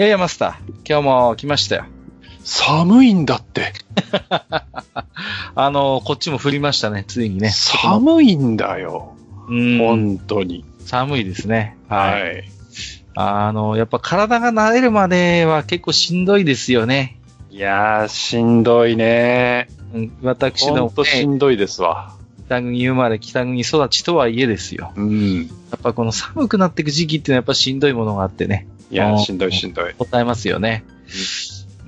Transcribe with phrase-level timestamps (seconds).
[0.00, 0.88] やいや、マスター。
[0.88, 1.84] 今日も来ましたよ。
[2.42, 3.74] 寒いんだって。
[5.54, 7.50] あの、こっちも降りましたね、ついにね。
[7.50, 9.14] 寒いんだよ。
[9.46, 9.78] うん。
[9.78, 10.64] 本当に。
[10.86, 11.76] 寒いですね。
[11.90, 12.38] はい。
[12.38, 12.50] い。
[13.14, 17.18] あの、やっぱ体が慣れるまでは結構しんどいですよね。
[17.50, 19.68] いやー、しんどいね。
[19.92, 22.14] うん、私の、ほんとしね、んどいですわ。
[22.46, 24.94] 北国生まれ、北国育ちとはいえですよ。
[24.96, 25.42] うん。
[25.42, 25.44] や
[25.76, 28.66] っぱこの寒くなっていく時期っていうのはやっぱしんどいものがあってね。
[28.90, 29.94] いやしんどいしんどい。
[29.94, 30.84] 答えますよね。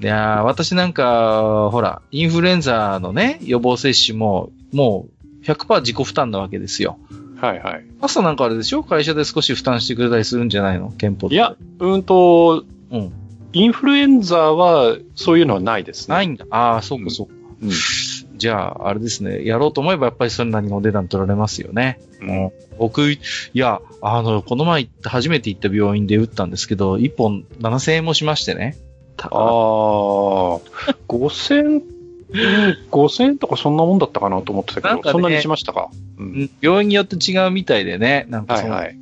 [0.00, 5.08] いやー私なんか、ほら、インフルエンザのね、予防接種も、も
[5.42, 6.98] う100%自己負担なわけですよ。
[7.40, 7.84] はいはい。
[8.00, 8.84] 朝なんかあれでしょ？
[8.84, 10.92] 会社で少し負担してくれたりするんじゃないの？
[10.92, 13.12] 憲法でいや、うんと、うん。
[13.52, 16.14] インフルエンザは、そういうのはないですね。
[16.14, 16.46] ないんだ。
[16.50, 17.32] ああ、そうかそうか。
[17.62, 17.70] うん。
[18.42, 19.44] じゃあ、あれですね。
[19.44, 22.00] やろうと思えばやっぱりそれなりのお値段取られますよね。
[22.20, 23.18] うん僕、い
[23.54, 28.76] や、あの、この前行った初めて行った病院で打ったんですけど、1本7000円もしましてね。
[29.18, 29.30] ああ、
[31.06, 31.82] 5000、
[32.90, 35.90] 5000円とかそんなもんだったかなと思ってたけど、なんかねそんなにしましたか？
[36.18, 36.22] う。
[36.24, 38.26] うんん病院によって違うみたいでね。
[38.28, 38.96] なんかその、はいはい。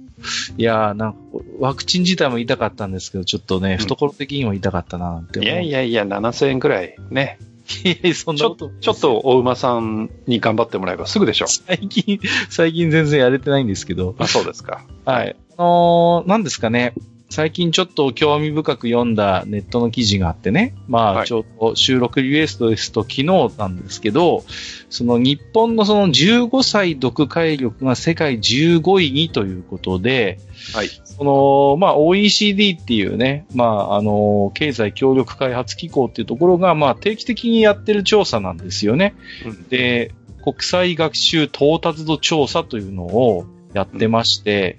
[0.58, 1.19] いやーなんか、
[1.60, 5.54] ワクチン自体も痛かったんですけど、ちょっとね、ん懐的にも痛かったななんてい思う。
[5.54, 7.38] やいやいや、7000円くらいね。
[7.84, 8.70] いやいや、そんちょなこと。
[8.80, 11.46] ちょっとお馬さんに頑張ってもらえばすぐでしょ。
[11.46, 14.14] 最近、最近全然やれてないんですけど。
[14.18, 14.84] あ、そうですか。
[15.04, 15.36] はい。
[15.56, 16.94] あのー、なんですかね。
[17.30, 20.74] 最近ちょっと興味深く読んだネットの記事があってね。
[20.88, 23.24] まあ、はいちょうど収録リクエストですと昨日
[23.56, 24.44] なんですけど、
[24.91, 30.41] その日本のその15歳読解力が世界15位にということで、
[30.74, 30.88] はい。
[30.88, 39.14] その、まあ、OECD っていうね、まあ、あの、経済協力開発機構っていうところが、まあ、定期的にやってる調査なんですよね。
[39.47, 40.12] うんで、
[40.42, 44.78] 国際学習到達度調査というのをやってまして、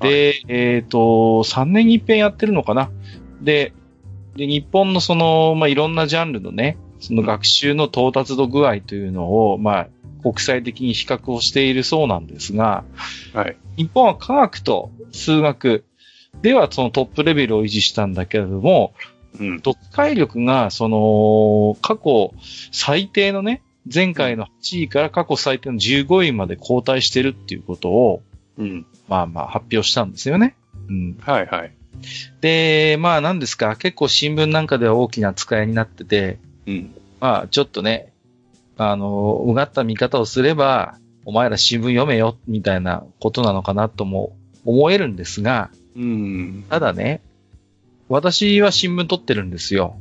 [0.00, 2.90] うんで、えっ、と、3年に一遍やってるのかな。
[3.40, 3.72] で、
[4.36, 9.88] で、日本のその、まあ、いろんなジャンルのね、その学習の到達度具合というのを、まあ、
[10.22, 12.84] 国際的に比較をしているそうなんですが、
[13.34, 13.56] はい。
[13.76, 15.84] 日本は科学と数学
[16.40, 18.94] ではそのトップレベルを維持したんだけれども、
[19.38, 19.56] うん。
[19.58, 22.32] 読解力がその過去
[22.72, 23.62] 最低のね、
[23.92, 28.22] 前回の8位から過去最低の15位まで後退してるっていうことを、
[28.56, 28.86] うん。
[29.08, 30.56] まあまあ発表したんですよね。
[30.88, 31.16] うん。
[31.20, 31.72] はいはい。
[32.40, 36.94] で、まあ何ですか、結構新聞なんかでは大きな使いになってて、うん。
[37.20, 38.12] まあちょっとね、
[38.76, 46.64] あの、うがった見方をすれば、お前ら新聞読めよ、みたいなことなのかなとも思えるんですが、うん。
[46.68, 47.20] ただね、
[48.08, 49.96] 私は新聞取ってるんですよ。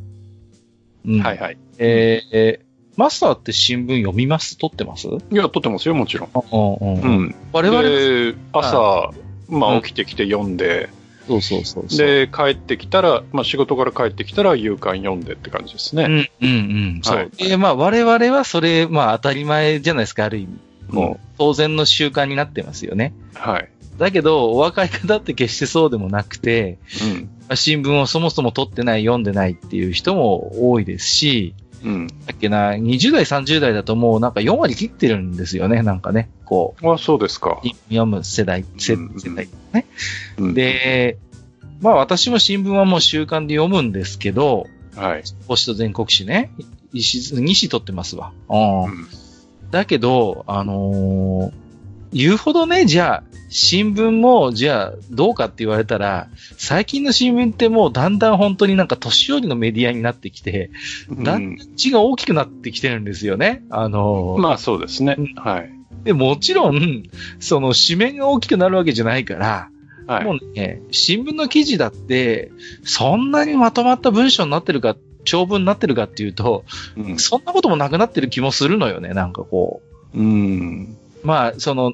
[1.05, 1.19] うん。
[1.21, 1.57] はいはい。
[1.77, 2.62] えーえー
[2.95, 4.57] マスターって新聞読みます？
[4.57, 5.07] 取ってます？
[5.07, 6.29] うんいや、撮ってますよ、もちろん。
[6.33, 7.21] うんううん。
[7.25, 7.35] ん。
[7.51, 9.11] 我々、で、朝、
[9.49, 10.89] まうんあ起きてきて読んで、
[11.27, 12.07] そうそうそうそう。
[12.07, 16.03] で、帰ってきたら、まあ仕事から帰ってきたら夕刊読んでって感じですね。
[16.03, 17.01] うんうんうん。
[17.01, 17.17] そう。
[17.17, 20.49] はいで、まあ我々はそれ、まあ当たり前じゃないですか、ある意味。
[20.89, 23.13] もう当然の習慣になってますよね。
[23.33, 23.69] はい。
[23.97, 27.29] だけど、お若い方って決してそうでもなくて、うん。
[27.47, 32.07] まあ新聞をそもそも取ってない、読んでないっていう人も多いですし、うん。
[32.07, 36.29] だっけな、20代、30代だともうなんか4割切ってるんですよね、なんかね。
[36.45, 37.67] こあ、そうですかう、。
[37.89, 38.97] 読む世代、世
[39.35, 39.85] 代ね。
[40.37, 41.17] うん、で、
[41.81, 45.23] まあ私も新聞はもう習慣で読むんですけど、はい。
[45.47, 46.51] ポスト全国紙ね、
[46.93, 48.31] 西、西取ってますわ。
[48.49, 49.07] うんうん
[49.73, 51.62] だけど、あのー
[52.13, 56.27] 言うほどね、じゃあ、新聞も、じゃあ、どうかって言われたら、
[56.57, 60.71] 最近の新聞ってもうだんだん本当になんか年寄りのメディアになってきて、
[61.11, 63.63] だうんん字が大きくなってきてるんですよね。
[63.69, 65.33] あのーまあそうですねうん。
[65.35, 65.71] はい。
[66.03, 67.03] で、もちろん、
[67.39, 69.69] その紙面が大きくなるわけじゃないから、
[70.07, 70.25] はい。
[70.25, 72.51] もうね、新聞の記事だって、
[72.83, 74.95] そんなにまとまった文章になってるか、
[75.25, 76.65] 長文になってるかっていうと、
[76.97, 79.81] うんそんなこともなくなってる気もするのよね、なんかこ
[80.13, 80.97] うん。
[81.23, 81.27] う。
[81.27, 81.93] まあ、その、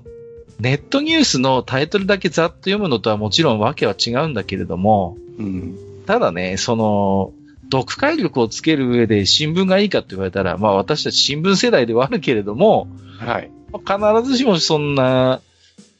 [0.60, 5.78] ネットニュースのタイトルだけざっと読むのとはもちろんわけは違うんだけれども、うん。
[6.06, 7.34] ただね、その、
[7.72, 12.88] 読解力をつける上で新聞がいいかって言われたら、まあ私たち新聞世代ではあるけれども、
[13.20, 13.52] はい。
[13.72, 15.42] 必ずしもそんな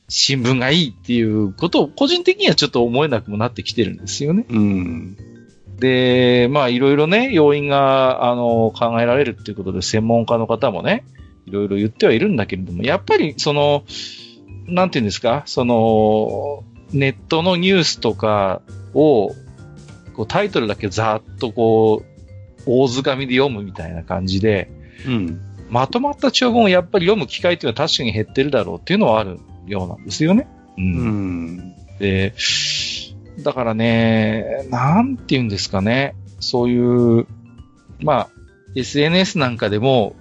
[0.08, 4.46] 新聞がいいっていうことを個人的にはちょっと思えなくもなってきてるんですよね。
[4.50, 5.18] うん。
[5.78, 11.06] で、まあいろいろね、要因が、あの、考えられるっていうことで専門家の方もね、
[11.50, 13.84] いろいろ言ってはいるんだけれども、やっぱりその、
[14.68, 16.64] なんていうんですか、その、
[16.94, 18.62] ネットのニュースとか
[18.94, 19.30] を、
[20.14, 24.70] こうタイトルだけざーっとこう、大図紙で読むみたいな感じで、
[25.08, 25.42] うん。
[25.70, 30.48] まとまった長文をやっぱり読む機会っていうのは確かに減ってるだろうっていうのはあるようなんですよね。
[30.78, 30.82] う。
[30.82, 31.76] うんん。
[32.00, 32.34] で、
[33.40, 36.16] だからね、なんて言うんですかね。
[36.40, 37.28] そういう、
[38.02, 38.30] まあ、
[38.76, 40.16] SNS なんかでも、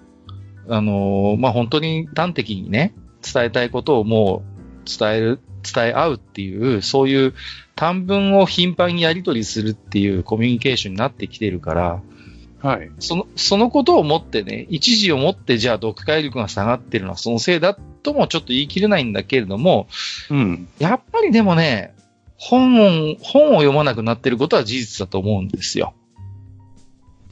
[0.68, 7.34] あのまあ本当に端的にね、伝えたいことをもう伝える、伝え合うっていう、そういう
[7.74, 12.02] 短文を頻繁にやり取りするっていうコミュニケーションになってきてるから、
[12.60, 12.90] はい。
[12.98, 19.86] その、そのことをもってね、一時をもってじゃあ読解力が下がってるのはそのせいだともちょっと言い切れないんだけれども、
[20.30, 20.68] うん。
[20.78, 21.94] やっぱりでもね、
[22.36, 25.94] 本を、本を読まなくなってることは事実だと思うんですよ。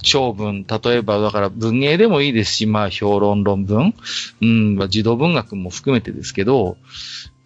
[0.06, 3.92] 長文、例えばだから文芸でもいいですし、まあ評論論文、
[4.40, 6.76] うん、まあ児童文学も含めてですけど、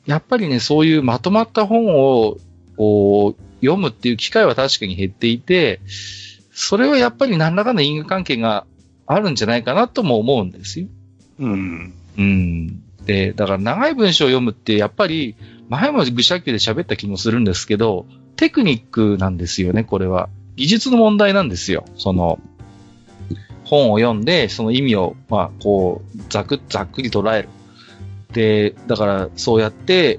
[0.05, 2.37] やっぱりね、そういうまとまった本を、
[2.77, 5.81] こう、読むっていう機会は確かに減っていて、
[6.53, 8.67] それはやっぱり何らかの因果関係が
[9.07, 10.87] あるんじゃないかなとも思うんですよ。
[11.39, 11.95] うん。
[12.19, 12.83] うん。
[13.07, 15.35] で、だから長い文章を読むって、やっぱり、
[15.71, 18.05] 前も愚者級で喋った気もするんですけど、
[18.37, 20.29] テクニックなんですよね、これは。
[20.57, 21.85] 技術の問題なんですよ。
[21.97, 22.39] その、
[23.71, 27.49] 本を読んで、その意味を、まあ、こう、ざく、ざっくり捉える。
[28.33, 30.19] で、だから、そうやって、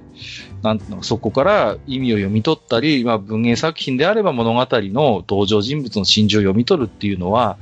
[0.64, 7.58] なんの、そこから意味を読み取ったり、まあ、文芸作品であれば物語の登場人物の心情を読み取るっていうのは、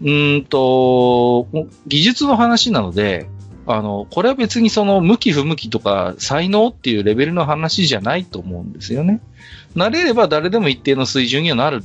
[0.00, 1.48] うんと、
[1.88, 3.26] 技術の話なので、
[3.66, 9.20] あの、これは別にその向き不向きとか才能っていうレベルの話じゃないと思うんですよね。
[9.76, 11.82] 慣れれば誰でも一定の水準にはなる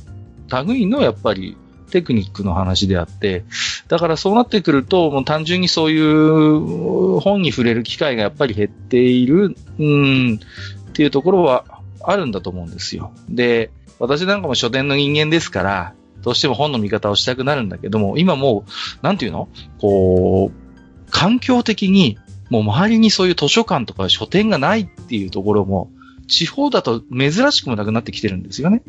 [0.66, 1.56] 類のやっぱり
[1.88, 3.44] テクニックの話であって、
[3.88, 11.64] だからそうなってくると、もう単純にそういう本に触れる機会がやっぱり減っている、うん、っていうところは
[12.02, 13.12] あるんだと思うんですよ。
[13.28, 19.48] で、私なんかも書店の人間ですから、どうしても本の見方をしたくなるんだけども、今もう、なんていうの？
[19.80, 22.18] こう、環境的に、
[22.50, 25.90] もう周りにそういう図書館とか書店がないっていうところも、
[26.26, 28.82] 地方だと珍しくもなくなってきてるんですよね。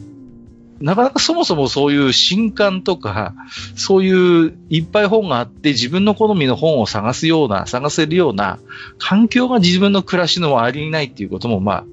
[0.82, 3.34] なかなかそもそもそういう新刊とか、
[3.76, 8.60] そういういっぱい本があって自分の好みの本を探すような、探せるような
[8.98, 11.86] 環境が自分の暮らしの周りにないっていうこともまあ、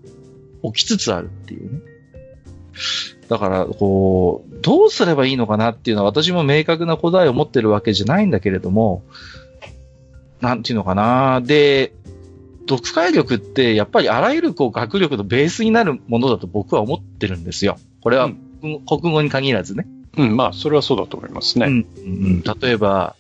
[0.73, 1.81] 起きつつあるっていうね。
[3.29, 9.03] だから、こう、どうすればいいのかなっていうのは私も明確な答えを持ってるわけじゃないんだけれども、
[10.41, 11.41] なんていうのかな。
[11.41, 11.93] で、
[12.69, 17.79] 読解力ってやっぱりあらゆるこう学力のベースになるものだと僕は思ってるんですよ。
[18.00, 18.46] これは、うん
[18.87, 19.87] 国語に限らずね。
[20.17, 21.67] うん、まあ、それはそうだと思いますね。
[21.67, 22.09] うんう
[22.39, 23.17] ん例えば、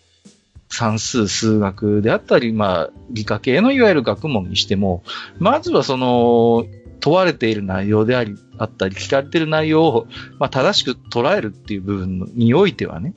[0.68, 5.02] 算数、数学であったり、まあ、理科系のいわゆる学問にしても、
[5.38, 6.66] まずはその、
[7.00, 10.06] 問われている内容であり、あったり、聞かれている内容を、
[10.38, 13.14] まあ、正しく捉えるっていう部分においてはね、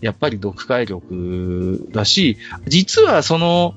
[0.00, 2.36] やっぱり読解力だし、
[2.66, 3.74] 実はその、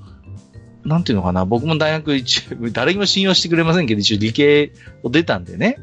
[0.83, 4.73] なんていうのかな、僕も大学一応、 誰にも信用してくれませんけど、一応理系
[5.03, 5.77] を出たんでね、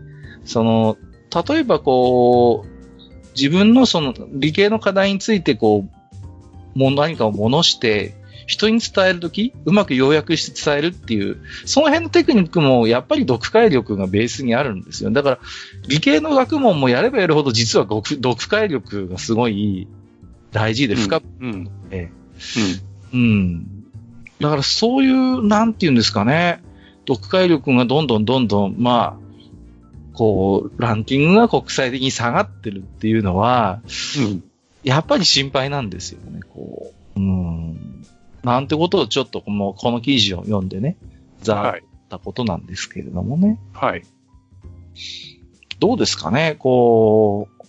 [0.45, 0.97] その、
[1.35, 2.69] 例えばこう、
[3.37, 5.87] 自分のその理系の課題についてこ
[6.77, 8.15] う、何かを物して、
[8.47, 15.11] 人に伝えるとき、うまく要約して伝えるっていう、その辺のテクニックもやっぱり読解力がベースにあるんですよ。
[15.11, 15.39] だから、
[15.89, 19.89] 理系の学問もやればやるほど実は読読解力がすごい
[20.53, 21.71] 大事で深くうん。
[21.91, 22.11] て、
[23.13, 23.21] うん。
[23.21, 23.67] うん。
[24.41, 26.63] だからそういう、なんていうんですかね、
[27.09, 29.24] 読解力がどんどんどんどん、まあ、
[30.15, 33.81] こう、ランキングが国際的に下がってるっていうのは、
[34.19, 34.45] うん。
[34.83, 37.21] やっぱり心配なんですよね、こう。
[37.21, 38.05] うん。
[38.43, 40.97] なんてことをちょっとこの、この記事を読んでね、
[41.43, 41.85] ざーっはい。
[42.09, 43.59] たことなんですけれどもね。
[43.73, 44.03] はい。
[45.81, 47.65] どうですかね、こう、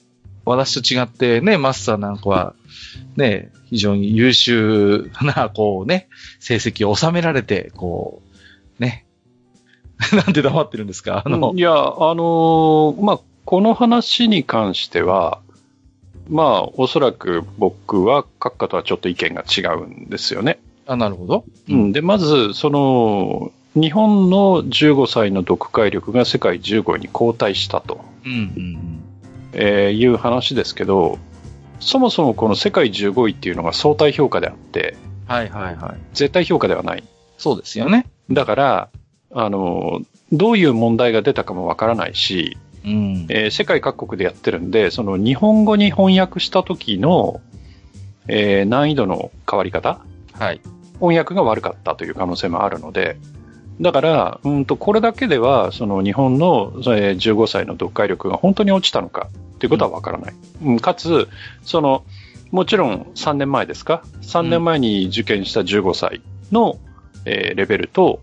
[0.45, 2.55] 私と違ってね、マスターなんかは、
[3.15, 6.07] ね、非常に優秀な、こうね、
[6.39, 8.34] 成績を収められて、こう、ね。
[10.15, 11.24] なんで黙ってるんですか？
[11.25, 15.39] あの、いや、あのーまあ、この話に関しては、
[16.29, 20.59] まあ、おそらく僕は閣下とはちょっと意見が違うんですよね。
[20.88, 21.45] あ、なるほど。
[21.69, 29.03] うん、で、まず、その、日本の15歳の読解力が世界15位に後退したと、うん、うん、
[29.53, 31.19] えーいう話ですけど、
[31.79, 34.95] そもそもこの世界15位っていうのが相対評価であって、
[35.27, 35.97] はいはいはい。
[36.13, 37.03] 絶対評価ではない。
[37.38, 38.05] そうですよね。
[38.31, 38.89] だから、
[39.37, 39.99] あの、
[40.31, 43.25] どういう問題が出たかもわからないし、うん。
[43.29, 47.41] えー世界各国でやってるんで、その日本語に翻訳した時の、
[48.27, 49.99] えー難易度の変わり方？
[50.33, 50.61] はい。
[50.99, 53.17] 翻訳が悪かったという可能性もあるので、
[53.81, 60.33] だから、うんと、これだけでは、その日本のえー15歳の読解力が本当に落ちたのかっていうことはわからない。
[60.63, 61.27] うんかつ、
[61.63, 62.05] その、
[62.51, 66.21] もちろん3年前ですか ?3 年前に受験した15歳
[66.53, 66.77] の、
[67.25, 68.21] えーレベルと、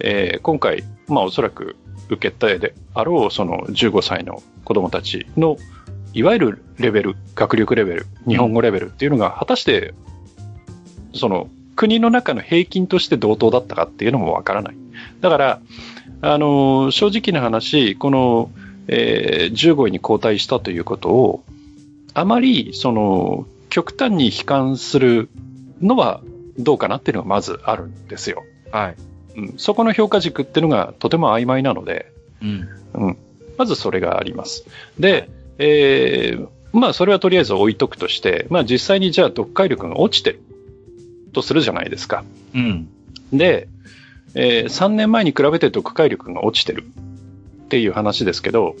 [0.00, 1.76] えー今回、まあおそらく
[2.08, 5.56] 受けたであろう、その15歳の子供たちの、
[6.14, 9.94] いわゆるレベル、学力レベル、日本語レベルっていうのが、果たして、
[11.14, 14.76] その、国の中の平均として同等だったかっていうのもわからない。
[15.20, 15.60] だから、
[16.22, 18.50] あの、正直な話、この、
[18.88, 21.44] えー15位に交代したということを、
[22.14, 25.28] あまり、その、極端に悲観する
[25.80, 26.20] のは
[26.58, 28.44] どうかなっていうのがまずあるんですよ。
[28.72, 28.96] はい。
[29.38, 32.68] うん、そこの評価軸っていうのがとても曖昧なので、うん。
[32.94, 33.16] うん、
[33.56, 34.66] まずそれがあります。
[34.98, 40.40] で、えーまあそれはとりあえず置いとくとして、まあ実際にじゃあ読解力が落ちてる
[41.32, 42.24] とするじゃないですか。
[42.54, 42.88] うん。
[43.32, 43.68] で、
[44.34, 48.76] えー3年前に比べて読解力が落ちてるっていう話ですけど、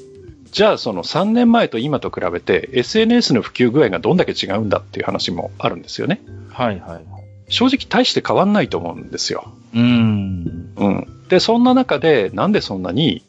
[0.52, 6.20] じゃあその3年前と今と比べて SNS の普及具合がどんだけ違うんだっていう話もあるんですよね。
[6.50, 7.04] はいはいはい。
[7.48, 9.52] 正直大して変わんないと思うんですよ。
[9.74, 10.72] うん。
[10.76, 11.06] うん。
[11.28, 13.24] で、そんな中で、なんでそんなに、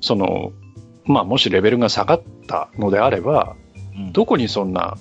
[0.00, 0.52] その、
[1.04, 3.56] まあ、もしレベルが下がったのであれば、
[4.12, 4.96] どこにそんな、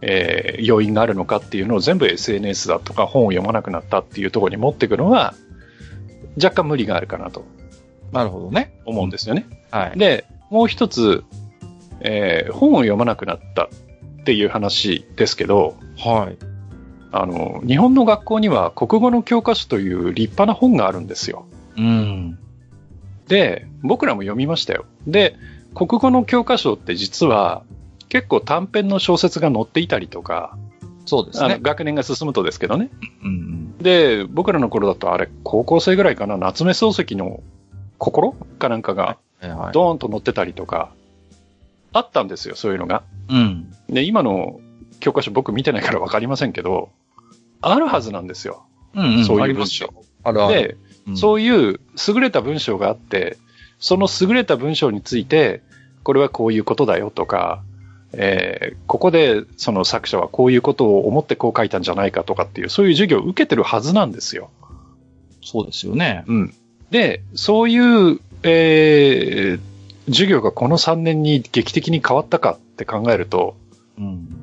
[0.00, 5.34] えー要因があるのかっていうのを全部 SNS だとか本を読まなくなったっていうところに持ってくるのは、
[6.36, 7.44] 若干無理があるかなと
[8.12, 8.74] なるほどね。
[8.84, 9.46] 思うんですよね。
[9.70, 9.98] はい。
[9.98, 11.24] で、もう一つ、
[12.00, 13.68] えー本を読まなくなったっ
[14.24, 16.51] ていう話ですけど、はい。
[17.12, 21.46] あの、日本の学校には国語の教科書という立派な本があるんですよ。
[21.76, 22.38] うん。
[23.28, 24.86] で、僕らも読みましたよ。
[25.06, 25.36] で、
[25.74, 27.62] 国語の教科書って実は
[28.08, 30.56] 結構短編の小説が載っていたりとか、
[31.04, 31.58] そうですね。
[31.60, 32.90] 学年が進むとですけどね。
[33.24, 33.76] うん。
[33.78, 37.42] で、僕らの頃だとあれ、高校生ぐらいかな、夏目漱石の
[37.98, 38.34] 心？
[38.58, 39.18] かなんかが。
[39.72, 40.92] ドーンと載ってたりとか、
[41.92, 43.02] あったんですよ、そういうのが。
[43.28, 43.74] うん。
[43.88, 44.60] で、今の
[45.00, 46.90] 教科書僕見てないからわかりませんけど、
[47.62, 48.64] あるはずなんですよ。
[48.94, 49.24] うん、うん。
[49.24, 49.92] そういう文章。
[50.24, 50.54] あるある。
[50.54, 50.76] で、
[51.06, 53.36] うんそういう優れた文章があって、
[53.80, 55.62] その優れた文章について、
[56.04, 57.64] これはこういうことだよとか、
[58.12, 64.50] えーここでその作者はこういうことを思ってこう書いたんじゃないかとかっていう、そういう授業を受けてるはずなんですよ。
[65.42, 66.24] そうですよね。
[66.28, 66.54] うん。
[66.90, 69.72] で、そういう、えー
[70.06, 73.56] 授業がこの3年に劇的に変わったかって考えると、
[73.98, 74.41] うん。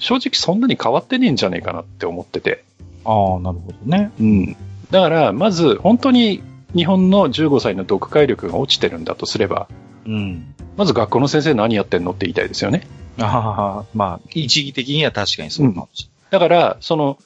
[0.00, 2.64] 正直そんなに変わってねえんじゃねえかなって思ってて。
[3.04, 4.10] ああ、なるほどね。
[4.18, 4.56] うん。
[4.90, 6.42] だから、まず、本当に
[6.74, 9.68] 日本の15歳の読解力が落ちてるんだとすれば、
[10.06, 10.54] うん。
[10.76, 12.86] まず学校の先生何やってんのって言いたいですよね。
[13.18, 17.18] ああ、まあ、一義的には確かにそうかもしだから、その、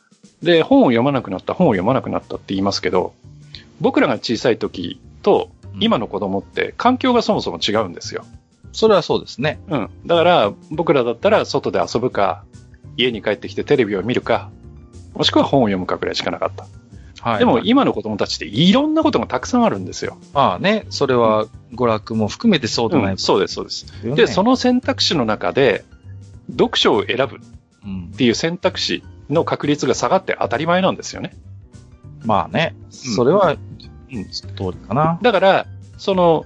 [0.43, 3.14] で、本を読まなくなった、本を読まなくなったって言いますけど、
[3.81, 5.50] 僕らが小さい時と。
[5.81, 8.25] 今の子供って環境がそもそも違うんですよ。
[8.73, 9.59] それはそうですね。
[9.69, 9.90] うん。
[10.07, 12.45] だから、僕らだったら外で遊ぶか、
[12.97, 14.51] 家に帰ってきてテレビを見るか、
[15.15, 16.67] もしくは本を読むかくらいしかなかった。
[17.21, 17.39] はい。
[17.39, 20.19] でも今の子供たちっていろんなことがたくさんあるんですよ。
[20.33, 24.15] まあね、それは娯楽も含めてそうでないうん、そうです、そうです。
[24.15, 25.85] で、その選択肢の中で、
[26.51, 27.41] 読書を選ぶっ
[27.85, 28.13] うん。
[28.17, 31.35] ていう選択肢の確率が下がって当たり前なんですよね。
[32.25, 35.19] まあね、うんそれは、うん通りかな。
[35.23, 35.67] だから、
[35.99, 36.45] その、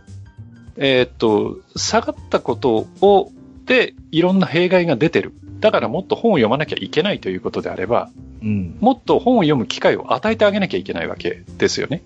[0.77, 3.33] えーっと、下がったことを、
[3.69, 5.33] で、いろんな弊害が出てる。
[5.61, 8.11] だからもっと本を読まなきゃいけないということであれば、
[8.43, 8.77] うん。
[8.81, 12.03] もっと本を読む機会を与えてあげなきゃいけないわけですよね。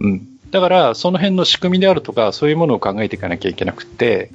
[0.00, 0.28] うん。
[0.50, 4.30] だから、その辺の仕組みであるとか、そういうものを考えていかなきゃいけなくて、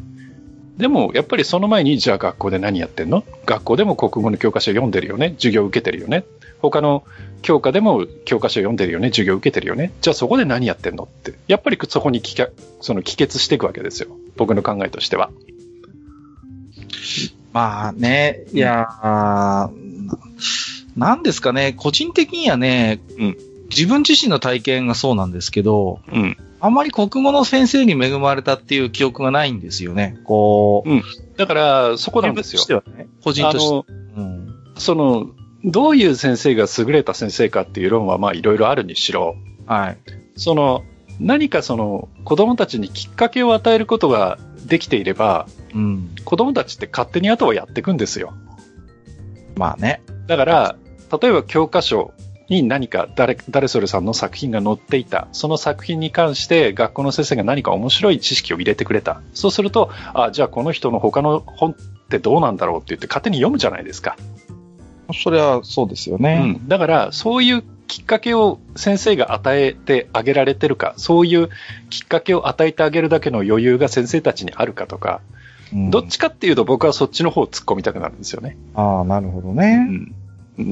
[0.77, 3.23] でも、やっぱりその前に、じゃあ学校で何やってんの？
[3.45, 5.35] 学校でも国語の教科書読んでるよね？
[5.37, 6.23] 授業受けてるよね？
[6.61, 7.03] 他の
[7.41, 9.09] 教科でも教科書読んでるよね？
[9.09, 9.91] 授業受けてるよね？
[10.01, 11.03] じゃあそこで何やってんの？
[11.03, 11.33] って。
[11.47, 14.09] やっぱりそこに帰結その帰結していくわけですよ。
[14.37, 15.29] 僕の考えとしては。
[17.53, 19.69] まあね、いやー、
[20.97, 23.37] なんですかね、個人的にはね、うん
[23.69, 26.37] 自分自身の体験がそうなんですけど、うん。
[26.59, 30.17] あんまり国語の先生に恵まれたっていう記憶がないんですよね。
[30.25, 33.73] こう、だから、そこなんですよね、個人あとして。
[33.73, 33.85] の、
[34.17, 34.55] うん。
[34.75, 35.27] その、
[35.63, 39.97] どういう先生が優れた先生かっていう論はまあいろいろあるにしろ、はい。
[40.35, 40.83] その、
[41.19, 46.11] 何かその子供たちにきっかけを与えることができていれば、うん。
[46.25, 48.33] 子供たちって勝手に後はやっていくんですよ。
[49.55, 50.01] まあね。
[50.27, 50.75] だから、
[51.21, 52.13] 例えば教科書
[52.49, 55.27] に何か誰、誰それさんの作品が載っていた。
[55.31, 59.21] その作品に関して学校の先生が何か面白い知識を入れてくれた。
[59.33, 61.75] そうすると、あ、じゃあこの人の他の本っ
[62.09, 64.17] てどうなんだろうって言って勝手に読むじゃないですか。
[65.13, 66.39] それはそうですようね。
[66.39, 66.67] ん。
[66.67, 71.49] だから、そういうきっかけを先生が与えてあげられてるか、そういう
[71.89, 75.38] きっかけを与えてあげるだけの余裕が先生たちにあるかとか、うん
[75.73, 78.57] どっちかっていうと僕はそっちの方を突っ込みたくなるんですよね。
[78.73, 79.87] ああ、なるほどね。
[79.87, 80.15] うん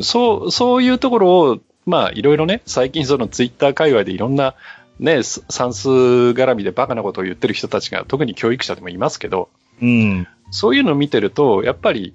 [0.01, 4.56] そう、そういうところを、まあ、いろいろね、最近そのツイッター界隈でいろんな、
[5.00, 9.50] ね、す算数絡みでバカなことを言ってる人たちが、特に教育者でもいますけど、
[9.82, 10.27] うん。
[10.51, 12.13] そういうのを見てると、やっぱり、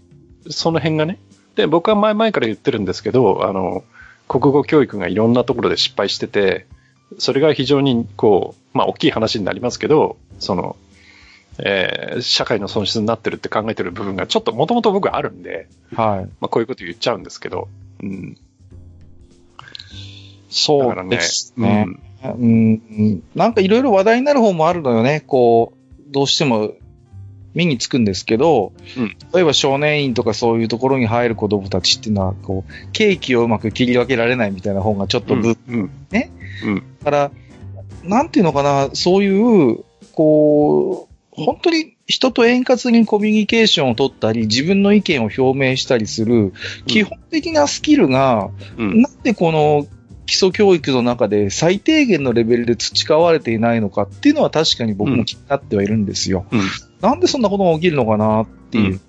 [0.50, 1.18] その辺がね、
[1.54, 3.84] で、僕は前々から言ってるんですけど、あの、
[4.28, 6.66] 国語教育がいろんなところで失敗してて、
[7.18, 10.76] それが非常に、こう、まあ、大きい話になりますけど、その、
[11.58, 16.24] えー社会の損失になってるって考えてる部分がちょっともともと僕はあるんで、はい。
[16.40, 17.68] まあ、こういうこと言っちゃうんですけど、
[18.02, 18.34] うん。
[18.34, 18.40] だ
[20.50, 21.86] そうからねですね。
[22.24, 23.22] うん。
[23.34, 25.22] なんかいろいろ話題になる方もあるのよね。
[25.26, 26.72] こう、どうしても
[27.54, 35.90] 目につくんですけど、うん例えば少年院とかそういうところに入る子供たちっていうのは、こう、ケーキをうまく切り分けられないみたいな方がちょっとぶ、うん。
[36.10, 36.30] ね
[36.66, 36.82] うん。
[37.02, 37.30] だから、
[38.04, 41.11] なんていうのかな、そういう、こう、
[41.42, 46.52] 本当に人と円滑にコミュニケーションを取ったり、自分の意見を表明したりする、
[46.86, 49.02] 基本的なスキルが、うん。
[49.02, 49.86] なんでこの
[50.26, 56.46] 基礎教育の中で最低限のレベルで培われていないのかっていうのは確かに僕も気になってはいるんですよ。
[56.50, 56.60] うん
[57.02, 59.00] なんでそんなことが起きるのかなっていう。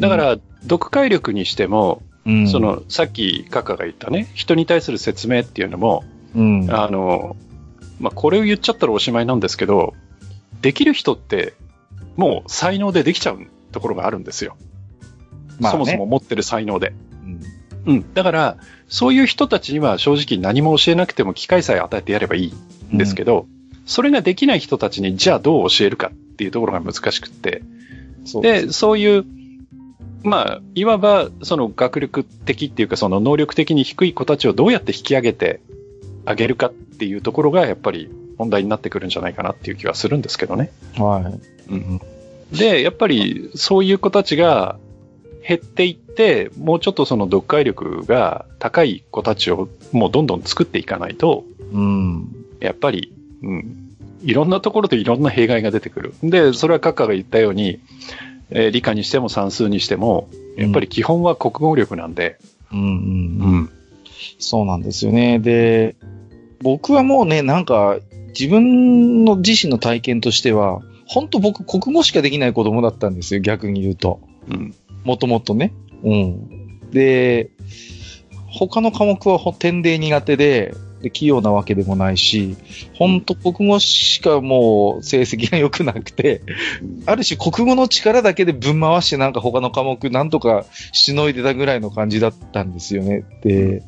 [0.00, 6.02] だから、読解力にしても、うん、そ、の、さっきカカが言ったね、人に対する説明っていうのも、
[6.34, 6.70] うん。
[6.70, 7.36] あの、
[8.00, 9.92] まあ、これを言っちゃったらおしまいなんですけど、
[10.62, 11.52] できる人って、
[12.16, 14.56] もう才能でできちゃうところがあるんですよ。
[15.60, 16.94] まあねそもそも持ってる才能で。
[17.24, 17.40] うん
[17.86, 18.14] うん。
[18.14, 18.56] だから、
[18.88, 22.54] そういう人たちには正直何も教えなくても機会さえ与えてやればいい
[22.94, 23.46] んですけど、
[23.86, 27.62] それができない人たちにじゃあどう教えるかっていうところが難しくって、
[28.24, 28.66] そうです。
[28.66, 29.24] で、そういう、
[30.22, 35.60] まあ、いわば、その学力的っていうか、その能力的に低い子たちをどうやって引き上げて
[36.24, 40.70] あげるかっていうところが、やっぱり問題になってくるんじゃないかなっていう気はするんですけどね。
[40.98, 41.20] は
[41.68, 41.72] い。
[41.72, 42.00] うん。
[42.52, 44.78] で、やっぱり、そういう子たちが
[45.46, 52.28] 減っていって、もうちょっとその読解力が高い子たちをもうどんどん作っていかないと、うん。
[52.60, 53.88] やっぱり、うん。
[54.22, 56.14] いろんなところでいろんな弊害が出てくる。
[56.22, 57.80] で、それはカッカが言ったように、
[58.50, 62.38] えー理科にしても算数にしても、やっぱり基本は国語力なんで、
[62.70, 62.78] うん。
[62.78, 62.86] うん。
[62.86, 63.70] うん。
[64.38, 65.38] そうなんですよね。
[65.38, 65.96] で、
[66.62, 67.98] 僕はもうね、なんか、
[68.28, 74.20] 自分の自身の体験としては、本当僕、国語しかできない子供だったんですよ、逆に言うと。
[74.48, 74.74] うん。
[75.04, 75.72] もともとね。
[76.02, 76.90] うん。
[76.90, 77.50] で、
[78.46, 82.56] 他の科目はほ点で苦手で、で器用なわけでもないし、
[82.94, 86.42] 本当国語しかもう成績が良くなくて、
[87.06, 93.24] ある種国語の力だけでぶん回してなんか他の科目なんとかしのいでたぐらいの感じだったんですよね。
[93.42, 93.82] で、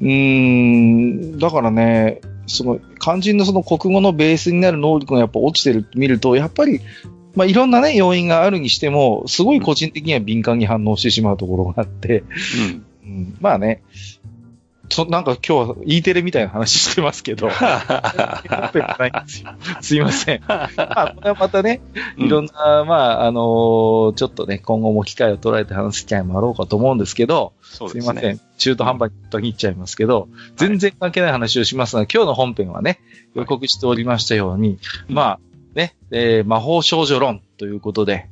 [0.00, 6.80] うーん、だからね、その肝心のその国語のベースになる能力がやっぱ落ちてるって見ると、やっぱり
[7.34, 12.26] まあ、いろんなね、要因があるにしても、すごい個人的には敏感に反応してしまうところがあって、う
[12.76, 12.86] ん。
[13.04, 13.82] うん、まあね、
[14.90, 17.48] そなんか今日は E テレみたいな話してますけど、
[19.80, 20.42] すいません。
[20.46, 21.80] まあ、これはまたね、
[22.16, 27.90] いろんな、まあ、あのーちょっとね、今後も機会を捉えて話す機会もあろうかと思うんですけど、すね。
[27.90, 28.40] すいません。
[28.58, 33.00] 中途半端に途切っちゃいますけど、全然関係ない話をしますが、今日の本編はね、
[33.34, 35.14] 予告しておりましたように、うん。
[35.14, 35.40] まあ、
[35.74, 38.28] ね、えー魔法少女論ということで、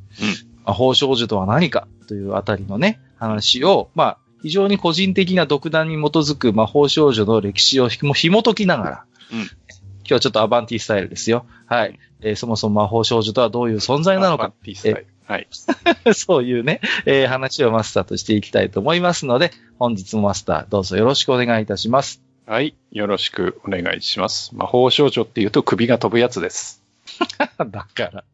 [0.64, 9.50] 魔法少女とは何かというあたりのね、話を、まあ、非常に個人的な独断に基づく魔法少女の歴史をひも紐解きながら、うん
[10.02, 11.46] 今日はちょっとアバンティスタイルですよ。
[11.66, 11.98] はい。
[12.20, 15.46] えーそもそも魔法少女とはどういう存在なのかアバン、ティスタイルはい。
[16.12, 22.20] そういうね、えー話をマスターとしていきたいと思いますので、本日もマスターどうぞよろしくお願いいたします。
[22.46, 22.74] はい。
[22.90, 24.55] よろしくお願いします。
[24.57, 26.83] 魔法少女って言うと首が飛ぶやつです。
[27.64, 28.24] だから。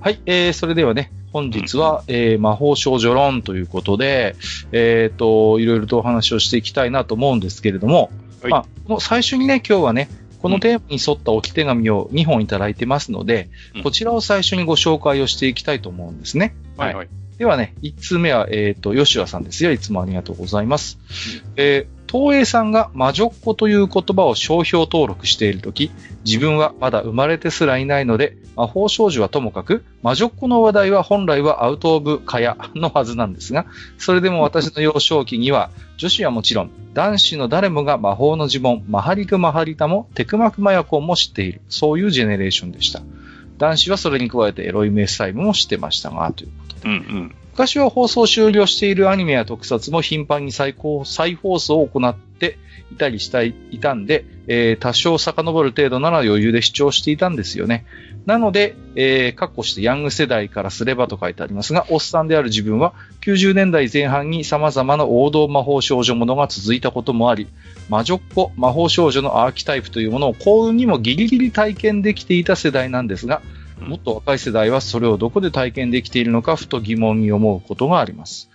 [0.00, 4.34] はい、えー、それではね、本日は、えー魔法少女論ということで、
[4.72, 8.10] えっ、と、いろいろとお話をしていきたいなと思うんですけれども、
[8.42, 8.64] はいま
[8.96, 10.08] あ、最初にね、今日はね、
[10.40, 16.54] このテーマに沿った置き手紙を2本いただいてますので、うんこちらを最初にご紹介をしていきたいと思うんですね。
[16.78, 17.08] はいはい。
[17.36, 19.72] ではね、1通目は、えっ、と、吉和さんですよ。
[19.72, 20.98] いつもありがとうございます。
[21.56, 25.92] えー東映さんが魔女っ子という言葉を商標登録しているとき、
[26.24, 33.66] 自分はまだ生まれてすらいないので、魔法少女はともかく、魔女っ子の話題は本来はアウトオブカヤのはずなんですが、
[33.98, 41.60] それでも私の幼少期には、女子はもちろん、男子の誰もが魔法の呪文、マハリクマハリタもテクマクマヤコンも知っている。
[41.68, 43.02] そういうジェネレーションでした。
[43.58, 46.50] 男子はそれに加えてエロイメスタイムも知ってましたが、という
[46.84, 47.34] うんうん。
[47.52, 52.56] 昔は放送終了しているアニメや特撮も頻繁に再放再放送を行って
[52.90, 57.84] いたりしたいいたんで、えー多少遡る程度なら余裕で視聴していたんですよね。
[58.26, 67.48] なので、えー、括弧してヤング世代からすればと書いてありますが、おっさんである自分は90年代前半に様々な王道魔法少女ものが続いたこともあり、
[67.88, 73.42] 魔女っ子、魔法少女のアーキタイプというものを幸運にもギリギリ体験できていた世代なんですが、
[73.80, 78.49] もっと若い世代はそれをどこで体験できているのかふと疑問に思うことがあります。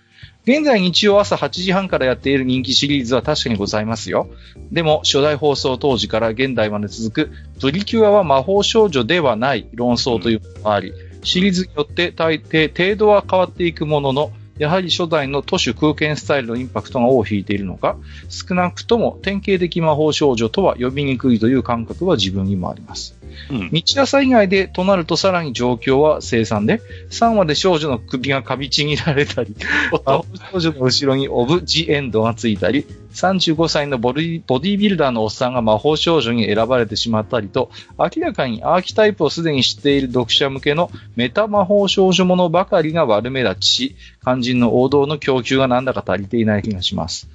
[0.46, 4.28] 現在日曜朝8時半からやっている人気シリーズは確かにございますよ。
[4.70, 10.92] でも初代放送当時から現代まで続くプリキュアは魔法少女ではない論争というものがあり、
[11.24, 17.96] シリーズによって大抵程度は変わっていくものの、やはり初代の都市空間スタイルのインパクトが尾を引いているのか、
[18.28, 23.15] 少なくとも典型的魔法少女とは呼びにくいという感覚は自分にもあります。
[23.50, 23.70] うん。
[23.70, 29.56] 道朝以外でとなるとさらに状況は凄惨で、3話で少女の首がかびちぎられたり、
[30.04, 47.28] 魔法少女の後ろにオブ・ジ・エンドがついたり、35歳のボディボディービルダーのおっさんが魔法少女に選ばれてしまったりと、明らかにアーキタイプをすでに知っている読者向けのメタ魔法少女ものばかりが悪目立ちし、肝心の王道の供給がなんだか足りていない気がします。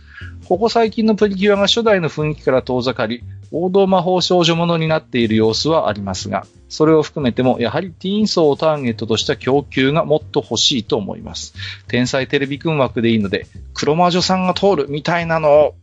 [0.47, 11.53] ここ最近のプリキュアが初代の雰囲気から遠ざかり、王道魔法少女ものになっている様子はありますが、それを含めても、やはりティーン層をターゲットとした供給がもっと欲しいと思います。
[11.87, 15.75] 天才テレビくん枠でいいので、黒魔女さんが通るみたいなのを、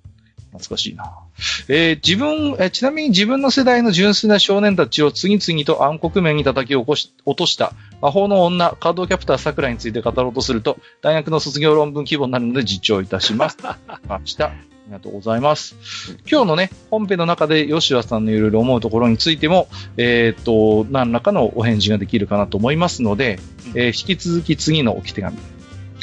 [0.53, 1.15] 懐かしいな。
[1.69, 13.59] えー自分、えーちなみに自分の世代の純粋な少年たちを次々と暗黒面に叩き起こし、落とした魔法の女、カードキャプター桜について語ろうとすると、大学の卒業論文規模になるので実調いたします。
[14.09, 14.47] ました。
[14.47, 14.53] あ
[14.89, 15.77] りがとうございます。
[16.31, 23.39] 今日のね、本編の中で吉田さんのいろいろ思うところについても、えっ、と、何らかのお返事ができるかなと思いますので、
[23.75, 25.37] えー引き続き次の置き手紙。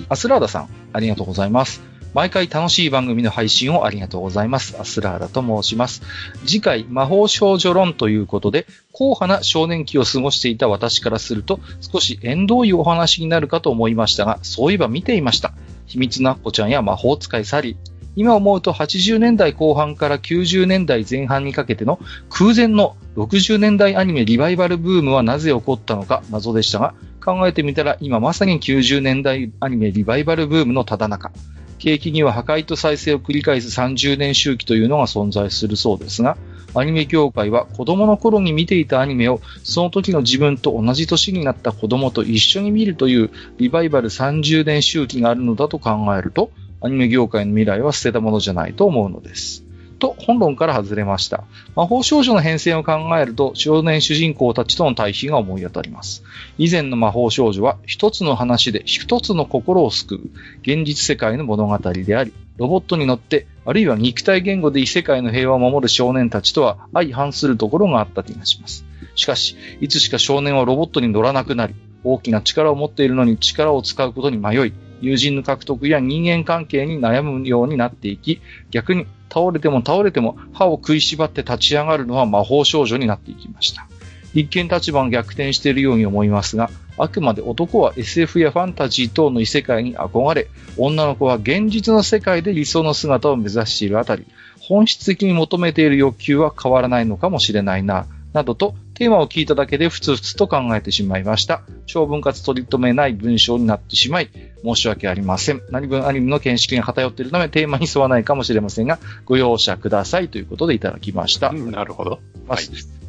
[0.10, 1.95] アスラーダさん、ありがとうございます。
[2.16, 4.78] 毎回楽しい番組の配信をありがとうございます。
[4.80, 6.02] アスラーダと申します。
[6.46, 15.54] 次回、魔法少女論ということで、硬派な少年期を過ごしていた私からすると、少し縁遠いお話になるかと思いましたが、そういえば見ていました。
[15.88, 17.76] 秘密のアッコちゃんや魔法使いサリー。
[18.16, 22.00] 今思うと80年代後半から90年代前半にかけての
[22.30, 31.34] 空前の60年代アニメリバイバルブームはなぜ起こったのか謎でしたが、考えてみたら今まさに90年代アニメリバイバルブームのただ中。
[31.80, 36.38] 景気には破壊と再生を繰り返す30年周期というのが存在するそうですが、
[36.74, 49.65] アニメ業界は子供の頃に見ていたアニメをその時の自分と同じ年になった子供と一緒に見るというリバイバル30年周期があるのだと考えると、アニメ業界の未来は捨てたものじゃないと思うのです。
[49.96, 51.44] と、本論から外れました。
[51.76, 56.24] 魔法少女の変遷を考えると、少年主人公たちとの対比が思い当たります。
[56.58, 60.20] 以前の魔法少女は、一つの話で一つの心を救う、
[60.62, 68.86] 現実世界の物語であり、ロボットに乗って、あるいは肉体言語で異世界の平和を守る少年たちとは相反するところがあった気がします。
[69.16, 83.88] しかし、いつしか少年はロボットに乗らなくなり、大きな力を持っているのに力を使うことに迷い、友人の獲得や人間関係に悩むようになっていき、逆に倒れても倒れても歯を食いしばって立ち上がるのは魔法少女になっていきました。
[84.34, 94.26] 一見立場が逆転しているように思いますが、あくまで男は SF やファンタジー等の異世界に憧れ、女の子は現実の世界で理想の姿を目指しているあたり、
[94.60, 101.62] 本質的に求めている欲求は変わらないのかもしれないな、などとテーマを聞いただけでふつふつと考えてしまいました。
[101.86, 104.30] 長文かつ取り留めない文章になってしまい、
[104.64, 105.62] 申し訳ありません。
[105.70, 111.50] 何分アニメの見識が偏っているためテーマに沿わないかもしれませんが、ご容赦くださいということでいただきました。
[111.50, 112.20] うんなるほど。
[112.48, 112.64] はい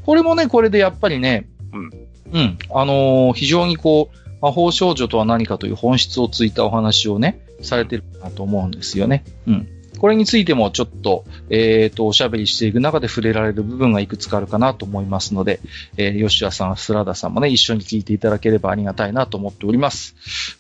[0.04, 1.90] これもね、これでやっぱりね、うん。
[2.32, 2.58] うん。
[2.72, 9.24] あのー非常にこう、魔法少女とは何かという本質をついたお話をね、されてるかなと思うんですよね。
[9.46, 9.68] うん。
[9.98, 15.60] これについてもちょっと、えっ、と、おしゃべりしていく中で触れられる部分がいくつかあるかなと思いますので、
[15.96, 20.14] えー吉田さん、スラダさんもね、一緒に聞いていただければありがたいなと思っております。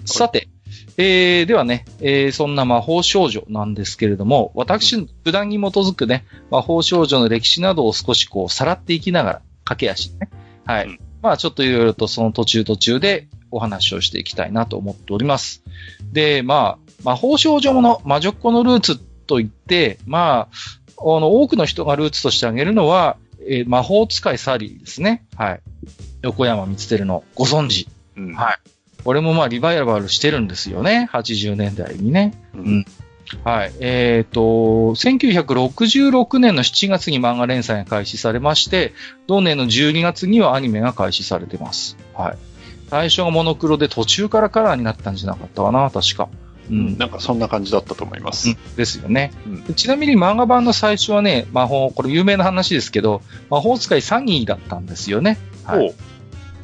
[0.04, 0.48] さて、
[0.96, 10.30] えー、ではね、えー、そんな魔法少女なんですけれども、私の普段に基づくね、魔法少女の歴史などを少しこう、さらっていきながら、駆け足ね。
[10.64, 10.86] はい。
[10.86, 15.62] うん、まあ、ちょっといろいろとその途中途中でお話をしていきたいなと思っております。
[16.12, 23.16] で、まあ、魔法少女もの、魔女っ子のルーツといって、まあ、あの、多くの人がルーツとして挙げるのは、
[23.48, 25.24] えー、魔法使いサリーですね。
[25.36, 25.60] はい。
[26.22, 27.88] 横山光輝のご存知。
[28.16, 28.58] うん、はい。
[29.04, 31.08] これもまあリバイバルしてるんですよね。
[31.12, 32.34] 80年代にね。
[32.54, 32.84] うん。
[33.44, 33.72] はい。
[33.80, 34.40] えっ、ー、と、
[34.94, 38.94] 1966年の7月に漫画連載が開始されまして、
[39.26, 41.96] 同年の12月にはアニメが開始されてます。
[42.14, 42.38] はい。
[42.88, 46.28] 最初がモノクロで途中からカラーになったんじゃなかったかな、確か。
[46.70, 48.50] うん、なんかそんな感じだったと思います。
[48.50, 55.38] うん、ですよね、うん、ちなみに漫画版の最初はね、魔法、これ有名な話ですけど、魔法使いサニーだったんですよね。
[55.64, 55.94] はい。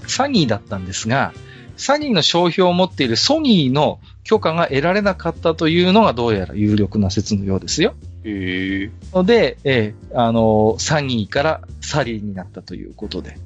[0.06, 1.32] サニーだったんですが、
[1.76, 7.94] サニーの商標を持っているソニーの許可が得られなかったというのがどうやら有力な説のようですよ。
[8.24, 8.90] へえ。
[9.12, 13.36] ので、えー、あの、サニーからサリーになったということで。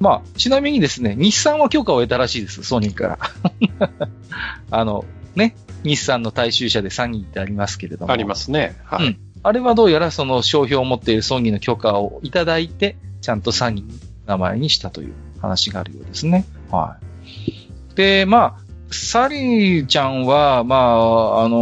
[0.00, 3.18] まあ、ちなみにですね、日産は許可を得たらしいです、ソニーから。
[4.70, 5.54] あの、ね、
[5.84, 8.12] 日産の大衆車でサニーってありますけれども。
[8.12, 8.76] ありますね。
[8.84, 9.06] はい。
[9.06, 9.18] うん。
[9.42, 13.92] あれはどうやらその商標を持っているソニーの許可をいただいて、ちゃんとサニー
[14.26, 16.44] 名前にしたという話があるようですね。
[16.70, 17.94] はい。
[17.96, 21.56] で、まあ、サリーちゃんは、まあ、あの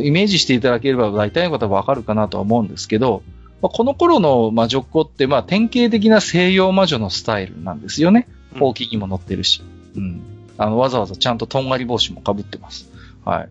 [0.00, 3.22] ー、イメージしていただければ大体の方はわかるかなとは思うんですけど、
[3.62, 8.26] まあ、この頃の魔女っ子って、まあ、典型的な西洋魔女のスタイルなんですよね。
[8.58, 9.62] ほうきにも乗ってるし。
[9.96, 10.20] うん。
[10.58, 12.90] あの、わざわざちゃんととんがり帽子も被ってます。
[13.24, 13.48] はい。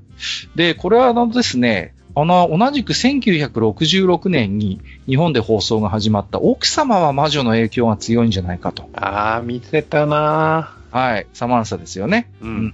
[0.55, 8.89] で、これはあのですね、あの、同じく1966年に日本で放送が始まった奥様は魔女の影響が強いんじゃないかと。
[8.93, 11.27] ああ、見てたなはい。
[11.33, 12.31] サマンサですよね。
[12.41, 12.73] うん。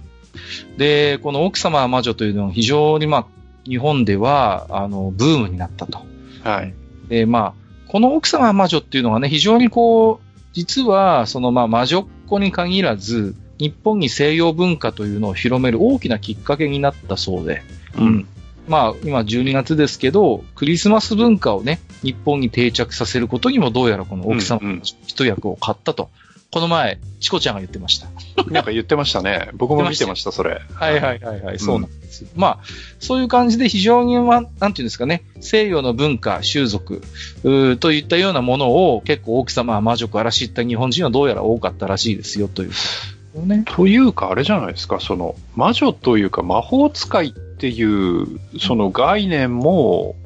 [0.78, 3.26] で、この奥様は魔女というのは非常にまあ、
[3.64, 6.00] 日本では、あの、ブームになったと。
[6.42, 6.74] はい。
[7.08, 7.54] で、まあ、
[7.88, 17.62] この奥様は魔女っていうのがね、非常にこう、実は、そのまあ、魔女っ子に限らず、日本に西洋文化というのを広める大きなきっかけになったそうで。
[17.98, 18.26] うん。
[18.68, 26.10] まあ、今12月ですけど、クリスマス文化をね、日本に定着させることにもどうやらこの奥様の一役を買ったと
[26.56, 28.08] この前、チコちゃんが言ってました。
[28.50, 29.50] なんか言ってましたね。
[29.54, 30.62] 僕も見てました、それ。
[30.72, 32.28] はいはいはいはい、そうなんですよ。
[32.36, 32.58] まあ、
[33.00, 37.02] そういう感じで非常に、なんていうんですかね、西洋の文化、習俗、
[37.80, 42.70] といったようなものを結構奥様は魔女から知った日本人はどうやら多かったらしいですよ、という。
[43.40, 48.26] ね、というか、あれじゃないですか、その、魔女というか魔法使いっていう、
[48.58, 50.16] その概念も、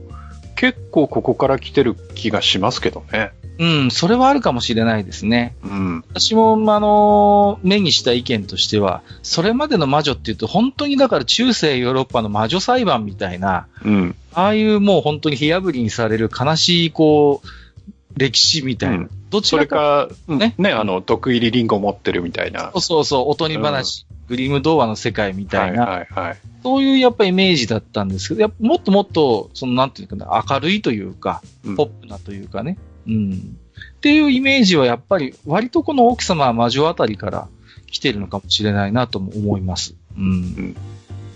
[0.57, 3.33] 結構ここから来てる気がしますけどね。
[3.59, 5.55] うん、それはあるかもしれないですね。
[5.63, 6.05] うん。
[6.09, 14.17] 私も、あの、目にした意見としては、それまでの魔女っていうと、本当にだから中世ヨーロッパの魔女裁判みたいな、うん。
[14.33, 19.09] ああいうもう本当に火破りにされる悲しい、こう、歴史みたいな。
[19.31, 22.71] うん、どちらか、それか、ね、ね、あの、毒入りリンゴ持ってるみたいな。
[22.73, 25.85] そうそうそう、おとり話、うん、グリム童話の世界みたいな。
[25.85, 26.39] はいはいはい。
[26.63, 31.43] そういうやっぱイメージだったんですけど、やっぱもっともっと、そのなんていうかな、明るいというか、
[31.77, 32.79] ポップなというかね。
[33.07, 33.57] うん。
[33.97, 37.49] っていうイメージはやっぱり割とこの奥様は魔女あたりから
[37.91, 39.95] 来てるのかもしれないなとも思います。
[40.17, 40.77] うん。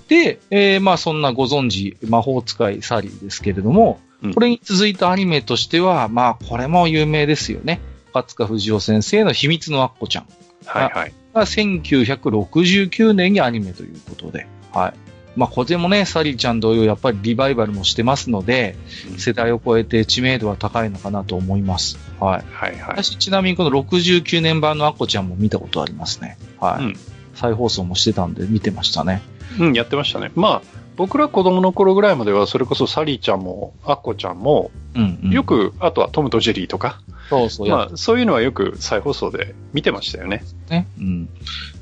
[0.08, 7.80] で、えー、まあそんなご存知、魔法使いサリーですけれども、うん、これに続いたアニメとしては、まあこれも有名ですよね。
[8.14, 10.26] 勝塚藤夫先生の秘密のアッコちゃん。
[10.66, 11.12] はいはい。
[11.34, 14.94] が1969年にアニメということで、はい。
[15.36, 18.76] まあ、これもね、サリーちゃん同様、やっぱりリバイバルもしてますので、
[19.10, 21.98] うん、世代を超えて知名度は高いのかなと思います。
[22.20, 22.44] はい。
[22.52, 23.02] はいはい。
[23.02, 26.38] 私、ちなみにこの69年版のアッコちゃんも見たことありますね。
[26.60, 26.84] はい。
[26.84, 26.96] うん、
[27.34, 29.22] 再放送もしてたんで見てましたね。
[29.58, 30.30] うん、やってましたね。
[30.36, 37.68] まあ、僕ら子供の頃ぐらいまでは、それこそサリーちゃんも、アッコちゃんも、うんうん、よく、あとはトムとジェリーとか、そうそう。
[37.68, 40.44] まあ、そういうのはよく再放送で見てましたよね。
[40.68, 40.86] ね。
[40.98, 41.28] うん。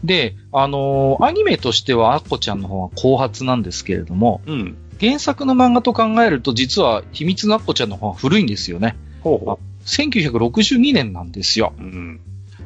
[0.05, 4.77] で、あのー、アニメとしてはアッコちゃんの方は後発なんですけれども、うん。
[5.01, 8.97] 原作の漫画と考えると、実は秘密のアッコちゃんの方が古いんですよね。
[9.21, 9.59] ほうほう。
[9.85, 11.75] 1962年なんですよ。
[11.79, 12.21] うん。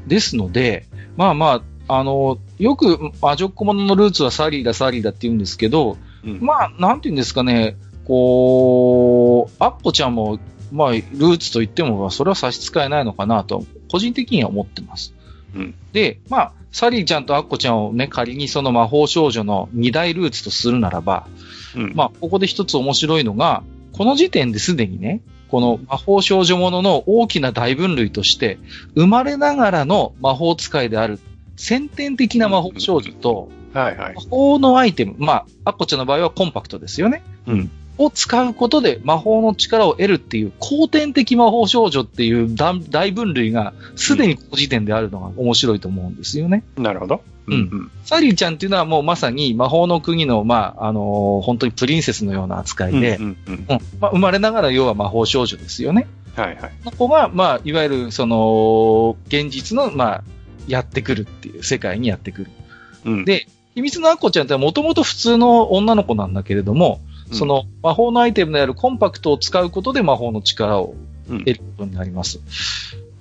[0.06, 10.38] ですので、まあまあ、あのー、よく魔女っ子者のルーツはサリーだ、サリーだって言うんですけど、うん、まあ、なんて言うんですかね、こう、アッコちゃんも
[10.72, 15.14] まあ、ルーツと言っても、それは差し支えないのかなと、個人的には思ってます。
[15.54, 21.26] うん、で、まあ、サリーちゃんとアッコちゃんをね、仮にその魔法少女の二大ルーツとするならば、
[21.74, 23.62] うん、まあ、ここで一つ面白いのが、
[23.92, 28.58] この時点ですでにね、この魔法少女ものの大きな大分類として、
[28.94, 31.20] 生まれながらの魔法使いである
[31.56, 34.20] 先天的な魔法少女と、はいはい魔。
[34.22, 37.22] 法のアイテム、まあ、アッコちゃんの場合はコンパクトですよね。
[37.46, 37.70] うん。
[37.98, 46.62] を使うことで魔法の力を得るっていう、後天的魔法少女っていう大大分類が、すでにこの時点であるのが面白いと思うんですよね。
[46.76, 47.22] なるほど。
[47.46, 47.90] うんうん。
[48.04, 53.66] サリーちゃんっていうのはもうまさに魔法の国の、まあ、あのー本当にプリンセスのような扱いで、うんうん
[54.00, 56.06] 生まれながら要は魔法少女ですよね。
[56.34, 56.72] はいはい。
[56.84, 60.24] の子が、まあ、いわゆる、その、現実の、まあ、
[60.68, 62.50] やってくるっていう、世界にやってくる。
[63.06, 63.24] うん。
[63.24, 70.94] で秘密のアッコちゃんってもともと普通の女の子なんだけれども、うんその魔法のアイテムであるコンパクトを使うことで魔法の力を
[71.28, 72.38] うん得ることになります。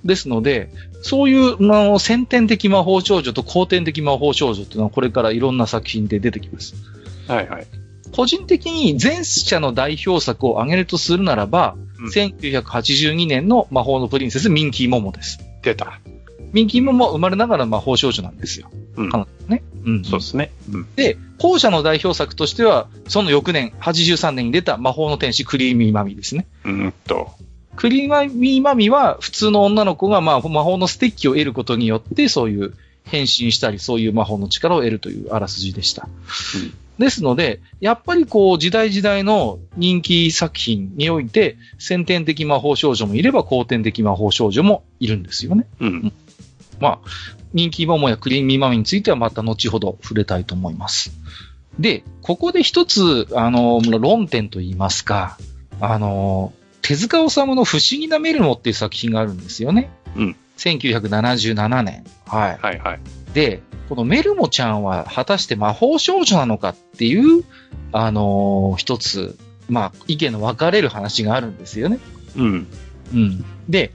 [0.04, 0.70] ですので、
[1.02, 6.74] そういう、まあ先天的魔法少女と後天的魔法少女っていうのはこれからいろんな作品で出てきます。
[7.26, 7.66] はいはい。
[8.12, 15.40] 個人的に前者の代表作を挙げるとするならば、うん1982年の魔法のプリンセスミンキーモモです。
[15.62, 16.00] 出た。
[16.52, 18.70] ミンキーモモは生まれながら魔法少女なんですよ。
[18.96, 19.10] うん
[19.48, 19.62] ね。
[19.84, 20.04] うん。
[20.04, 20.50] そうですね。
[20.70, 20.86] うん。
[20.96, 26.46] で、後者の代表作としては、その翌年、83年に出た魔法の天使クリーミーマミですね。
[26.64, 27.30] うんと。
[27.76, 36.08] クリーミーマミは普通の女の子がまあ魔法のステッキを得ることによって、そういう変身したり、そういう魔法の力を得るというあらすじでした。
[36.98, 45.66] ですので、やっぱりこう、時代時代の人気作品において、先天的魔法少女もいれば後天的魔法少女もいるんですよね。
[45.80, 46.12] うん。
[46.80, 47.08] まあ、
[47.52, 51.12] 人気モモやクリーミーマミについてはまた後ほど触れたいと思います。
[51.78, 55.38] で、ここで一つ、あの、論点と言いますか、
[55.80, 59.90] あの、手塚治虫の不思議なメルモっていう作品があるんですよね。
[60.14, 60.36] うん。
[60.56, 62.04] 1977年。
[62.26, 62.58] はい。
[62.62, 63.00] はいはい。
[63.34, 67.44] で、このメルモちゃんは果たして魔法少女なのかっていう、
[67.92, 69.36] あのー一つ、
[69.68, 71.98] まあ、意見の分かれる話があるんですよね。
[72.36, 72.66] うん。
[73.12, 73.44] うん。
[73.68, 73.92] で、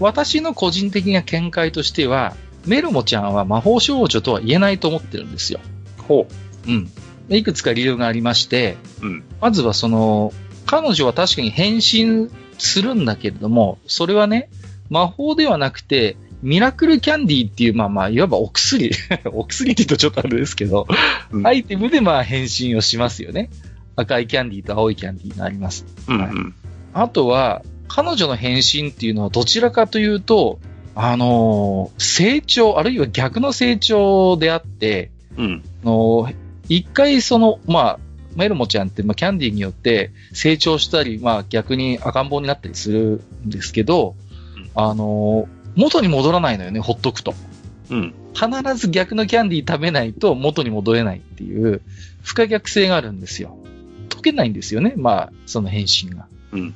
[0.00, 5.60] 私の個人的な見解としては、メルモちゃんは魔法少女とは言えないと思ってるんですよ。
[6.08, 6.26] ほ
[6.66, 6.90] うん。
[7.28, 9.06] でいくつか理由がありまして、う。
[9.06, 9.24] うん。
[9.40, 10.32] まずはその、
[10.66, 14.50] 彼女は確かに変身するんだけれども、それはね、
[14.90, 18.90] 魔法ではなくて、ミラクルキャンディーっていう、まあまあ、いわばお薬、
[19.32, 20.86] お薬って言うとちょっとあれですけど、
[21.30, 23.50] うんアイテムでまあ変身をしますよね。
[23.96, 25.86] 赤いキャンディーと青いキャンディーがあります。
[26.08, 26.54] うんうん。
[26.92, 30.58] あとは、彼女の変身っていうのはどちらかというと、
[30.94, 35.62] あのー成長、あるいは逆の成長であって、うん。
[35.82, 36.34] あのー
[36.68, 37.98] 一回その、まあ、
[38.36, 44.14] メルモちゃんって、まあ、キャンディーによって成長したり、まあ、逆に赤ん坊になったりするんですけど、
[44.56, 47.34] うんあのー元に戻らないのよね、ほっとくと。
[47.90, 48.14] うん。
[48.32, 51.82] 必ず逆のキャンディー食べないと元に戻れないっていう
[52.22, 53.58] 不可逆性があるんですよ。
[54.08, 56.26] 解けないんですよね、まあ、その変身が。
[56.52, 56.74] うん。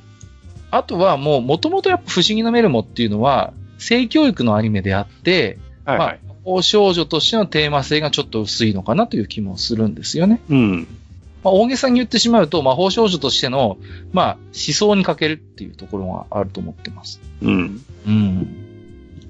[0.71, 10.41] あとはもう、もともとやっぱ不思議なメルモっていうのは、性教育のアニメであって、まあはいはい。、魔法少女としてのテーマ性がちょっと薄いのかなという気もするんですよね。
[10.49, 10.87] うん。
[11.43, 13.77] まあ、大げさに言ってしまうと、魔法少女としての、
[14.11, 17.21] まあ、思想に欠けるっていうところがあると思ってます。
[17.41, 17.81] うん。
[18.07, 18.65] うん。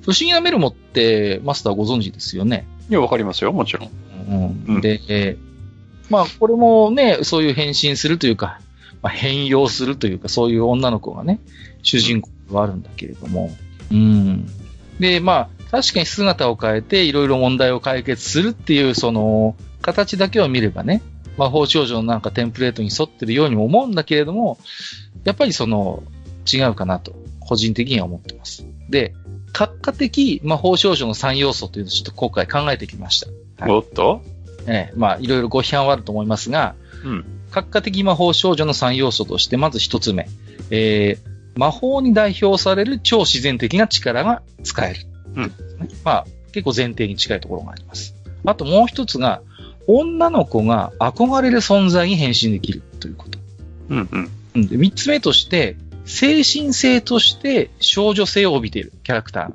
[0.02, 2.66] 不思議なメルモって、マスターご存知ですよね？
[2.90, 3.90] いや、わかりますよ、もちろん。
[4.30, 5.50] うんうんで、えー
[6.10, 8.60] まあ、これもね、そういう変身するというか、
[9.02, 11.40] まあ、変容するというか、そういう女の子がね、
[11.84, 13.56] 主人公ではあるんだけれども、
[13.92, 14.48] うん。
[15.00, 21.02] で、まあ、確かに姿を変えて、いろいろ問題を解決するっていう、その、形だけを見ればね、
[21.38, 24.58] 魔法少女のなんかテンプレートに沿ってるようにも思うんだけれども、
[25.24, 26.04] やっぱりその、
[26.52, 28.66] 違うかなと、個人的には思ってます。
[28.90, 29.14] で、
[29.54, 33.28] 閣下的魔法少女の3要素というのをちょっと今回考えてきました。
[33.64, 34.22] はいおっと？
[34.68, 37.26] ええ、まあ、いろいろご批判はあると思いますが、うん。
[37.52, 40.28] 閣下的魔法少女の3要素として、まず一つ目。
[40.70, 45.00] えー、魔法に代表される超自然的な力が使える。
[45.36, 45.52] うんね
[46.04, 48.16] まあ、結構前提に近いところがあります。
[48.46, 49.42] あともう一つが、
[49.88, 53.40] 女の子が憧れる存在に変身できるということ。
[53.90, 54.32] うんうん。
[54.56, 59.54] うんで三つ目として、精神性として少女性を帯びているキャラクター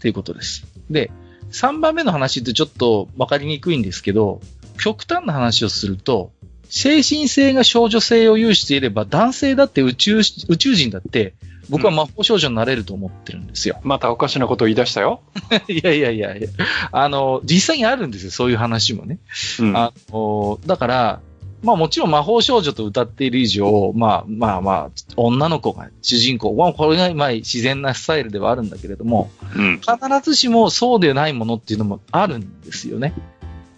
[0.00, 0.64] ということです。
[0.90, 1.10] で、
[1.50, 4.40] 三番目の話ってちょっとわかりにくいんですけど、
[4.82, 6.32] 極端な話をすると、
[6.72, 11.34] 精神性が少女性を有していれば、男性だって宇宙、宇宙人だって、
[11.68, 13.78] 僕は魔法少女になれると思ってるんですよ。
[13.82, 15.20] またおかしなことを言い出したよ。
[15.68, 16.48] いやいやいやいや。
[16.90, 19.18] あの、実際にあるんですよ、そういう話もね。
[19.60, 19.76] うん。
[19.76, 21.20] あの、だから、
[21.62, 29.78] まあもちろん魔法少女と歌っている以上、まあまあまあ、女の子が主人公、まあこれがまあ自然なスタイルではあるんだけれども、うん。
[29.78, 33.12] 必ずしもそうでないものっていうのもあるんですよね。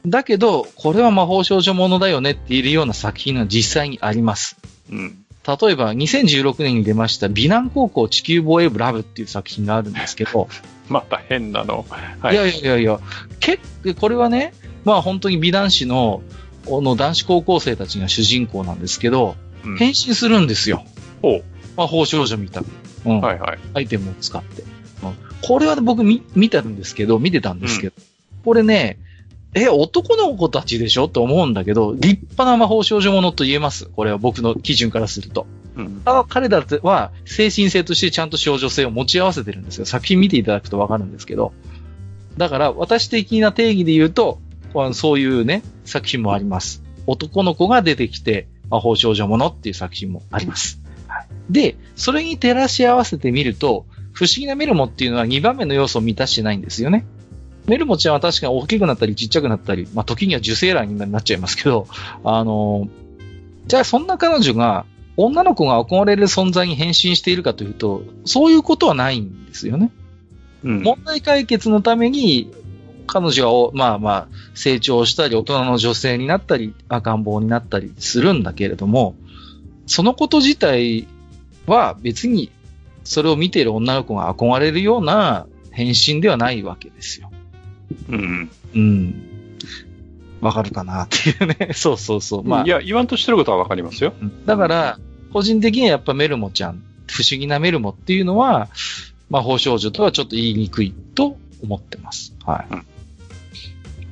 [0.07, 4.57] だけど、これは魔法少女ものだよねって言えるような作品が実際にあります。
[4.90, 5.24] うん。
[5.46, 10.48] 例えば、2016年に出ました、美南高校地球防衛部ラブっていう作品があるんですけど、
[10.88, 11.86] また変なの。
[12.20, 13.00] はいいやいやいやいや、
[13.40, 14.52] 結構、これはね、
[14.84, 16.22] まあ本当に美男子の、
[16.66, 20.84] の男子高校生たちが主人公なんですけど、うん変身するんですよ。
[21.22, 21.44] ほう。
[21.74, 22.66] 魔法少女みたく。
[23.07, 23.20] うん。
[23.20, 23.59] はいはい。
[23.72, 24.62] アイテムを使って。
[24.62, 25.14] うん
[25.46, 27.92] これは僕見、見たんですけど、見てたんですけど、
[28.46, 28.96] これね、
[29.55, 31.09] え、男の子たちでしょ？
[31.09, 33.86] と思うんだけど、立派な魔法少女ものと言えます。
[33.86, 35.46] これは僕の基準からすると。
[35.76, 36.02] うん。
[36.05, 39.86] ただ彼らは精神性としてちゃんと少女性を持ち合わせてるんですよ。
[39.86, 41.52] 作品見ていただくとわかるんですけど。
[42.36, 44.40] だから私的な定義で言うと、
[44.92, 46.82] そういうね、作品もあります。
[47.07, 50.80] 男の子が出てきて魔法少女ものっていう作品もあります。
[51.07, 57.05] はいで、それに照らし合わせてみると、不思議なメルモっていうのは2番目の要素を満たしてないんですよね。
[57.66, 61.86] メルモちゃんは確かに大きくなったりちっちゃくなったり、まあ時には受精卵になっちゃいますけど、
[62.24, 62.88] あの、
[63.66, 64.84] じゃあそんな彼女が
[65.16, 69.90] 女の子が憧れる存在に変身しているかというと、そういうことはないんですよね。
[70.64, 70.82] うん。
[70.82, 72.50] 問題解決のために、
[73.06, 79.14] 彼女は、まあまあ、成長したり、大人の女性になったり、赤ん坊になったりするんだけれども、
[79.86, 81.06] そのこと自体
[81.66, 82.50] は別に、
[83.04, 87.30] それを見ている女の子が憧れるような変身ではないわけですよ。
[88.09, 88.51] うん。
[88.74, 89.14] うん。
[90.40, 91.72] わかるかなっていうね。
[91.74, 92.45] そうそうそう。
[92.45, 94.12] まあい、や、言わんとしてることはわかりますよ。
[94.20, 94.99] うんだから、
[95.32, 98.68] 個人的にはやっぱメルモちゃん、不思議なメルモっていうのは、
[99.30, 102.34] 魔法少女とはちょっと言いにくいと思ってます。
[102.45, 102.74] はい。
[102.74, 102.86] うん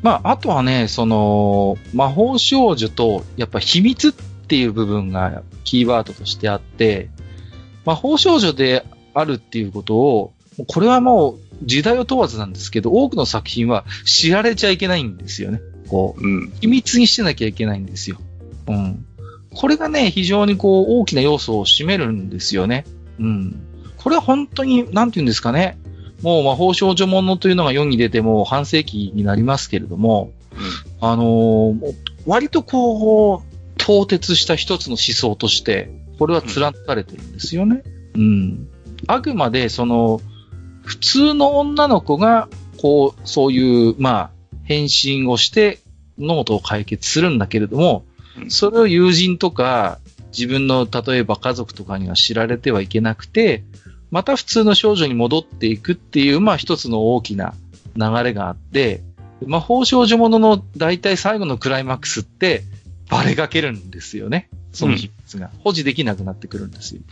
[0.03, 7.09] まあ、あとはね、その、魔法少女と、やっぱ秘密っていう部分がキーワードとしてあって、
[7.85, 15.61] 魔法少女であるっていうことを、もうこれはもう時代を問わずなんですけど、多くの作品は知られちゃいけないんですよね。
[15.89, 16.53] こう、うん。
[16.61, 18.19] 秘密にしてなきゃいけないんですよ。
[18.69, 19.05] うん。
[19.55, 22.85] これがね、非常にこう、大きな要素を占めるんですよね。
[23.19, 23.63] うん。
[23.97, 25.79] これは本当に、なんて言うんですかね。
[26.23, 30.33] もう魔法少女ものというのが世に出てもう半世紀になりますけれども、
[31.01, 31.95] あのー
[32.25, 37.83] 割とこう、凍結した一つの思想として、これは貫かれてるんですよね。
[38.15, 38.69] うん。
[39.09, 40.21] あくまで、その、
[40.83, 44.31] 普通の女の子が、こう、そういう、まあ、
[44.65, 45.79] 変身をして、
[46.19, 48.05] 物事を解決するんだけれども
[48.39, 49.99] う、んそれを友人とか、
[50.37, 53.65] 自分の、例えば家族とかには知られてはいけなくて、
[54.11, 57.55] また普通の少女に戻っていくっていう、まあ一つの大きな
[57.97, 59.03] 流れがあって、
[59.47, 62.65] 魔法少女ものの大体最後のクライマックスって、
[63.09, 64.49] バレがけるんですよね。
[64.73, 65.51] その秘密が。
[65.65, 67.03] 保持できなくなってくるんですよ。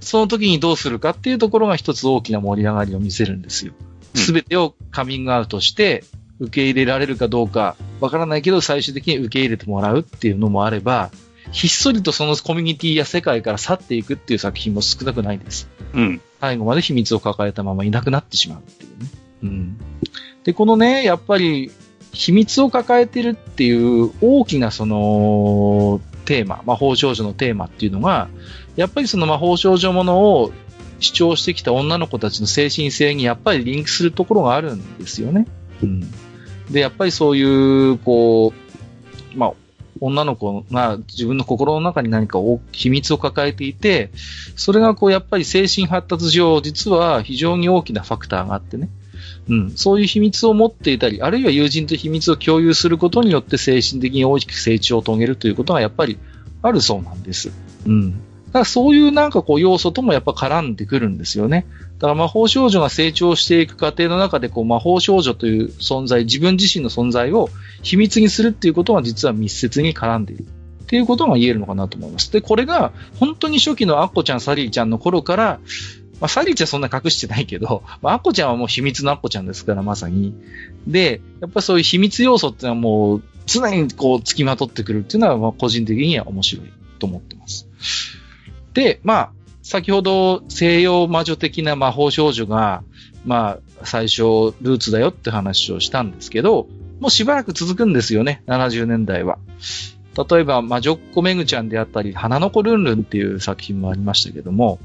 [0.00, 3.72] その時にどうするかっていうところが一つ大きな盛り上がりを見せるんですよ。
[3.78, 6.04] うんすべてをカミングアウトして、
[6.40, 11.10] 受け入れられるかどうかわからないけど、最終的に受け入れてもらうっていうのもあれば、
[11.52, 15.68] ひっそりとそのコミュニティや世界から去っていくっていう作品も少なくないです。
[15.94, 16.20] うん。
[16.40, 19.10] 最後まで秘密を抱えたままいなくなってしまうっていうね。
[19.42, 19.76] うん。
[20.44, 21.70] で、このね、やっぱり、
[22.12, 28.28] 秘密を抱えてるっていう大きなその、テーマ、魔法少女のテーマっていうのが、
[28.80, 30.52] やっぱりその魔法少女ものを
[31.00, 35.46] 主張してきた女の子たちの精神性にやっぱりリンクするところがあるんですよね。
[35.82, 36.10] うん。
[36.70, 37.42] で、やっぱりそうい
[37.90, 38.54] う、こ
[39.34, 39.52] う、まあ、
[40.00, 44.12] 女の子が自分の心の中に何か大秘密を抱えていて、
[44.56, 48.88] それがこうやっぱり精神発達上、実は非常に大きなファクターがあってね。
[49.50, 49.72] うん。
[49.76, 56.18] そういう秘密を持っていたり、あるいは友人と秘密を共有することによって精神的に大きく成長を遂げるということがやっぱり
[56.62, 57.52] あるそうなんです。
[57.86, 58.22] うん。
[58.50, 61.66] だからそういうなんかこう要素ともやっぱ絡んでくるんですよね。
[61.98, 67.48] だから魔法少女が成長していく過程の中でこう魔法少女という存在、自分自身の存在を
[67.82, 70.46] 秘密にするっていうことが実は密接に絡んでいる。
[70.82, 72.32] っていうことが言えるのかなと思います。
[72.32, 75.60] で、これが本当に初期のアッコちゃん、サリーちゃんの頃から、
[76.20, 80.34] まあ、サリーちゃんそんな隠してないけど、まあ、アッコちゃんはもう秘密のアッコちゃんですから、まさに。
[80.88, 87.68] で、やっぱそういう秘密要素っていうのはもう常にこう付きまとってくるっていうのは、まあ個人的には面白いと思ってます。
[88.74, 92.82] で、まあ、先ほど西洋魔女的な魔法少女が、
[93.24, 96.66] まあ、最初ルーツだよって話をしたんですけど、
[97.00, 99.38] もうしばらく続くんですよね、70年代は。
[100.30, 104.78] 例えば、魔女っ子めぐちゃんであったり、花の子ルンルンっていう作品もありましたけども、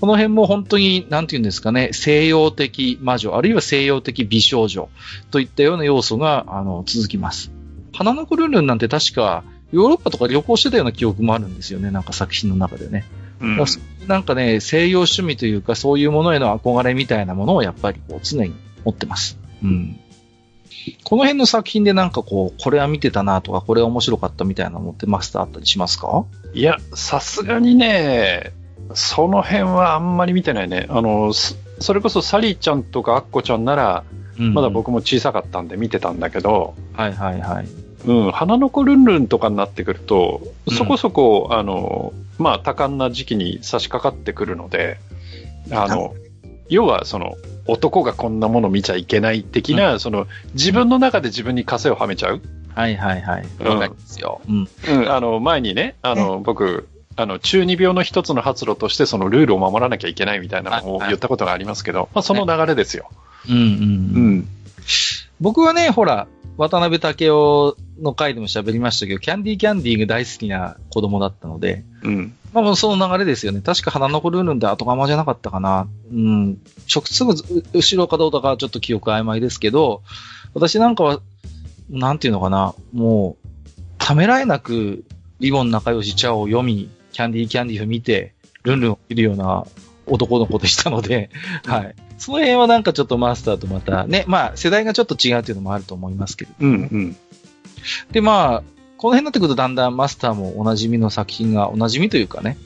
[0.00, 4.88] この辺も本当に、なんていうんですかね、西洋的魔女、あるいは西洋的美少女
[5.30, 7.50] といったような要素が、あの、続きます。
[7.94, 13.04] 花の子ルンルンなんて確か、ヨーロッパとか旅行してたような記憶もあるんですよね、なんか作品の中でね。
[13.40, 13.58] うん
[14.06, 18.52] なんかね、西洋趣味というか、そういうものへの憧れみたいなものをやっぱりこう常に
[18.84, 19.38] 持ってます。
[19.62, 19.98] うん。
[21.04, 26.26] この辺の作品でなんかこう、これは見てたなとか、これは面白かったみたいなのってマスターあったりしますか？
[26.52, 28.52] いや、さすがにね、
[28.92, 30.86] その辺はあんまり見てないね。
[30.90, 34.04] あの、すそれこそサリーちゃんとかアッコちゃんなら、
[34.36, 37.68] まだ僕も小さかったんで見てたんだけど、はいはいはい。
[38.06, 44.98] うん、花の子ルンルンとかになってくると、うんそこそこ、あの、まあ、多感な時期に差し掛かってくるので、
[45.70, 46.14] あの、
[46.68, 52.42] 要はその、男がこんなもの見ちゃいけない的な、その、自分の中で自分に枷をはめちゃう。
[52.74, 53.46] はいはいはい。
[53.60, 54.40] うんわかりますよ。
[54.48, 54.68] うん。
[54.88, 63.08] うん、あの、前にね、あの、僕、あの、中二病の一つの発露として、そのルールを守らなきゃいけないみたいなのをはい言ったことがありますけど、まあ、その流れですよ。
[63.48, 64.36] うんうんううん。
[64.38, 64.48] ん。
[65.40, 66.26] 僕はね、ほら、
[66.56, 72.34] 渡辺武雄の回でも喋りましたけど、キャンディーキャンディーが大好きな子供だったので、うん。
[72.52, 73.60] まあもうその流れですよね。
[73.60, 75.88] 確か花の子ルールンで後釜じゃなかったかな。
[76.12, 76.58] うん。
[76.94, 77.34] 直すぐ
[77.72, 80.02] 後ろかどうだかはちょっと記憶曖昧ですけど、
[80.54, 81.20] 私なんかは、
[81.90, 83.48] なんていうのかな、もう、
[83.98, 85.04] ためらいなく、
[85.40, 89.64] リボン仲良しチャオを読み、キャンディーキャンディーを見て、ルンルンを見るような
[90.06, 91.30] 男の子でしたので、
[91.66, 91.94] はい。
[92.18, 96.52] その辺はなんかちょっとマスターとまた、ね、まあ世代がちょっと違うっていうのもあると思いますけど。
[96.60, 96.70] うん。
[96.70, 97.16] うん。
[98.12, 98.62] で、まあ、
[98.96, 102.56] この辺になってくるとだんだんマスターもおなじみの作品が、おなじみというかね、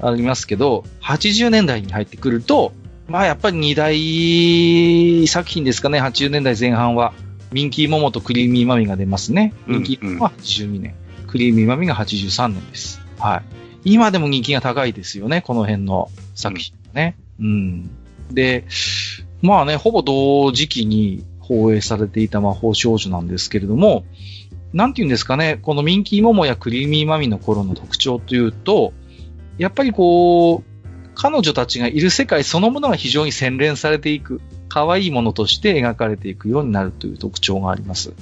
[0.00, 2.72] ありますけど、80年代に入ってくると、
[3.06, 7.14] まあやっぱり二大作品ですかね、80年代前半は。
[7.50, 9.54] ミンキーモモとクリーミーマミが出ますね。
[9.66, 10.94] うんミンキーモモは82年、
[11.26, 13.00] クリーミーマミが83年です。
[13.18, 13.92] はい。
[13.92, 17.16] 今でも人気が高いですよね、この辺の作品ね。
[17.40, 17.90] うん。
[18.30, 18.64] で、
[19.40, 24.04] まあね、ほぼ同時期に放映されていた魔法少女なんですけれども、
[24.72, 28.92] なんて言うんですかね、このミンキーモモやクリーミーマミの頃の特徴というと、
[29.56, 38.12] やっぱりこう、彼女たちがいる世界そのものが非常に洗練されていく、可愛いものとして描かれていくようになるという特徴があります。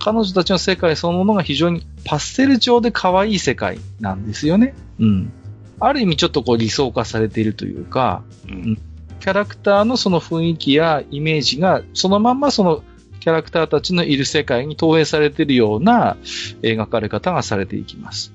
[0.00, 4.74] 彼女たちの世界そのものが非常にパステル調で可愛い世界なんですよね。
[4.98, 5.32] うん。
[5.78, 8.78] ある意味ちょっとこう理想化されているというか、うん。
[9.20, 12.82] キャラクターのその雰囲気やイメージが、そのまんまその
[13.20, 16.16] キャラクターたちのいる世界に投影されているような
[16.62, 18.32] 描かれ方がされていきます。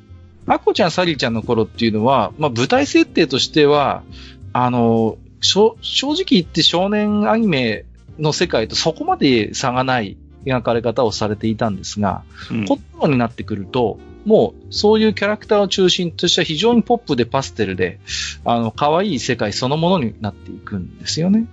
[0.48, 4.04] アコちゃん、サリーちゃんの頃っていうのは、まあ舞台設定としては、
[4.54, 7.86] あの、正直言って少年アニメ
[8.20, 18.00] の世界とそこまで差がない描かれ方をされていたんですが、うんこの頃になってくると、もうそういうキャラクターを中心とした非常にポップでパステルで、
[18.44, 21.48] あの、可愛い世界そのものになっていくんですよね。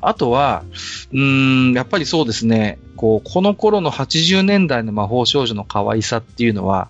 [0.00, 0.64] あとは、
[1.12, 6.88] うーん、やっぱりそうですね、こう、この頃の80年代の魔法少女の可愛さっていうのは、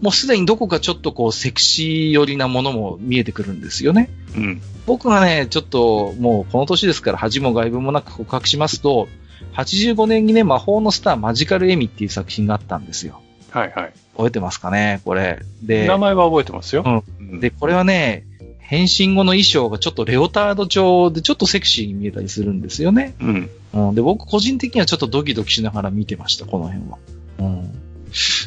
[0.00, 4.10] もうすでにどこかちょっとこう、セクシー寄りなものも見えてくるんですよね。
[4.36, 4.62] うん。
[4.86, 9.08] 僕がね、ちょっともうこの年ですから恥も外部もなく告白しますと、
[9.54, 13.20] 85年にね、魔法のスターマジカルエミっていう作品があったんですよ。
[13.50, 13.92] はいはい。
[14.16, 15.40] 覚えてますかねこれ。
[15.62, 16.82] で、名前は覚えてますよ。
[16.86, 18.24] うんで、これはね、
[18.66, 23.14] 変身後の衣装がちょっとレオタード調でちょっとセクシーに見えたりするんですよね。
[23.20, 23.50] うん。
[23.74, 26.98] うん、で、僕個人的にはちょっとドキドキしながら見てました、この辺は。
[27.40, 27.70] うん、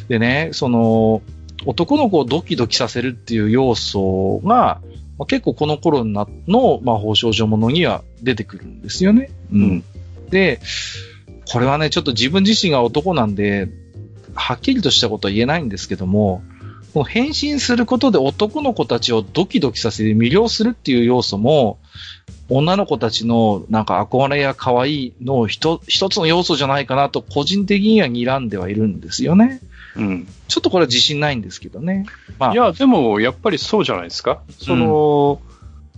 [0.08, 1.22] でね、その、
[1.66, 4.80] 男の子をドキドキさせるっていう要素が、
[5.18, 9.30] まあ、結構この頃なの魔法少女ものには出てくるんですよね。
[9.52, 9.84] うん。
[10.30, 10.60] で、
[11.50, 13.68] これはね、ちょっと自分自身が男なんで、
[14.34, 16.42] はっきりとしたことは言えないんですけども、
[16.92, 21.78] この変身することで男の子たちをドキドキさせて魅了するっていう要素も、
[22.48, 29.60] 女の子たちのなんか憧れや可愛いの一一つの要素じゃないかなと個人的には睨んではいるんですよね。
[29.96, 30.28] うん。
[30.46, 32.06] ちょっとこれは自信ないんですけどね。
[32.38, 34.40] まあ、いや、でも、やっぱりそうじゃないですか。
[34.58, 35.40] その、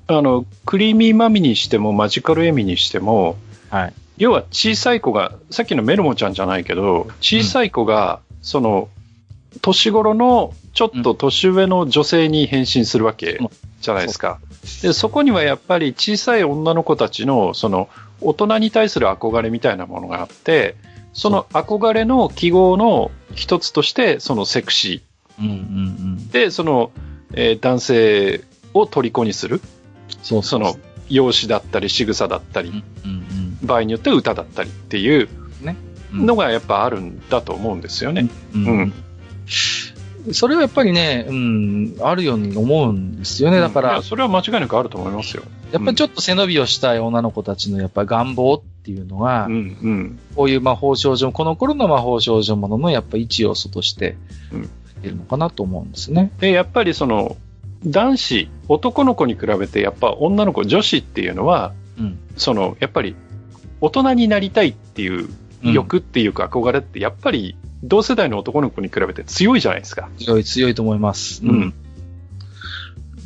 [0.06, 3.36] あの、クリーミーマミにしても、マジカルエミにしても、
[3.68, 3.92] はい。
[4.16, 8.88] 要は小さい子が、さっきのメルモちゃんじゃないけど、小さい子が、その、
[9.62, 13.40] 年頃のちょっと年上の女性に変身するわけ
[13.80, 14.38] じゃないですか。
[14.82, 17.88] で、そこにはやっぱり小さい女の子たちの、その、
[18.20, 20.76] 大人に対する憧れみたいなものがあって、
[21.12, 25.02] その憧れの記号の一つとして、そのセクシ
[25.38, 26.26] うんうんうん。
[26.28, 26.32] ー。
[26.32, 26.92] で、その、
[27.34, 28.44] えー男性
[28.74, 29.60] を虜にする。
[30.22, 30.76] そうその、
[31.08, 32.68] 容姿だったり仕草だったり
[33.04, 33.12] うん、う
[33.64, 35.28] ん場合によっては歌だったりっていう
[36.12, 36.26] うん。
[36.26, 38.28] のがやっぱあるんだと思うんですよね。
[38.54, 38.94] うんうん
[40.32, 43.58] それはやっぱりね、うん、あるように思うんですよね。
[43.58, 45.42] だからいや、それは間違いなくあると思いますよ。
[45.72, 50.18] やっぱりちょっと背伸びをしたい女の子たちのやっぱり願望っていうのが、うんうん。
[50.36, 54.16] こういう魔法少女、この頃の魔法少女もののやっぱ一要素として
[54.52, 54.70] うん、
[55.02, 56.32] いるのかなと思うんですね。
[56.38, 57.36] で、やっぱりその、
[57.86, 62.18] 男子、男の子に比べて、やっぱ女の子、女子っていうのは、うん。
[62.36, 63.16] その、やっぱり、
[63.80, 65.28] 大人になりたいっていう
[65.62, 70.08] うん欲っていうか憧れって、やっぱり、同世代の男の子に比べて強いじゃないですか。
[70.18, 71.44] 強い、強いと思います。
[71.44, 71.74] うん。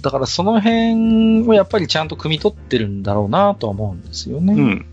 [0.00, 4.54] だからその辺をやっぱりちゃんと汲み取ってるんだろうなとは思うんですよね。
[4.54, 4.86] うん。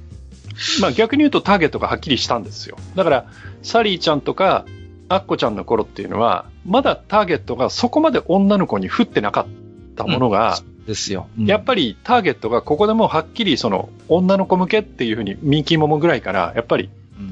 [0.80, 2.78] まあ逆に言うとターゲットがはっきりしたんですよ。
[2.95, 3.26] だから、
[3.62, 4.66] サリーちゃんとか、
[5.09, 11.28] アッコちゃんの頃っていうのは、まだターゲットがそこまで女の子に降ってなかったものが、ですよ。
[11.38, 16.89] やっぱりターゲットがここでもうはっきりその女の子向けっていうふうにミンキーモモぐらいからやっぱり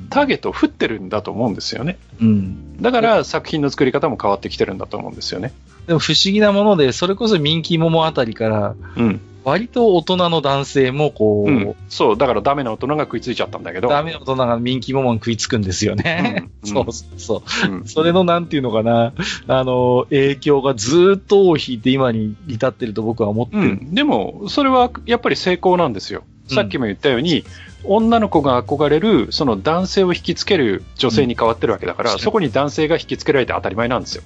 [0.09, 1.97] ターゲットを振ってるんだと思うんですよね。
[2.21, 2.81] うん。
[2.81, 5.53] だから作品の作り方も変わってきてるんだと思うんですよね。
[5.87, 9.21] でも不思議なもので、それこそミンキーモモあたりから、うん。
[9.45, 13.87] 割と大人の男性もこう、うん、そう、だからダメな大人が食いついちゃったんだけど。
[13.87, 16.49] ダメな大人がミンキーモモに食いつくんですよね。
[16.63, 17.71] うん そうそうそう。
[17.71, 19.13] うんそれのなんていうのかな、
[19.47, 23.61] あの、影響がずーっと尾を引いて今に至ってると僕は思ってる。
[23.61, 26.23] うん、でも、それはやっぱり成功なんですよ。
[26.23, 27.43] うんさっきも言ったように、
[27.84, 34.23] 女の子が憧れる、その男性を引きつける女性に変わってるわけだから、うんそこに男性が引きつけられて当たり前なんですよ。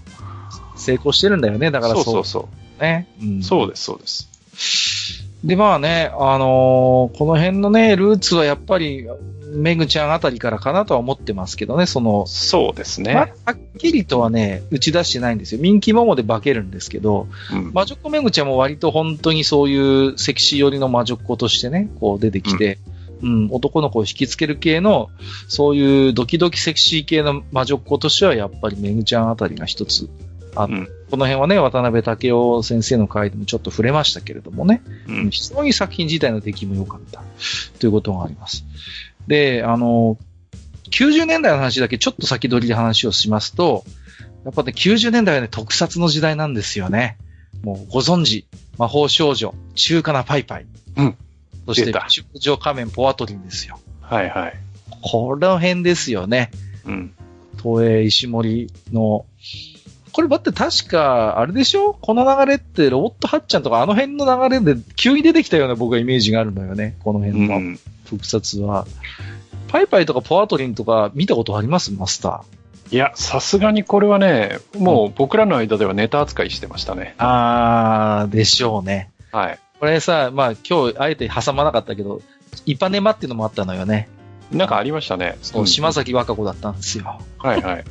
[0.75, 1.71] 成功してるんだよね。
[1.71, 2.49] だからそうそうそ
[2.79, 3.07] うね。
[3.21, 3.69] うんそう。
[3.69, 4.29] です、そうです。
[5.43, 9.07] で、まあね、あのーこの辺のね、ルーツはやっぱり、
[9.53, 13.15] メグちゃんあたりからかなとは思ってますけどね、その、そうですまね。
[13.45, 15.61] はっきりとはね、打ち出してないんですよ。
[15.61, 22.92] ミンキーモモで化けるんですけど、うん魔女っ子メグちゃんも割と本当にそういうセクシー寄りの魔女っ子としてね、こう出てきて、うん、
[23.51, 25.09] 男の子を引きつける系の、
[25.47, 30.09] そういうドキドキセクシー系の魔女っ子としてはやっぱりメグちゃんあたりが一つ
[30.55, 37.23] あうんこの辺はね、渡辺武雄先生の回でもちょっと触れましたけれどもね、うん非常に作品自体の出来も良かった
[37.79, 38.65] ということがあります。
[39.27, 40.17] で、あの、
[40.89, 43.83] 90年代の話だけちょっと先取りで話をしますと、
[44.43, 47.17] やっぱね、90年代はね、特撮の時代なんですよね。
[47.63, 48.47] もうご存知、
[48.77, 50.65] 魔法少女、中華なパイパイ。
[50.97, 51.17] うん。
[51.65, 53.79] そして中上仮面ポアトリンですよ。
[54.01, 54.53] はいはい。
[55.01, 56.51] この辺ですよね。
[56.85, 57.13] うん。
[57.61, 59.25] 東映石森の、
[60.11, 61.97] これだって確か、あれでしょ？
[61.99, 66.97] この流れってロボットハッチャンとかあの辺の流れで急に出てきたような僕はイメージがあるのよね。
[67.03, 67.79] このう辺のん。
[68.09, 68.85] 特撮は。
[69.69, 71.91] パイパイとかポアトリンとか見たことあります？
[71.91, 72.93] マスター。
[72.93, 77.15] いや、さすがにこれはね、もう僕らの間ではネタ扱いしてましたね。
[77.17, 79.09] あー、でしょうね。
[79.31, 79.59] はい。
[79.83, 82.21] これさ、まあ今日あえて挟まなかったけど、
[82.65, 84.07] イパネマっていうのもあったのよね。
[84.49, 85.37] なんかありましたね。
[85.41, 87.19] そう、ん島崎和歌子だったんですよ。
[87.37, 87.83] はいはい。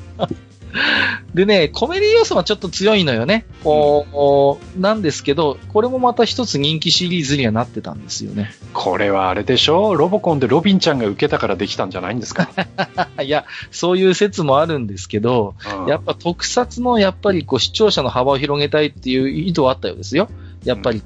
[1.35, 3.45] でね、コメディ要素はちょっと強いのよね。
[3.63, 8.55] こう、なんですけど、これもまた一つ人気シリーズにはなってたんですよね。
[8.73, 9.95] これはあれでしょ？
[9.95, 12.49] ロボコンでロビンちゃんが受けたからできたんじゃないんですか、
[13.23, 20.31] いや、そういう説もあるんですけど、うんやっぱ特撮のやっぱりこう視聴者の幅を広げたいっていう意図はあったようですよ。
[20.65, 21.03] やっぱり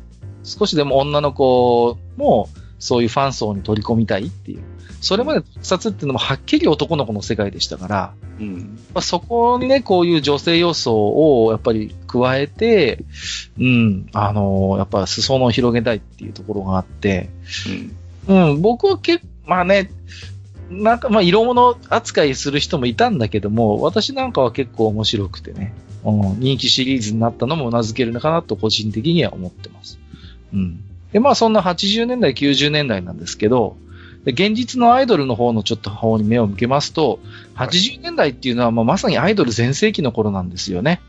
[0.46, 4.62] 少しでも女の子もそういうファン層に取り込みたいっていう。
[5.00, 8.78] それまで特撮っていうのもはっきり男の子の世界でしたから、うん。
[8.94, 10.94] まあ、そこにね、こういう女性要素
[11.44, 13.04] をやっぱり加えて、
[13.58, 17.28] うん、あのやっぱ裾野を広げたいっていうところがあって、
[18.28, 18.50] うん。
[18.52, 19.90] うん、僕は結まあね、
[20.70, 25.72] なんか、まあ、色物扱いする人もいたんだけども、私なんかは結構面白くてね、
[26.04, 29.98] うん、人気シリーズになったのも頷けるのかなと個人的には思ってます。
[30.56, 30.80] うん。
[31.12, 33.76] で、まあ、そんな80年代、90年代なんですけど、
[34.24, 37.20] で現実のアイドルの方のちょっと方に目を向けますと、
[37.54, 41.00] 80年代っていうのは、まあ、まさにアイドル全盛期の頃なんですよね。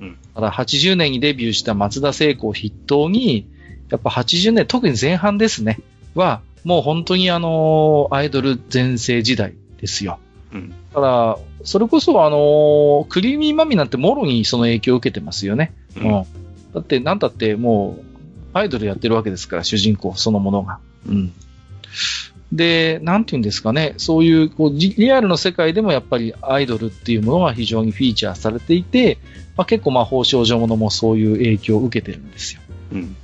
[0.00, 3.46] うんだから80年にデビューした松田聖子を筆頭に、
[3.90, 5.80] やっぱ80年、特に前半ですね、
[6.14, 10.18] は、もう本当にあの、アイドル全盛時代ですよ。
[10.52, 10.70] うん。
[10.70, 15.72] だから、それこそあの、クリーミーマミなんてもろにその影響を受けてますよね。
[15.96, 16.26] ううんん。
[16.72, 18.11] だって、なんだってもう、
[18.52, 20.78] アイドルやってるわけですから、主人公そのものが。
[21.08, 21.32] うん。
[22.52, 29.18] で、なんていうんですかね、そういう、こう、リリアルの世界でもやっぱりアイドルっていうものが非常にフィーチャーされていて、
[29.56, 32.60] まあ、結構魔法少女ものもそういう影響を受けてるんですよ。
[32.92, 33.16] うん。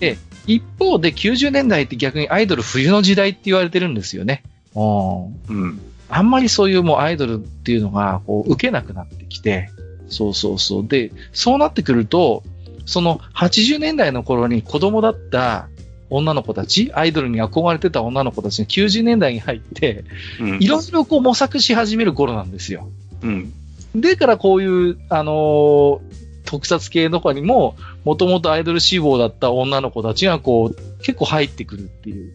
[0.47, 4.43] 一方で90年代って逆にアイドル冬の時代って言われてるんですよね。
[4.75, 5.27] うん。
[5.49, 5.81] うん。
[6.09, 9.71] あんまりそういうもうアイドルっていうのがこう受けなくなってきて、
[10.09, 10.87] そうそうそう。
[10.87, 12.43] で、そうなってくると、
[12.89, 15.69] その80年代の頃に子供だった
[16.11, 20.05] 女の子たち、アイドルに憧れてた女の子たちが90年代に入って、
[20.41, 20.63] うん。
[20.63, 22.89] いろいろこう模索し始める頃なんですよ。
[23.23, 23.53] うん。
[23.95, 32.33] でからこういう、あのー特撮系とかにも、もともとアイドル志望だった女の子たちがこう、結構入ってくるっていう。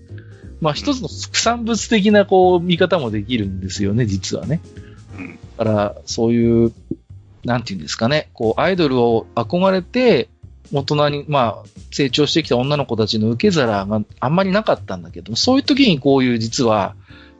[0.61, 4.61] まあ一つの副産物的なこう、見方もできるんですよね、実はね。
[5.17, 5.39] うん。
[5.57, 6.71] だから、そういう、
[7.43, 10.29] なんていうんですかね、こう、アイドルを憧れて、
[10.71, 16.95] 大人に、まあ、成長してきた女の子たちの受け皿があんまりなかったんだけど、そういう時にこういう実は、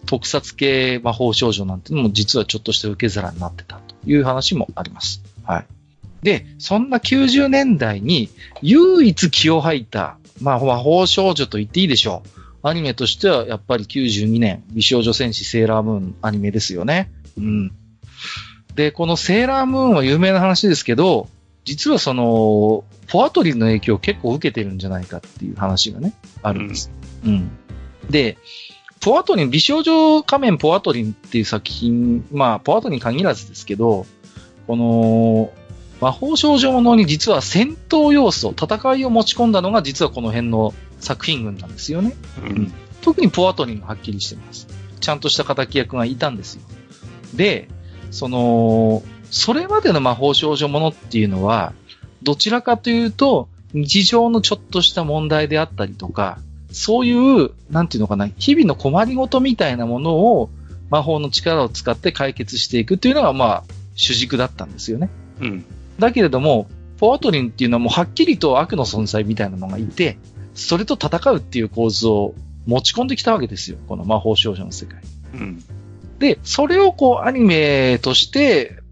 [0.06, 5.24] 特撮系魔法少女なんてのも実はちょっとした受け皿になってたという話もあります。
[5.44, 5.66] はい。
[6.24, 8.30] で、そんな90年代に
[8.62, 12.68] 唯一気を吐いた、まあ、魔法少女と言っていいでしょう。
[12.68, 17.12] アニメとしてはやっぱり92年、美少女戦士セーラームーンアニメですよね。
[17.38, 17.72] うん。
[18.76, 21.28] で、このセーラームーンは有名な話ですけど、
[21.66, 26.92] 実はその、ポアトリンの影響を結構受けてるんじゃないかっていう話がね、あるんです。
[27.26, 27.52] うん。
[28.10, 28.38] で、
[29.00, 34.06] ポアトリン、美少女仮面ポアトリンっていう作品、まあ、ポアトリン限らずですけど、
[34.68, 35.52] この、
[36.02, 42.14] 魔法少女ものに実は戦闘要素、戦いを持ち込んだのが実はこの辺の作品群なんですよね。
[42.44, 42.74] うん。
[43.02, 44.68] 特にポアトリンがはっきりしてます。
[45.00, 46.62] ちゃんとした敵役がいたんですよ。
[47.36, 47.70] で、
[48.12, 49.04] その、
[49.34, 51.74] それまでの魔法少女ものっていうのは、
[52.22, 56.38] どちらかというと、日常のちょっとした問題であったりとか、
[56.72, 60.52] そういう、なんていうのかな、日々の困りごとみたいなものを
[60.92, 63.64] 魔法の力を使って解決していくっていうのが、まあ、
[63.96, 65.10] 主軸だったんですよね。
[65.42, 65.66] うん。
[65.98, 66.68] だけれども、
[67.00, 70.20] ポアトリンっていうのはもうはっきりと悪の存在みたいなのがいて、
[70.54, 72.36] それと戦うっていう構図を
[72.68, 73.78] 持ち込んできたわけですよ。
[73.88, 75.02] この魔法少女の世界。
[75.34, 75.64] うん。
[76.20, 78.83] で、それをこうアニメとして、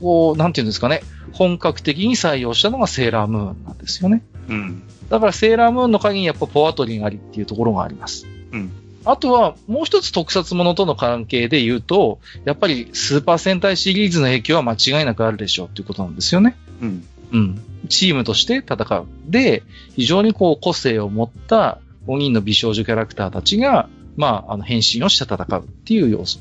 [0.00, 4.22] こう、なんていうんですかね、本格的に採用したのがセーラームーンなんですよね。
[4.48, 4.82] うん。
[5.08, 8.26] だからセーラームーンの鍵にやっぱポアトリンありっていうところがあります。
[8.52, 8.70] うん。
[9.04, 16.56] あとは、もう一つ特撮ものとの関係で言うと、やっぱりスーパー戦隊シリーズの影響は間違いなくあるでしょうっていうことなんですよね。
[16.82, 17.04] うん。
[17.32, 17.62] うん。
[17.88, 19.06] チームとして戦う。
[19.26, 19.62] で、
[19.96, 26.40] 非常にこう個性を持った5人の美少女キャラクターたちが、まあ、あの、変身をして戦うっていう要素。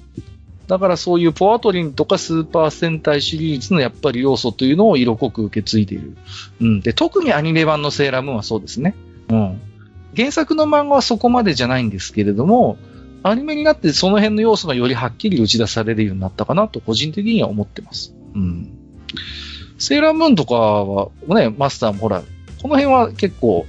[0.68, 6.18] だからそういうポアトリンとかスーパー戦隊シリーズのやっぱり要素というのを色濃く受け継いでいる。
[6.60, 6.80] うん。
[6.82, 8.94] で、特にアニメ版のセーラームーンはそうですね。
[9.30, 9.62] うん。
[10.16, 12.78] 原作の漫画はそこまでじゃないんですけれども、
[13.24, 18.14] アニメになってその辺の要素がよりはっきり打ち出されるようになったかなと個人的には思ってます。
[18.36, 18.70] うん。
[19.78, 22.24] セーラームーンとかは、ね、マスターもほら、
[22.62, 23.68] この辺は結構好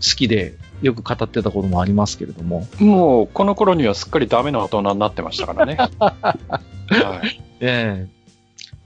[0.00, 2.66] きでよく語ってたこともありますけれども。
[2.78, 5.76] もう、この頃にはすっかりダメな大人になってましたからね。
[5.98, 6.50] は
[7.24, 7.42] い。
[7.60, 8.16] ええ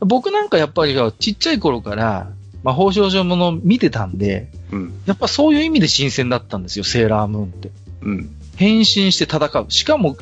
[0.00, 2.30] 僕なんかやっぱりちっちゃい頃から
[2.62, 5.02] 魔法少女もの見てたんで、うん。
[5.06, 7.70] やっぱそういう意味で新鮮だったんですよ、セーラームーンって。
[8.02, 8.36] うん。
[8.56, 9.66] 変身して戦う。
[9.68, 10.16] しかも、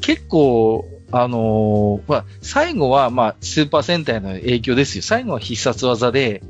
[0.00, 5.02] 結構、あのーまあ、最後は、まあ、スーパー戦隊の影響ですよ。
[5.02, 6.42] 最後は必殺技で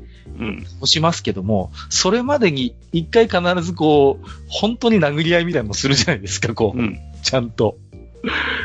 [0.43, 0.65] うん。
[0.81, 6.99] 押しますけども、それまでに一回必ずこう、本当に殴り合いみたいなのするじゃないですか、こう、うん。
[7.21, 7.77] ちゃんと。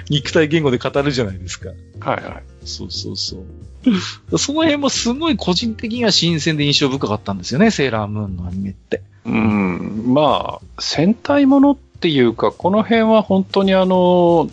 [0.09, 1.71] 肉体言語で語るじゃないですか。
[2.01, 2.43] はいはい。
[2.65, 3.43] そうそうそう。
[4.39, 9.03] その辺もすごい個人的には新鮮で印象深かったんですよね、セーラームーンのアニメって。
[9.25, 10.05] うん。
[10.15, 14.51] まあ、戦隊ものっていうか、この辺は本当にあの、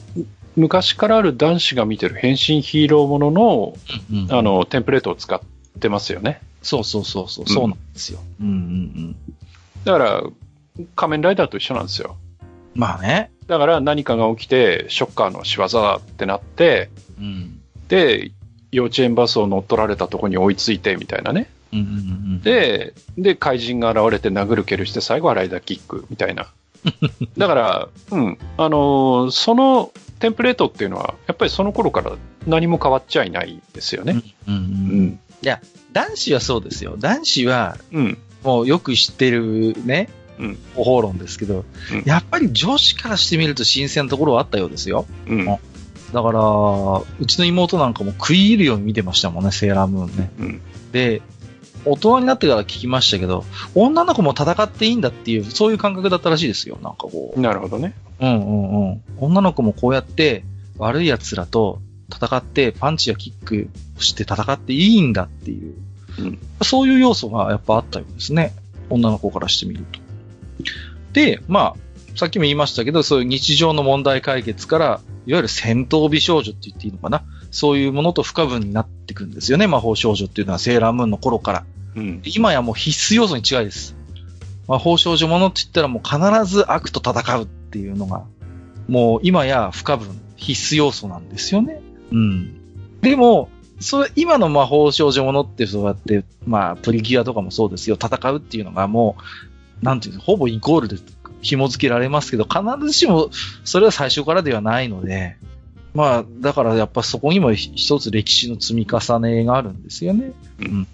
[0.56, 3.78] 昔からある男子が見てる変身ヒーローものの、
[4.12, 5.40] うんうんあ、の、テンプレートを使っ
[5.80, 6.42] てますよね。
[6.66, 8.20] そうそうそうそう、うんそうなんですよ。
[8.42, 9.16] うんうんうん。
[9.84, 10.24] だから、
[10.96, 12.18] 仮面ライダーと一緒なんですよ。
[12.74, 13.32] まあね。
[13.46, 16.90] だから何かが起きて、ショッカーの仕業だってなって、
[17.20, 17.62] うん。
[17.88, 18.32] で、
[18.72, 21.52] 幼稚園バスを乗っ取られたとこに追いついてみたいなね。
[21.72, 21.90] うんうんう
[22.38, 26.48] ん、で、で、怪人が現れて殴る蹴るして最後はライダーキックみたいな。
[27.38, 32.14] だから、うん、あのーそのテンプレートっていうのは、やっぱりその頃から
[32.48, 34.22] 何も変わっちゃいないですよね。
[34.48, 35.20] うんうんううん。
[35.54, 35.60] ん。
[35.94, 36.96] 男子はそうですよ。
[36.98, 38.18] 男子は、うん。
[38.44, 45.06] もうよく知ってるね、うん方法論ですけど、うんやっぱり女子からしてみると新鮮なところはあったようですよ。
[45.28, 45.46] うん。
[45.46, 46.40] だから、
[47.20, 50.32] うちの妹なんかも食い入るように見てましたもんね、セーラームーンね。
[50.40, 50.62] うん。
[50.92, 51.22] で、
[51.86, 53.44] 大人になってから聞きましたけど、
[53.74, 56.78] 女の子も戦っていいんだっていう、そういう感覚だったらしいですよ。
[56.82, 57.40] なんかこう。
[57.40, 57.94] なるほどね。
[58.20, 59.02] うんうんうん。
[59.18, 60.44] 女の子もこうやって
[60.78, 61.82] 悪い奴らと
[62.14, 65.76] 戦ってパンチやキックをして戦っていいんだっていう、
[66.20, 68.54] うんそういう要素がやっぱあったようですね。
[68.90, 70.00] 女の子からしてみると。
[71.14, 74.86] で、まあ、さっきも言いましたけど、そういう日常の問題解決から、
[75.26, 77.24] いわゆる戦闘美少女って言っていいのかな。
[77.52, 79.68] そういうものと不可分になっていくんですよね。
[79.68, 81.66] 魔法少女っていうのはセーラームーンの頃から。
[81.96, 82.22] うん。
[82.26, 83.96] 今やもう必須要素に違いです。
[84.68, 88.24] 魔法少女ものって言ったらもう必ず悪と戦うっていうのが、
[88.88, 91.82] もう今や不可分、必須要素なんですよね。
[92.12, 93.02] うん。
[93.02, 97.98] でも、それ、今の魔法少女ものってそうやって、まあ、プリキュアとかもそうですよ。
[98.02, 99.18] 戦うっていうのがも
[99.82, 100.98] う、なんていうの、ほぼイコールで
[101.42, 103.30] 紐付けられますけど、必ずしも
[103.64, 105.38] それは最初からではないので、
[105.94, 110.32] まあ、だからやっぱそこにも一つ歴史の積み重ねがあるんですよね。
[110.60, 110.88] うん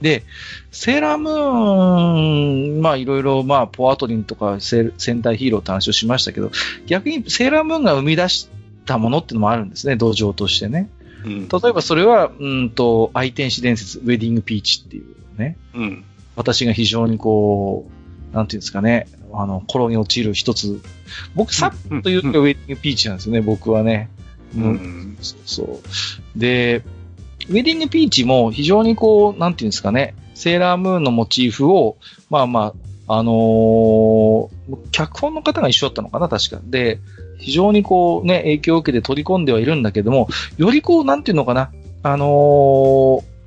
[0.00, 0.22] で、
[0.70, 4.92] セーラームーン、まあいろいろ、まあ、ポアトリンとか戦
[5.22, 6.52] 隊ヒーローって話をしましたけど、
[6.86, 8.48] 逆にセーラームーンが生み出し
[8.86, 10.88] たものっていうのもあるんですね、土壌としてね。
[11.28, 11.48] うん。
[11.48, 16.04] 例えばそれは、うんと、愛天使伝説、ウェディングピーチっていうね、うん。
[16.36, 17.88] 私が非常にこ
[18.32, 20.80] う、なんていうんですかね、あの、頃に落ちる一つ。
[21.34, 24.10] 僕、さっと言うとウェディングピーチなんですよね、僕はね。
[24.56, 25.18] ううんん。
[25.20, 26.38] そうそう。
[26.38, 26.82] で、
[27.48, 31.96] ウェディングピーチも非常にこう、なんていうんですかね、セーラームーンのモチーフを、
[32.30, 32.74] まあま
[33.06, 34.48] あ、あのー
[34.92, 36.60] 脚本の方が一緒だったのかな、確か。
[36.62, 37.00] で、
[37.38, 41.70] 非常にこうね、影響を受けて取り込んではいるんだけども、よりこう、なんていうのかな、
[42.02, 43.38] あのー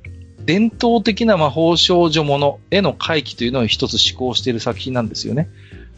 [0.44, 5.48] 伝統的な魔法少女ものへの回帰というのを一つ思考している作品なんですよね。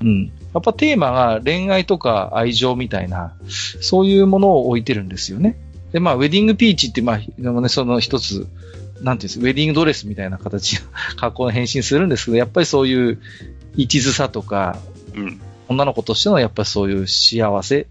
[0.03, 0.25] うん。
[0.27, 3.35] やっぱテーマが恋愛とか愛情みたいな、
[3.81, 5.57] そういうものを置いてるんですよね。
[5.93, 8.47] で、まあ、ウェディングピーチって、まあ、でもね、その一つ、
[9.01, 10.79] なんていうんですウェディングドレスみたいな形、
[11.17, 13.19] 格好の変身するんですけど、やっぱりそういう
[13.77, 14.79] 一途さとか、
[15.15, 15.41] うん。
[15.69, 17.87] 女の子としてのやっぱりそういう幸せっ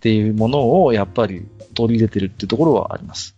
[0.00, 3.34] ていうものをやっぱり取り入れてるっていうところはあります。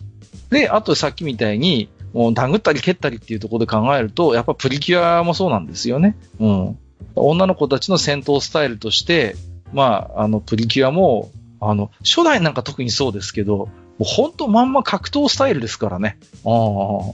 [0.50, 6.16] で、あとさっきみたいに、もう殴ったり蹴ったりっていうところで考えると、やっぱプリキュアもそうなんですよね。
[6.40, 6.78] うん。
[7.14, 9.36] 女の子たちの戦闘スタイルとして、
[9.72, 11.30] まあ、あの、プリキュアも、
[11.60, 13.68] あの、初代なんか特にそうですけど、も
[14.00, 16.18] う本当まんま格闘スタイルですからね。
[16.44, 17.12] あ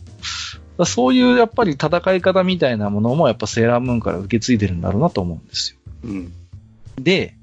[0.78, 0.86] あ。
[0.86, 5.78] そういうやっぱり戦い方みたいなものもやっぱセーラームーンから受け継いでるんだろうなと思うんですよ。
[6.04, 6.32] うん。
[6.98, 7.36] で、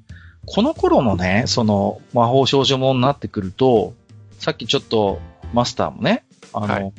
[0.45, 3.93] この頃のね、その魔法少女ものになってくると、
[4.39, 5.19] さっきちょっと
[5.53, 6.93] マスターもね、あはの、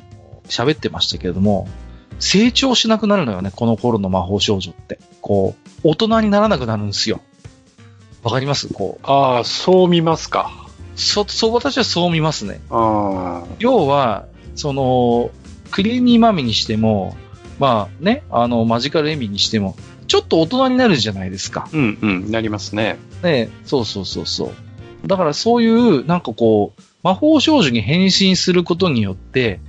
[0.47, 1.67] 喋、ってましたけれども、
[2.19, 4.99] 成長しなくなるのよね、この頃の魔法少女って。
[5.21, 7.21] こう、大人にならなくなるんですよ。
[8.23, 8.67] わかります？
[8.73, 9.05] こう。
[9.05, 10.67] ああ、そう見ますか。
[10.95, 12.61] そ、そう、私はそう見ますね。
[12.69, 13.47] ああ。
[13.59, 14.25] 要は、
[14.55, 15.29] その、
[15.71, 17.15] クリーミーマミにしても、
[17.59, 19.75] まあね、あの、マジカルエミにしても、
[20.07, 21.67] ちょっと大人になるじゃないですか。
[21.73, 22.97] うんうん、なりますね。
[23.23, 24.45] ねそうそうそうそ
[25.03, 25.07] う。
[25.07, 29.59] だからそういう、なんかこう、魔法少女に変身することによって、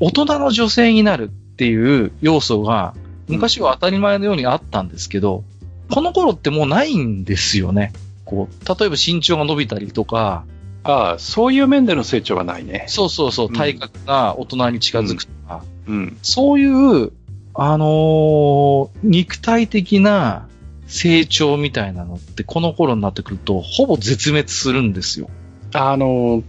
[0.00, 2.94] 大人の女性になるっていう要素が、
[3.28, 5.44] 昔は当たり前のようにあったんですけど、
[5.90, 7.92] この頃ってもうないんですよね。
[8.24, 10.44] こう、例えば身長が伸びたりとか、
[10.84, 12.84] ああ、そういう面での成長はないね。
[12.88, 16.18] そうそうそうう、ん体格が大人に近づくとか、うん。
[16.22, 17.12] そういう、
[17.60, 20.48] あのー肉体的な
[20.86, 25.28] 成長みたいなのって、この頃になってくると、ほぼ絶滅するんですよ。
[25.74, 26.42] あの、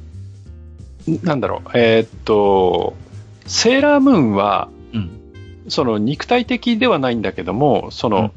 [1.24, 2.96] なんだろう、えーっと、
[3.48, 5.10] セーラームーンは、うん。
[5.68, 8.32] その肉体的ではないんだけども、その、うん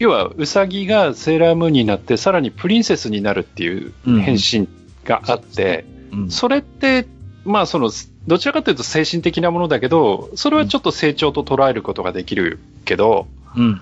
[0.00, 4.68] 要はウサギがセーラームーンになって、さらにプリンセスになるっていううん変身
[5.04, 6.30] があって、うん。
[6.30, 7.06] それって、
[7.44, 7.90] まあその、
[8.26, 13.80] どちらかというと精神的なものだけど、それはちょっと成長と捉えることができるけど、うん。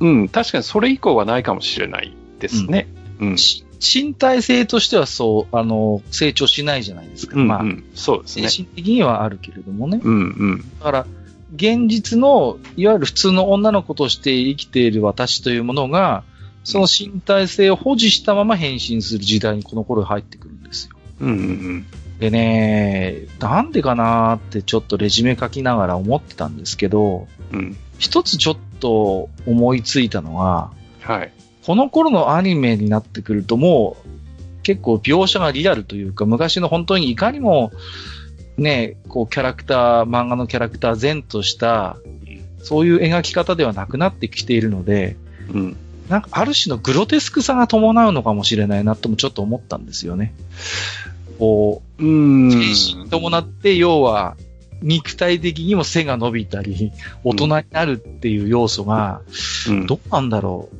[0.00, 2.88] うん、確かにそれ以降はないかもしれないですね。
[3.20, 3.38] うん。
[3.38, 7.38] し身体性としてはそう、あの、成長しないじゃないですか。
[7.38, 8.48] うん、まあ、うんそうですね。
[8.48, 10.00] 精神的にはあるけれどもね。
[10.02, 10.16] うん、う
[10.54, 10.64] ん。
[10.78, 11.06] だから、
[11.54, 16.22] 現実の、いわゆる普通の女の子として生きている私というものが、
[16.64, 20.96] その身体性を保持したまま変身する時代にこの頃入ってくるんですよ。
[21.20, 21.86] うん、うん、
[22.22, 27.58] でね、なんでかなーってちょっとレジュメ書きながら思ってたんですけど、うん。
[27.58, 27.76] うん。
[27.98, 30.70] 一つちょっと思いついたのが、
[31.00, 31.32] はい。
[31.66, 34.08] この頃のアニメになってくるともう
[34.62, 37.72] 結構描写がリアルというか昔の本当にいかにも
[38.56, 41.96] ね、こうキャラクター、漫画のキャラクター前とした
[42.62, 45.16] そういう描き方ではなくなってきているので、
[45.52, 45.76] うん。
[46.08, 50.34] なんかある種のグロテスクさが伴うのかもしれないなともちょっと思ったんですよね。
[51.42, 52.52] こう、うん。
[52.52, 54.36] 精神に伴って要は
[54.80, 56.92] 肉体的にも背が伸びたり、
[57.24, 59.22] 大人になるっていう要素が、
[59.68, 60.76] うんどうなんだろう。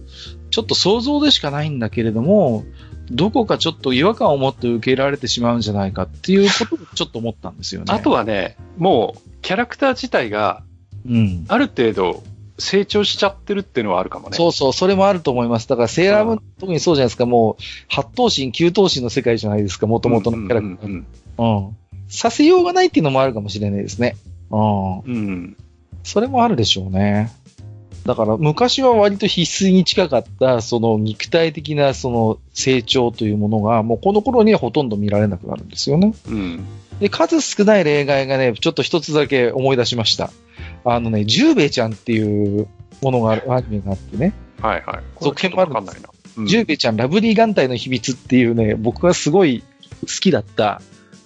[0.50, 2.62] ちょっと想像でしかないんだけれども、
[3.10, 7.86] どこかちょっと違和感を持って受け入れられてしまうんじゃないかっていうことをちょっと思ったんですよね。
[7.92, 10.62] あとはね、もう、キャラクター自体が
[11.04, 11.44] うん。
[11.48, 12.22] ある程度
[12.58, 14.36] 成長しちゃってるっていうのはあるかもね。
[14.36, 15.68] そうそう、それもあると思います。
[15.68, 20.88] だから、セーラームーン、うん特にそうじゃないですか、もう、八頭身、九頭身の世界じゃないですか、元々のキャラクター。
[20.88, 21.06] うん
[21.38, 21.76] うん。
[22.08, 24.16] させようがないっていうのもあるかもしれないですね。
[24.50, 24.60] うん。
[24.60, 25.56] うんうん。
[26.04, 27.32] それもあるでしょうね。
[28.04, 36.14] だから昔は割と必須に近かった、その肉体的なその成長というものが、もうこの頃にはほとんど見られなくなるんですよね。
[36.28, 36.64] うん。
[37.00, 40.32] で、数少ない例外がね、ちょっと一つだけ思い出しました。
[40.84, 42.68] あのね、ジューベイちゃんっていう
[43.00, 45.02] ものがある、アニメがあってね、はいはい。
[45.20, 46.08] 続編もあるんですわかんないな。
[46.08, 49.62] うんジューベイちゃんラブリー眼帯の秘密っていうね、僕がすごい
[50.00, 50.80] 好きだった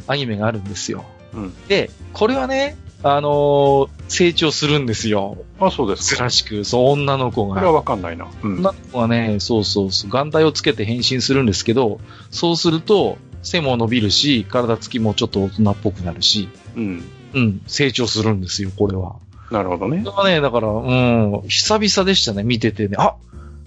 [0.09, 1.05] アニメがあるんですよ。
[1.33, 5.37] うんで、これはね、あのー成長するんですよ。
[5.61, 6.29] あ、そうですか。
[6.29, 7.57] 珍しく、そう、女の子が。
[7.57, 8.29] これはわかんないな。
[8.43, 8.59] うん。
[8.59, 12.01] 女の子がね、そうそうそう、眼帯をつけて変身するんですけど、
[12.31, 17.05] そうすると、背も伸びるし、体つきもちょっと大人っぽくなるし、うん。
[17.35, 19.17] うん、成長するんですよ、これは。
[19.51, 20.35] なるほどねこれ。
[20.35, 22.97] はね、だから、うん、久々でしたね、見ててね。
[22.99, 23.15] あ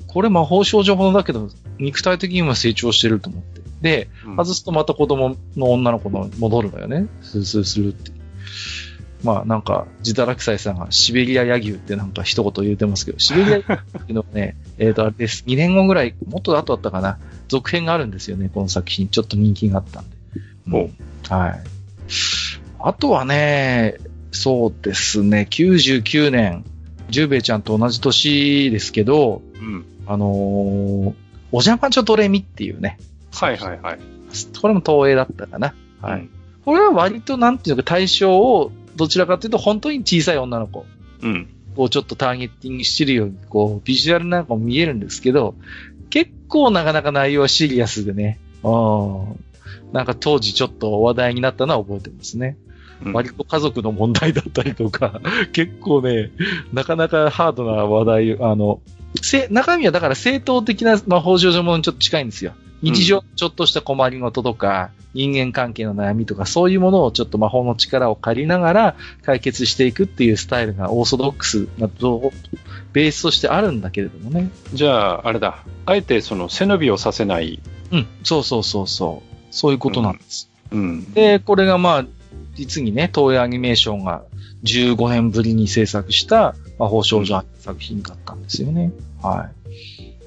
[0.07, 3.61] これ魔法少女ものだけど、肉体的には成長してると思って。
[3.81, 7.07] で、うん外すとまた子供の女の子の戻るのよね。
[7.21, 8.11] スースーするって。
[9.23, 15.43] まあなんか、ジダラクサイさんがシベリア野牛ってなんか一言言うてますけど、シベリア野牛っていうのはね、 えっとあれです。
[15.45, 17.19] 2年後ぐらい、もっと後だったかな。
[17.47, 19.07] 続編があるんですよね、この作品。
[19.09, 20.15] ちょっと人気があったんで。
[20.67, 20.93] うん
[21.29, 21.63] はい。
[22.79, 23.95] あとはね、
[24.31, 26.63] そうですね、99年、
[27.09, 29.85] ジューベイちゃんと同じ年ですけど、うん。
[30.05, 31.13] あのー
[31.51, 32.99] お邪魔女ドレミっていうね、
[33.33, 33.99] はいはいはい。
[34.61, 35.73] これも東映だったかな。
[35.99, 36.21] はい。
[36.21, 36.29] うん
[36.65, 40.85] これは割となんていうのか対象をどちらかというと本当に小さい女の子
[41.23, 41.49] うん。
[41.75, 45.55] をちょっとターゲッティングしてるように、こう、ビジュアルなんかも見えるんですけど、
[46.11, 49.43] 結構なかなか内容はシリアスでね、うん。
[49.93, 52.57] なんか当時ちょっと話題になったのは覚えてますね。
[53.05, 55.21] うん割と家族の問題だったりとか、
[55.53, 56.31] 結構ね、
[56.73, 58.81] なかなかハードな話題、あの、
[59.21, 62.53] せ中身はだから正当的な魔法少女ものにちょっと近いんですよ。
[62.81, 72.31] 日常、ちょっとした困りごととか、人間関係の悩みとか、そういうものをちょっと魔法の力を借りながら解決していくっていうスタイルがオーソドックスなと
[72.93, 74.49] ベースとしてあるんだけれどもね。
[74.73, 75.63] じゃあ、あれだ。
[75.85, 77.59] あえてその背伸びをさせない。
[77.91, 79.29] うん、そうそうそうそう。
[79.51, 80.49] そういうことなんです。
[80.71, 81.11] うん。
[81.13, 82.05] で、これがまあ、
[82.55, 84.23] 実にね、東映アニメーションが
[84.63, 88.91] 15年ぶりに制作した魔法少女作品だったんですよね。
[89.21, 89.59] はい。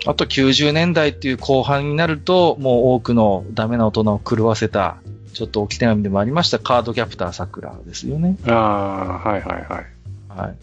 [0.07, 4.97] あと90年代っていう後半になると、もう多くのダメな大人を狂わせた、
[5.33, 8.37] ちょっと置き手紙でもありましたカードキャプター桜ですよね。
[8.47, 9.87] ああ、はいはいはい。
[10.29, 10.57] はい。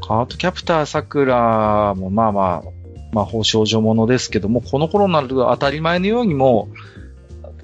[0.00, 2.70] カードキャプター桜もまあまあ、
[3.12, 6.95] 魔法少女ものですけども、この頃になると当たり前のようにもう、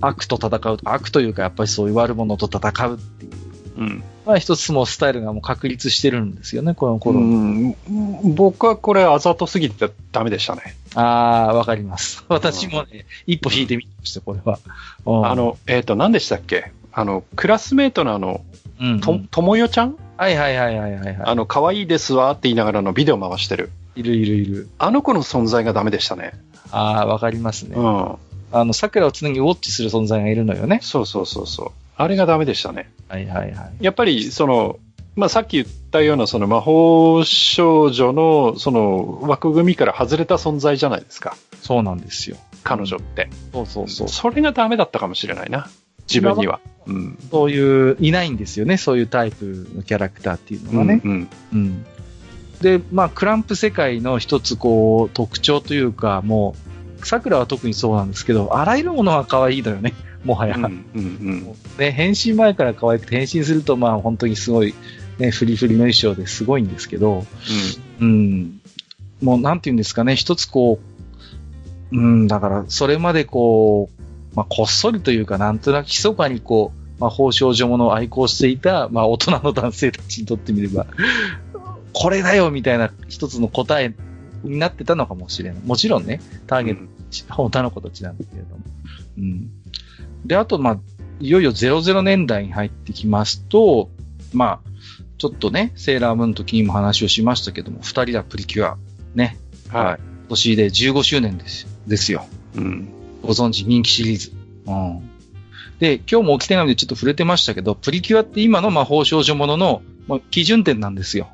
[0.03, 3.33] 悪と戦う、悪というかやっぱりそういう悪者と戦うっていう、
[3.79, 4.05] うん。
[4.27, 7.19] まあ一つもうスタイルがもう確立してるんですよね、この頃。
[7.19, 7.75] うん、
[8.35, 10.77] 僕はこれあざとすぎてダメでしたね。
[10.95, 12.25] ああ、わかります。
[12.29, 14.59] 私もね、一歩引いてみました、これは。
[15.07, 16.73] うんあ、の、えっ、と、何でしたっけ？
[16.93, 18.45] あの、クラスメートのあの、
[18.81, 19.97] うん、と、ともよちゃん？
[20.19, 23.71] はいはいはいはいはい、はあの、可愛いですわって言いながらのビデオ回してる。
[23.97, 24.01] い。
[24.01, 24.69] いるいるいる。
[24.79, 26.33] あの子の存在がダメでしたね。
[26.71, 27.77] ああ、わかりますね。
[27.77, 28.17] うん。
[28.53, 30.81] あの、桜を常にウォッチする存在がいるのよね。
[30.83, 31.71] そうそうそうそう。
[31.97, 32.91] あれがダメでしたね。
[33.09, 33.73] はいはいはい。
[33.81, 34.79] やっぱり、その、
[35.15, 41.37] まあ、さっき言ったような、その魔法少女の、その枠組みから外れた存在じゃないですか。
[41.61, 42.37] そうなんですよ。
[42.65, 43.29] 彼女って。
[43.53, 44.09] そうそうそう。
[44.09, 45.69] それがダメだったかもしれないな。
[46.09, 46.61] 自分には。
[46.87, 47.19] うん。
[47.31, 48.77] そういう、いないんですよね。
[48.77, 51.01] そういうタイプのキャラクターっていうのがね。
[51.05, 51.29] うん。
[51.53, 51.85] うん。
[52.63, 56.62] で、まあ、クランプ世界の一つこう、特徴というか、もう、
[57.07, 59.95] 桜は特にそうなんですけど、あらゆるものが可愛いのよね。
[60.25, 60.57] もはや。
[60.57, 60.85] うん。
[60.95, 61.57] うん。
[61.79, 64.75] ね、変身前から可愛くて、変身するとまあ本当にすごい、
[65.19, 67.27] ね、フリフリの衣装ですごいんですけど、
[68.01, 68.61] うん。
[69.21, 70.79] もうなんて言うんですかね、一つこ
[71.93, 74.03] う、うん、だから、それまでこう、
[74.35, 80.87] まあ、こっそりというか、なんとなく密かにこう、魔法少女ものを愛好していた、まあ、大人の男性たちにとってみれば、
[81.93, 83.95] これだよみたいな一つの答え
[84.45, 85.63] になってたのかもしれない。
[85.65, 86.83] もちろんね、ターゲット、
[87.37, 88.63] 女の子たちなんだけれども。
[89.19, 89.51] うん。
[90.25, 90.79] で、あと、まあ、
[91.21, 93.91] いよいよ00年代に入ってきますと、
[94.33, 94.73] まあ、
[95.19, 98.77] ちょっとね、セーラームーンの時にも話をしましたけども、二人だプリキュア、
[99.15, 99.39] ね。
[99.69, 102.27] は今年で15周年ですですよ。
[102.57, 102.59] い。
[102.59, 102.89] うん。
[103.23, 104.33] ご存知、人気シリーズ。
[104.67, 105.13] うん。
[105.79, 111.29] で、今日も置き手紙でちょっと触れてましたけど、プリキュアって今の魔法少女ものの、まあ、基準点なんですよ。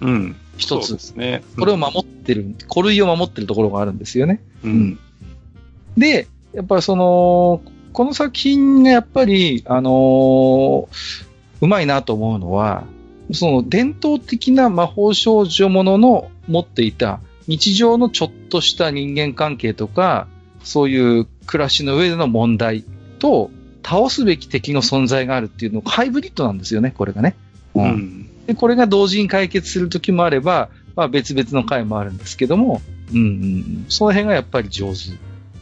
[0.00, 0.36] うん。
[0.56, 0.98] 一つで。
[0.98, 1.42] すね。
[1.58, 4.42] これを守ってる、古類を守ってるところがあるんですよね。
[4.62, 4.98] うん。
[5.96, 11.24] で、やっぱりその、この作品がやっぱり、あのー
[11.60, 12.84] うまいなと思うのは、
[13.32, 20.28] その伝統的な魔法少女ものの持っていた日常のちょっとした人間関係とか、
[20.62, 22.84] そういう暮らしの上での問題
[23.18, 23.50] と、
[23.82, 27.34] 倒すべき敵の存在があるっていうのがハイブリッドなんですよね、これがね。
[27.74, 28.30] ううんん。
[28.46, 32.82] で、これが同時に解決するときもあれば、まあ別々の回もあるんですけども、
[33.12, 35.10] うんうんうん、その辺がやっぱり上手。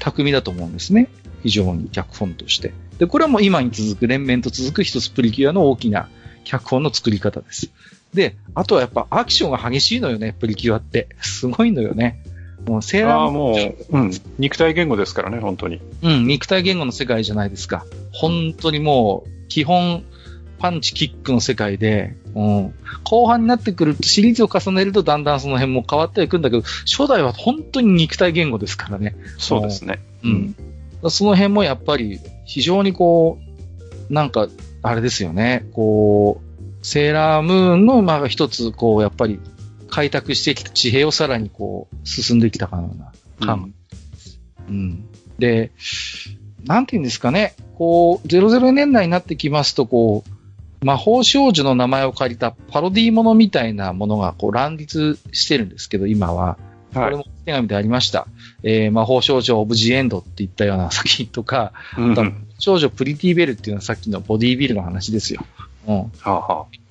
[0.02, 1.08] 巧みだと思うんですね。
[1.44, 2.72] 非常に脚本として。
[2.98, 6.08] で、これはもう今に続く、連綿と続く一つプリキュアの大きな
[6.44, 7.70] 脚本の作り方です。
[8.12, 11.08] で、あとはやっぱアクションが激しいのよね、プリキュアって。
[11.20, 12.22] すごいのよね。
[12.66, 14.10] もうセーラーもう、うん。
[14.38, 15.80] 肉体言語ですからね、本当に。
[16.02, 17.86] うん、肉体言語の世界じゃないですか。
[18.12, 20.04] 本当にもう、基本、
[20.62, 29.16] パンチキックの世界で、うん、後半になってくると、シリーズを重ねるとだんだんその辺も変わっていくんだけど、初代は本当に肉体言語ですからね。
[29.38, 29.98] そうですね。
[30.22, 30.54] うん。
[31.10, 33.40] その辺もやっぱり、非常にこ
[34.08, 34.46] う、なんか、
[34.82, 36.40] あれですよね、こ
[36.80, 39.40] う、セーラームーンの、まあ一つ、こう、やっぱり、
[39.90, 43.12] 開拓してきた地平をさらにこう、進んできたかのような
[43.44, 43.74] 感。
[44.68, 45.08] うん。
[45.40, 45.72] で、
[46.64, 47.56] なんて言うんですかね。
[47.74, 50.31] こう、00年代になってきますと、こう、
[50.82, 56.58] 魔法少女の名前を借りたパロディものみたいなものがこう乱立してるんですけど、今は。
[56.92, 58.26] こはいれも手紙でありました。
[58.62, 62.24] えー魔法少女オブジエンドっていったような作品とか、うんあと
[62.58, 65.44] 少女プリティベルっていうのはさっきのボディービルの話ですよ。
[65.88, 65.96] うん。
[65.96, 66.32] はあ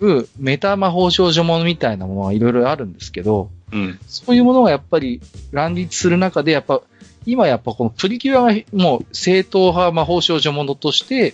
[0.05, 3.99] はメタ魔法少女ものみたいなものがいろいろあるんですけど、うん。
[4.07, 5.21] そういうものがやっぱり
[5.51, 6.81] 乱立する中で、やっぱ、
[7.25, 11.33] 今やっぱこのプリキュアがもう正統派魔法少女ものとして、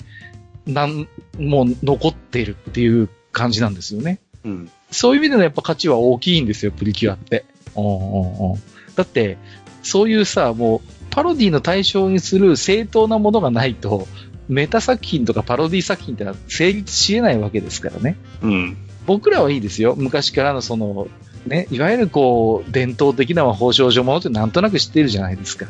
[0.68, 1.08] なん、
[1.38, 4.20] もう残っているっていう感じなんですよね。
[4.44, 4.72] うん。
[4.92, 7.46] そういう意味でのやっぱ価値は大きいんですよ、プリキュアって。
[7.76, 8.58] うんう
[8.96, 9.38] だって、
[9.84, 14.08] そういうさ、もう、パロディの対象にする正当なものがないと、
[14.50, 18.18] メタ作品とかパロディ作品ってのは成立し得ないわけですからね。
[18.42, 18.78] うん。
[19.06, 19.96] 僕らはいいですよ。
[19.98, 21.08] 昔からのその、
[21.46, 25.68] ね、いわゆるこう、伝統的な魔法少女ものってなんとなく知ってるじゃないですか。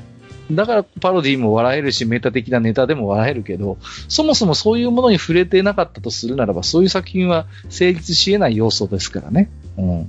[0.51, 3.77] だからパロディも笑えるし、メタ的なネタでも笑えるけど、
[4.07, 9.49] そもそもそういうものに触れてなかったとするならば、そういう作品は成立し得ない要素ですからね。
[9.77, 10.07] うん。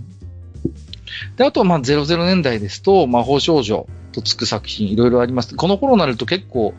[1.36, 5.54] で、あとはまあ00年代ですと、魔法少女とつく作品いろいろあります。
[5.54, 6.74] この頃になると結構、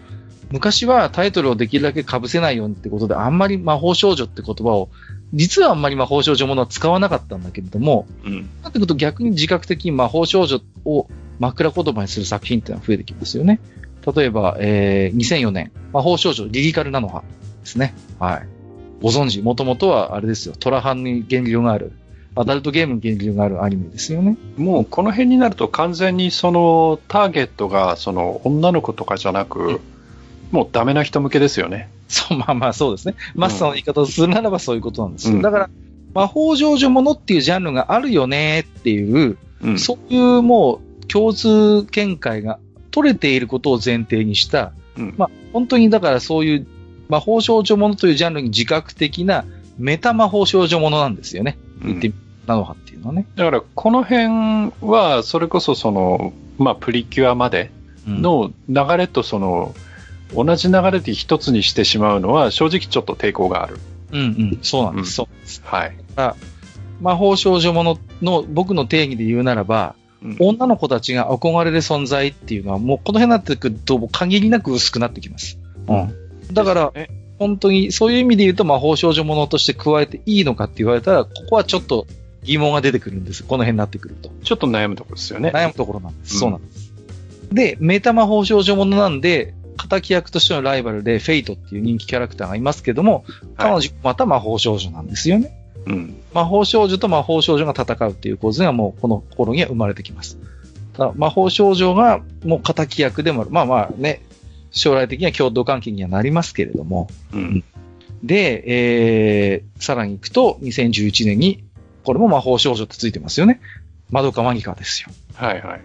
[0.51, 4.89] 昔はタイトルをできるだけ被せないようにってことで、あんまり魔法少女って言葉を、
[5.33, 8.49] 実はあんまり魔法少女ものは使わなかったんだけれども、うん。
[8.63, 11.07] なってくると逆に自覚的に魔法少女を
[11.39, 13.59] 枕言葉にする作品っていうのは増えてきますよね。
[14.15, 17.23] 例えば、えー、2004年、魔法少女リリカルナノハ
[17.61, 17.93] ですね。
[18.19, 18.47] はい。
[19.01, 21.91] ご存知、もともとはあれですよ、トラハンに原料がある、
[22.35, 24.37] アダルトゲームに原料があるアニメですよね。
[24.57, 29.81] もうこの辺になると完全にそのターゲットがその女の子とかじゃなく、
[30.51, 31.89] もうダメな人向けですよね。
[32.09, 33.15] そう、まあまあそうですね。
[33.35, 35.35] マスターの言い方をするならばそういうことなんですよ。
[35.35, 35.69] うんだから、
[36.13, 39.79] 魔法少女ものっていうジャンルがあるよねっていう、うん。
[39.79, 42.59] そういうもう共通見解が
[42.91, 46.67] 取れていることを前提にした、うんまあ本当にだからそういう
[47.07, 49.45] 魔法少女ものというジャンルに自覚的な
[49.77, 51.57] メタ魔法少女ものなんですよね。
[51.81, 52.13] 言ってみ、
[52.45, 53.25] なのはっていうのはね。
[53.35, 57.71] だからこの辺はそれこそその、まあ、プリキュアまで
[58.07, 59.73] の流れとその、
[60.33, 63.79] 同じ流れで一つにしてしまうのは正直ちょっと抵抗がある。
[64.11, 65.21] うんうん、そうなんです。
[65.21, 65.61] うんそうです。
[65.65, 65.97] はい。
[67.01, 75.57] 魔法少女ものの僕の定義で言うならば、うん女の子たちが憧れる存在っていうのはもうこの辺になってくると限りなく薄くなってきます。
[75.87, 76.13] うん。
[76.53, 77.07] だから、え
[77.39, 82.05] 本当にそういう意味で言うと魔法少女ものとして加えていいのかって言われたら、ここはちょっと
[82.43, 83.43] 疑問が出てくるんです。
[83.43, 84.29] この辺になってくると。
[84.43, 85.51] ちょっと悩むところですよね。
[85.53, 86.33] 悩むところなんです。
[86.33, 86.93] うんそうなんです。
[87.53, 89.53] で、メタ魔法少女ものなんで、
[89.87, 93.23] 敵役としてのライバルでフェイトっていう人気キャラクターがいますけども、
[93.57, 95.55] 彼女また魔法少女なんですよね。
[95.85, 96.15] うん。
[96.33, 100.37] 魔法少女と魔法少女が戦うっていう構図がもうこの頃には生まれてきます。
[100.93, 103.51] ただ魔法少女がもう敵役でもある。
[103.51, 104.21] まあまあね、
[104.71, 107.07] 将来的には共同関係にはなりますけれども。
[107.33, 107.63] うん。
[108.23, 111.63] で、えー、さらに行くと2011年に、
[112.03, 113.61] これも魔法少女ってついてますよね。
[114.09, 115.09] マドカマギカですよ。
[115.35, 115.81] はいはい。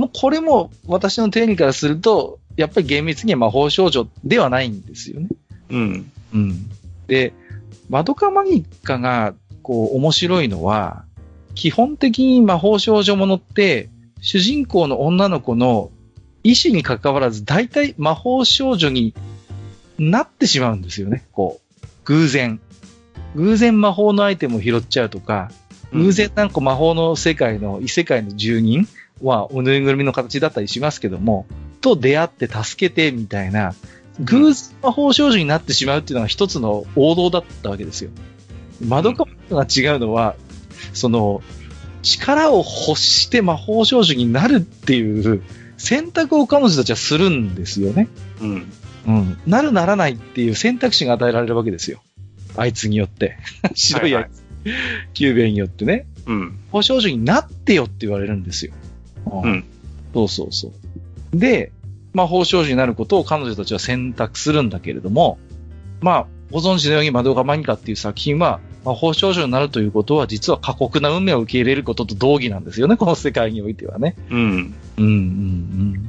[0.00, 5.28] もうこれも私の定義からすると、やっぱり厳密には魔法少女ではないんですよね。
[5.68, 6.10] うん。
[6.32, 6.70] うん。
[7.06, 7.34] で、
[7.90, 11.04] マドカマギカが、こう、面白いのは、
[11.54, 13.90] 基本的に魔法少女ものって、
[14.22, 15.90] 主人公の女の子の
[16.44, 19.12] 意思に関わらず、大体魔法少女に
[19.98, 21.26] なってしまうんですよね。
[21.32, 22.58] こう、偶然。
[23.34, 25.50] 偶然魔法のアイテムを拾っちゃうとか、
[25.92, 28.88] 偶然なんか魔法の世界の異世界の住人
[29.22, 31.46] は、おぬいぐるみの形だったりしますけども、
[31.80, 33.74] と出会って助けてみたいな、
[34.20, 38.10] 偶然魔法少女になってしまうっていうのが一つの王道だったわけですよ。
[38.86, 40.36] まどマドカマが違うのは、
[40.92, 41.42] その、
[42.02, 45.42] 力を欲して魔法少女になるっていう
[45.76, 48.08] 選択を彼女たちはするんですよね。
[48.40, 48.72] うん。
[49.06, 49.38] うん。
[49.46, 52.02] なるならないっていう選択肢が与えられるわけですよ。
[52.56, 53.38] あいつによって。
[53.74, 54.42] 白いあいつ。
[55.14, 56.06] キュゥべえによってね。
[56.26, 56.40] うん。
[56.40, 58.72] 魔法少女になってよって言われるんですよ。
[59.26, 59.64] ううん。
[60.14, 60.72] そうそうそ
[61.32, 61.38] う。
[61.38, 61.72] で、
[62.12, 65.38] 魔法少女になることを彼女たちは選択するんだけれども、
[66.00, 74.16] まあ、ご存知のようにマドカマニカっていう作品は、魔法少女になるということは、実は過酷な運命を受け入れることと同義なんですよね、この世界においてはね。
[74.30, 74.38] うん。
[74.38, 76.08] うん、うん、うん。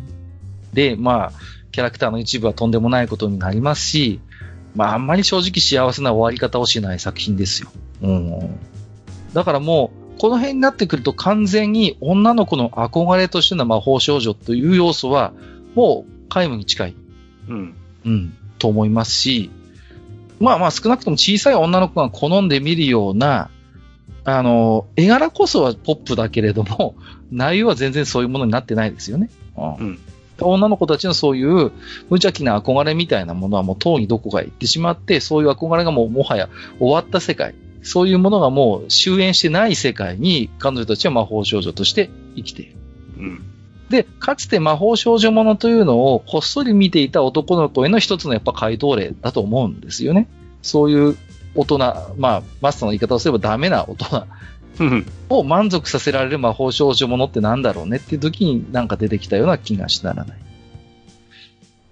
[0.74, 1.32] で、まあ、
[1.72, 4.20] キャラクターの一部はとんでもないことになりますし、
[4.76, 7.70] まあ、あんまり正直幸せな終わり方をしない作品ですよ。
[8.02, 8.60] うん。
[9.34, 15.34] だからもう、この辺になってくると完全に女の子の憧れとしての魔法少女という要素は、
[15.74, 16.96] もう皆無に近い、
[17.50, 17.76] うん。
[18.06, 19.50] うん、と思いますし、
[20.40, 23.50] まあまあ少なくとも小さい女の子が好んで見るような、
[24.24, 26.94] あの、絵柄こそはポップだけれども、
[27.34, 29.32] 内容は全然そういうものになってないですよね。
[29.58, 29.74] うん。
[29.74, 30.00] うん。
[30.40, 31.72] 女の子たちのそういう無
[32.12, 42.76] 邪気な憧れみたいなものはもうとうにどこかへ行ってしまって、そういう憧れがもうもはや終わった世界、そういうものがもう終焉してない世界に彼女たちは魔法少女として生きている。
[43.18, 43.42] うん。
[43.90, 50.28] で、かつて魔法少女ものというのをこっそり見ていた男の子への一つのやっぱ回答例だと思うんですよね。
[50.62, 51.18] そういう
[51.56, 51.78] 大人、
[52.18, 54.28] まあ、マスターの言い方をすればダメな大人
[54.80, 55.06] うん。
[55.30, 60.38] を満足させられる魔法少女ものってなんだろうねっていう時になんか出てきたような気がしならない。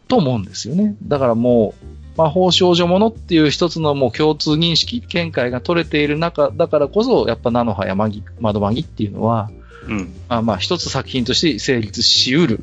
[0.08, 0.96] と思うんですよね。
[1.04, 1.86] だからもう、
[2.20, 9.50] 魔法少女ものっていう一つのもう共通認識、見解が取れている中だからこそ、やっぱ菜の葉やまぎ窓マギっていうのは、
[9.88, 10.14] うん。
[10.28, 12.62] まあまあ一つ作品として成立しうる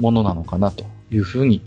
[0.00, 1.62] ものなのかなというふうに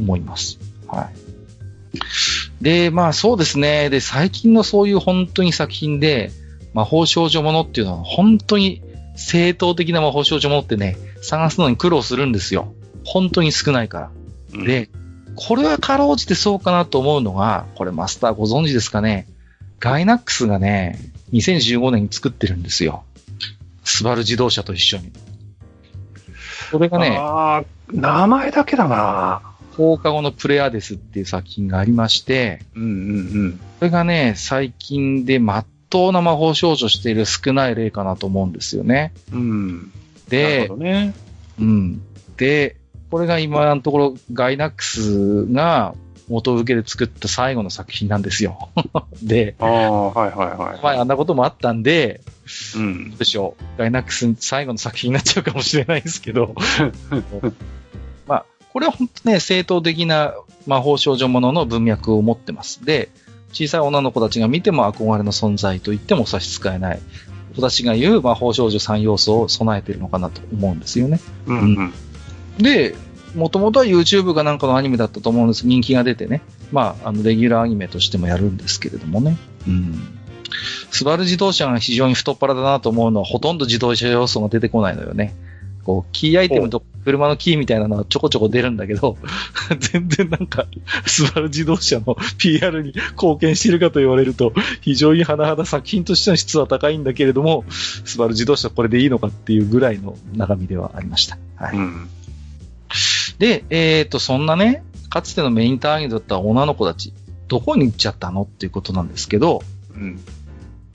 [0.00, 0.58] 思います。
[0.86, 2.64] はい。
[2.64, 3.90] で、まあそうですね。
[3.90, 6.30] で、最近のそういう本当に作品で、
[6.72, 8.82] 魔法少女ものっていうのは本当に
[9.16, 12.72] 正当的な魔法少女ものってね、探すのに苦労するんですよ。
[13.04, 14.10] 本当に少ないから。
[14.54, 14.88] うん、で、
[15.36, 19.26] これはかろうじてそうかなと思うのが、これマスターご存知ですかね？
[19.80, 20.98] ガイナックスがね、
[21.32, 23.04] 2015年に作ってるんですよ。
[23.84, 25.12] スバル自動車と一緒に。
[26.70, 27.18] それがね、
[27.92, 29.42] 名前だけだな。
[29.76, 32.86] 放課後のプレアデスっていう作品がありまして、うんう
[33.48, 39.12] んこれがね、最近で真っ当な魔法少女している少ない例かなと思うんですよね。
[39.32, 39.92] うん。
[40.28, 41.14] でね。
[41.60, 42.02] うん。
[42.36, 42.76] で、
[43.14, 45.94] これが今のところガイナックスが
[46.28, 48.70] 元請けで作った最後の作品なんですよ。
[49.22, 50.80] で、ああ、はいはいはい。
[50.82, 52.22] 前あんなこともあったんで、
[52.74, 53.18] うんどう。
[53.20, 53.78] でしょう。
[53.78, 56.56] ガイナックス最後の作品になっちゃうかもしれないですけど。
[58.26, 60.34] まあ、これは本当ね、正当的な
[60.66, 62.84] 魔法少女ものの文脈を持ってます。
[62.84, 63.10] で、
[63.52, 67.00] 小さい女の子たちが見ても憧れの存在と言っても差し支えない。
[67.56, 71.20] 私が言う魔法少女3要素を備えているのかなと思うんですよね。
[71.46, 71.94] うんうん。
[72.58, 72.94] で、
[73.34, 75.66] もともとは YouTube かなんかのアニメだったと思うんです。
[75.66, 76.42] 人気が出てね。
[76.72, 79.36] まあ、あの、レギュラーアニメとしてもやるんですけれどもね。
[79.66, 79.94] うん。
[80.90, 85.34] スバル自動車が非常に太っ腹だなと思うのは、ほとんど自動車要素が出てこないのよね。
[85.84, 89.18] こう、キーアイテムと車のキーみたいなのはちょこちょこ出るんだけど、
[89.78, 90.66] 全然なんか、
[91.06, 101.38] スバル自動車の PR に貢献しているかと言われると、非常に甚だ作品としての質は高いんだけれども、スバル自動車これでいいのかっていうぐらいの中身ではありました。
[101.56, 101.76] はい。
[101.76, 102.08] うん。
[103.38, 107.12] で、えっ、と、そんなね、かつてのメインターゲットだった女の子たち、
[107.48, 109.62] どこに行っちゃったのっていうことなんですけど、
[109.94, 110.20] うん。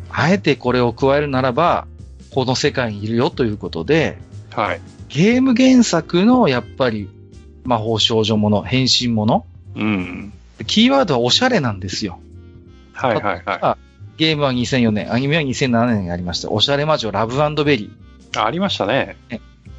[0.09, 1.87] あえてこれを加えるならば、
[2.31, 4.17] この世界にいるよということで、
[4.51, 4.81] はい。
[5.09, 7.09] ゲーム原作のやっぱり
[7.63, 9.45] 魔法少女もの、変身もの、
[9.75, 10.33] うん。
[10.65, 12.19] キーワードはおしゃれなんですよ。
[12.93, 13.77] はいはいは
[14.17, 16.51] ゲームは2004年、アニメは2007年にありました。
[16.51, 17.87] おしゃれ魔女ラブベリー。
[17.87, 17.91] い。
[18.43, 19.15] ありましたね。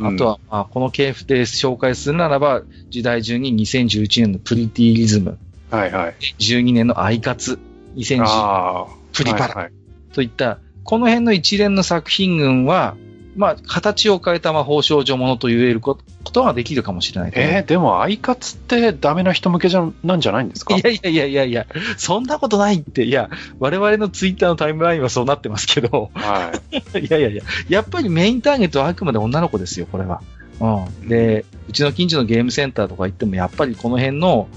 [0.03, 5.39] あとは、まあ、この系譜で紹介するならば、時代中に2011年のプリティリズム、
[5.71, 6.15] はいはい。
[6.39, 7.59] 12年のアイカツ、
[7.97, 8.87] 2010ああ。
[9.13, 9.45] プリパラ。
[9.47, 9.73] はいはい。
[10.13, 12.97] といった、この辺の一連の作品群は、
[13.37, 17.33] まあ、形を変えた魔法少女ものと言えることができるかもしれない。
[17.35, 20.75] えー、でも、アイカツってダメな人向けじゃなんじゃないんですか？
[20.77, 21.67] いやいやいやいやいや、
[21.97, 23.05] そんなことないって。
[23.05, 23.31] いや、
[23.61, 26.77] 我々のツイッターのタイムラインはそうなってますけど、はい。
[26.99, 30.23] いやいやいや、やっぱりメインターゲットはあくまで女の子ですよ、これは。
[30.61, 31.09] うん。
[31.09, 34.49] で、うちの近所のゲームセンターとか行っても、やっぱりこの辺の、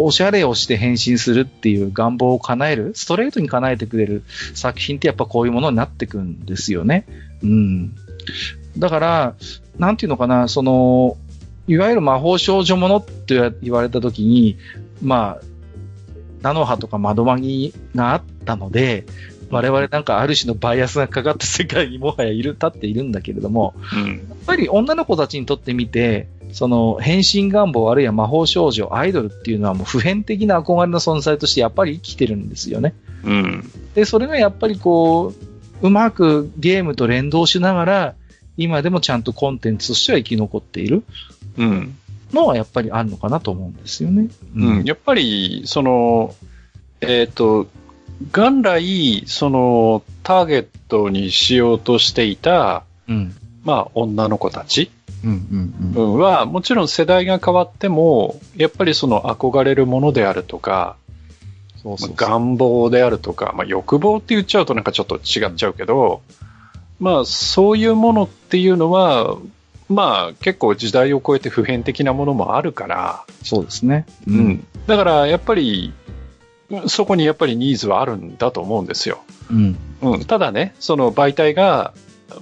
[0.00, 4.22] おしゃれをして変身するっていう願望を叶える、ストレートに叶えてくれる
[4.54, 7.04] 作品ってやっぱこういうものになってくんですよね。
[7.42, 7.96] うん。
[8.76, 9.34] だから、
[9.78, 11.16] なんていうのかな、その、
[11.66, 14.56] いわゆる魔法少女ものって言われたときに、
[15.02, 15.44] まあ、
[16.42, 19.04] 菜の葉とか窓マギがあったので、
[19.50, 24.06] 我々なんかある種のバイアスがかかった世界にもはやいる、立っているんだけれども、うん。
[24.06, 32.94] やっぱり女の子たちにとってみて、その変身願望あるいは魔法少女、アイドルっていうのはもう普遍的な憧れの存在としてやっぱり生きてるんですよね。
[33.24, 33.70] うん。
[33.94, 35.34] で、それがやっぱりこ
[35.82, 38.14] う、うまくゲームと連動しながら、
[38.58, 41.04] 今でもちゃんとコンテンツとしては生き残っている
[41.56, 41.96] うん。
[42.32, 44.28] のはやっぱりあるのかなと思うんですよね。
[44.54, 44.84] うん。
[44.84, 46.34] やっぱり、その、
[47.00, 47.68] えっ、と、
[48.32, 53.34] 元来、その、ターゲットにしようとしていた、うん。
[53.64, 54.90] まあ、女の子たち
[55.24, 55.30] うん。
[55.30, 55.94] うん。
[55.96, 56.14] うん。
[56.14, 60.96] うんは、もちろん世代が変わっても、やっぱりその憧れるものであるとか、
[61.82, 62.16] そうそうそう。
[62.16, 66.22] 願望であるとか、まあ、欲望って言っちゃうとなんかちょっと違っちゃうけど、
[67.00, 69.38] まあ、そういうものっていうのは、
[69.88, 74.06] まあ、結構時代を超えて普遍的なものもあるから、そうですね。
[74.26, 74.66] うん。
[74.86, 75.92] だから、やっぱり、
[76.86, 79.20] そこにやっぱりニーズはあるんだと思うんですよ。
[79.50, 79.76] うん。
[80.02, 81.94] うん、ただね、その媒体が、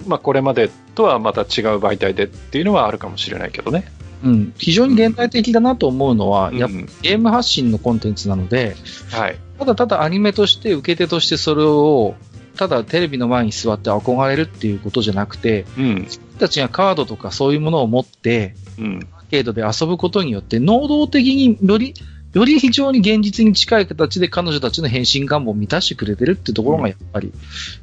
[0.05, 1.47] まあ、これまでとはまた違う
[1.77, 3.85] 媒体でっていうのはあるかもしれないけどね。
[4.23, 4.53] うん。
[4.57, 8.75] 非常に現代的だなと思うのは、やっぱうんゲーム発信のコンテンツなので、
[9.11, 9.37] はい。
[9.59, 12.15] ただただアニメとして、受け手としてそれを、
[12.57, 15.95] ただテレビの前に座って憧れるっていうことじゃなくて、うん。
[16.01, 19.07] 自分たちがカードとかそういうものを持って、うん。
[19.13, 21.93] アーケードで遊ぶことによって、能動的により、
[22.33, 27.31] より非常に現実に近い形で彼女たちの変身願望を満たしてくれてるっていうところがやっぱり、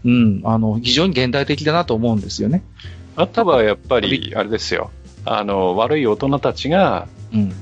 [0.04, 2.62] うん、あの、非常に現代的だなと思うんですよね。
[3.16, 4.90] あとはやっぱり、あれですよ。
[5.24, 7.52] あの、悪い大人たちが、うん。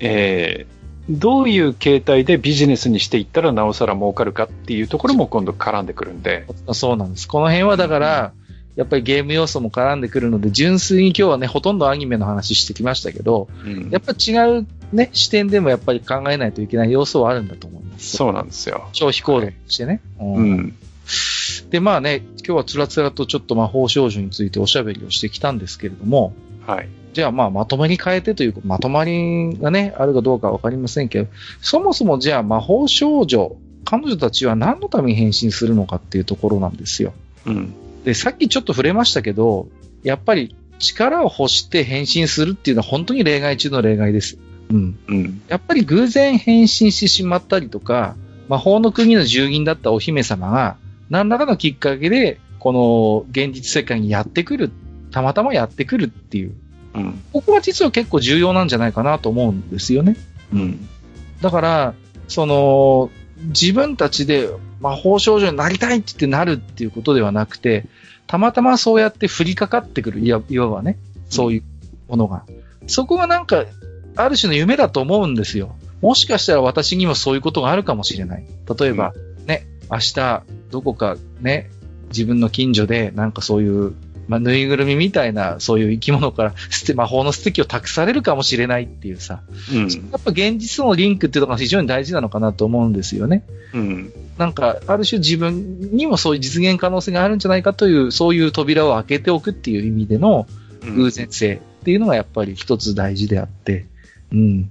[0.00, 0.71] えー
[1.10, 6.46] どういう形態でビジネスにしていったらなおさら儲かるかっていうところも今度絡んでくるんで。
[6.72, 7.26] そうなんです。
[7.26, 8.32] この辺はだから、
[8.76, 18.16] やっぱりゲーム要素も絡んでくるので、純粋に今日はね、ほとんどアニメの話してきましたけど、うんやっぱ違うね、視点でもやっぱり考えないといけない要素はあるんだと思います。
[18.16, 18.88] そうなんですよ。
[18.92, 20.00] 消費行動としてね。
[20.20, 20.76] うんうん。
[21.70, 26.34] で、まあね、今日はつらつらとちょっと魔法少女についておしゃべりをしてきたんですけれども、
[26.66, 26.88] はい。
[27.12, 31.28] じゃあまあまとめに変えてというか、まとまりがね、あるかどうかわかりませんけど、
[31.60, 37.12] そもそもじゃあ魔法少女、彼女たちは何のために変身するのかっていうところなんですよ。
[37.46, 37.74] うん。
[38.04, 39.68] で、さっきちょっと触れましたけど、
[40.02, 44.38] やっぱり力を欲して変身するっていうのは本当に例外中の例外です。
[44.70, 44.98] うん。
[45.06, 45.42] うん。
[45.48, 48.16] やっぱり偶然変身してしまったりとか、
[48.48, 50.76] 魔法の国の住人だったお姫様が、
[51.10, 54.70] 何らかのきっかけで、この現実世界にやってくる、
[55.10, 56.54] たまたまやってくるっていう。
[56.94, 57.22] うん。
[57.32, 60.16] ここは実は結構重要なんじゃないかなと思うんですよね。
[60.52, 60.88] うん。
[61.40, 61.94] だから、
[62.28, 63.10] その、
[63.48, 64.48] 自分たちで
[64.80, 67.86] 魔法少女になりたいってなるっていうことではなくて、
[68.26, 70.98] たまたまそうやって降りかかってくる、いわいわばね、
[71.28, 71.62] そういう
[72.08, 72.44] ものが。
[72.86, 73.64] そこがなんか、
[74.16, 75.74] ある種の夢だと思うんですよ。
[76.00, 78.44] もしかしたら私にもそういうことがあるかもしれない。
[78.78, 79.12] 例えば、
[79.46, 81.70] ね、明日、どこかね、
[82.08, 83.94] 自分の近所で、なんかそういう、
[84.28, 89.42] まあ、ぬいぐるみみたいな、そういう生き物から、捨て、魔法の素敵を託されるかもしれないっていうさ、
[89.72, 89.88] うん。
[89.88, 93.44] やっぱ現実とのリンクっていうのが非常に大事なのかなと思うんですよね。
[93.74, 94.12] うん。
[94.38, 100.46] なんか、ある種自分にもそういう実現可能性があるんじゃないかという、そういう扉を開けておくっていう意味での
[100.82, 103.86] 偶然性っていうのがやっぱり一つ大事であって、
[104.32, 104.70] うん。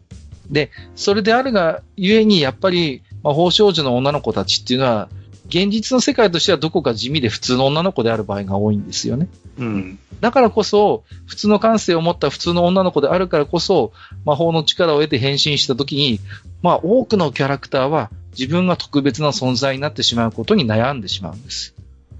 [0.49, 5.09] で、それであるがゆえに、やっぱり魔法少女の女の子たちっていうのは、
[5.51, 9.27] 現実の世界としてはどこか地味で普通の女の子である場合が多いんですよね。
[9.59, 9.99] うん。
[10.21, 13.91] だからこそ、普通の感性を持った普通の女の子であるからこそ、
[14.23, 16.21] 魔法の力を得て変身したときに、
[16.61, 21.75] まあ多くのキャラクターは自分が特別な存在になってしまうことに悩んでしまうんです。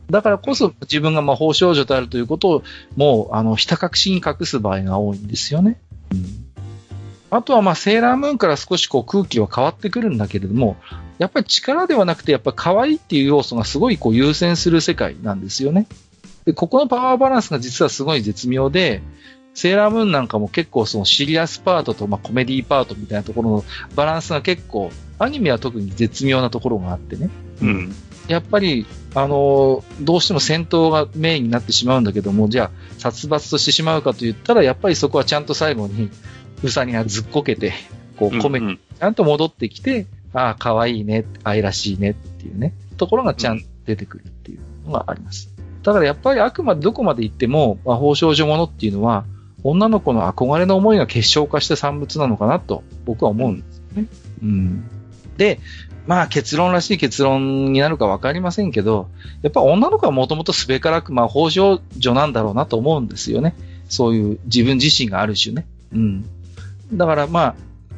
[0.09, 2.63] だからこそ自分が魔法少女であるということを、
[2.97, 5.79] もう、あの、ひた隠しに隠す場合が多いんですよね。
[7.31, 10.75] あとはまあ、セーラームーンから少しこう空気は変わってくるんだけれども、
[11.17, 15.87] やっぱり力ではなくて、やっぱり可愛いっていう要素がすごいこう優先する世界なんですよね。
[16.45, 19.01] で、ここのパワーバランスが実はすごい絶妙で、
[19.53, 23.63] セーラームーンなんかも結構そのシリアスパートとまあコメディパートみたいなところの
[23.95, 27.29] バランスが結構、アニメは特に絶妙なところがあってね。
[27.61, 27.95] うん。
[28.27, 36.09] やっぱり、あのーどうしても戦闘がメインになってしまうんだけども、じゃあ、殺伐としてしまうかと言ったら、やっぱりそこはちゃんと最後に、
[36.63, 37.73] ウサギがずっこけて、
[38.17, 45.51] こう、コメディうんちゃんと戻ってきて、ああ、可愛いね、愛らしいねっていうね、ところがちゃんと出てくるっていうのがあります。
[45.81, 49.25] だからやっぱりあくまでどこまで行っても、魔法少女ものっていうのは、
[49.63, 54.07] 女の子の憧れの思いが結晶化した産物なのかなと、僕は思うんですよね。
[54.43, 54.83] うん。
[55.37, 55.59] で、
[56.05, 59.09] まあ結論らしい結論になるかわかりませんけど、
[59.41, 63.55] やっぱ女の子はもともとすべからく魔法少女なんだろうなと思うんですよね。
[63.89, 65.65] そういう自分自身がある種ね。
[65.93, 66.25] うん。
[66.93, 67.55] だからまあ、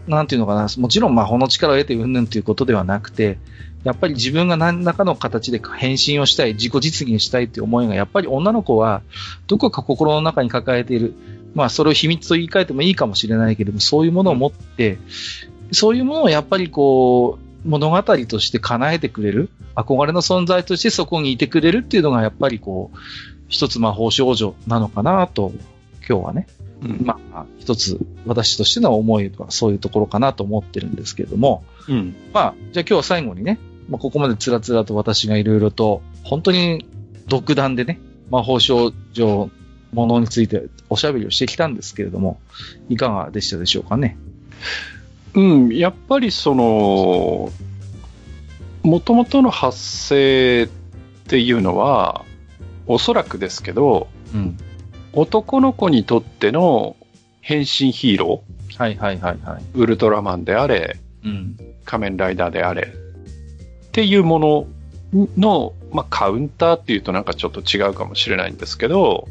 [0.08, 3.38] なんていうのかな、もちろん魔法の力を得てうんぬんということではなくて、
[3.84, 9.02] やっぱり自分が何らかの形で変身をしたい、自己実現したいという思いが、やっぱり女の子は、
[9.48, 11.14] どこか心の中に抱えている。
[11.54, 14.98] まあ、それを秘密と言い換えてもいいかもしれないけれども、そういうものを持って、
[15.72, 22.98] そういうものをやっぱりこう、物語として叶えてくれる、憧れの存在としてそこにいてくれるっていうのが、やっぱりこう、
[23.50, 25.52] 一つ魔法少女なのかなと、
[26.08, 26.48] 今日はね、
[26.84, 27.06] うん。
[27.06, 32.16] まあ、一つ私としての思いはそういうところかなと思ってるんですけれども、うん。
[32.34, 36.86] まあ、じゃあ今日は最後にね、まあ、ここまでつらつらと私がいろいろと、本当に
[37.28, 38.00] 独断でね、
[38.30, 39.50] 魔法少女
[39.94, 42.40] ものについておしゃべりをしてきたんですけれども、
[42.90, 44.18] いかがでしたでしょうかね？
[45.36, 47.52] うん、やっぱりその、
[48.84, 50.68] もともとの発生っ
[51.28, 52.26] ていうのは、
[52.88, 54.58] おそらくですけど、うん。
[55.14, 56.96] 男の子にとっての
[57.42, 58.44] 変身ヒーロ
[58.78, 59.62] はいはいはいはい。
[59.62, 61.58] ー、ウルトラマンであれ、うん。
[61.86, 69.28] 仮面ライダーであれ、っていうものの、まあ、カウンターっていうとなんかちょっと違うかもしれないんですけど、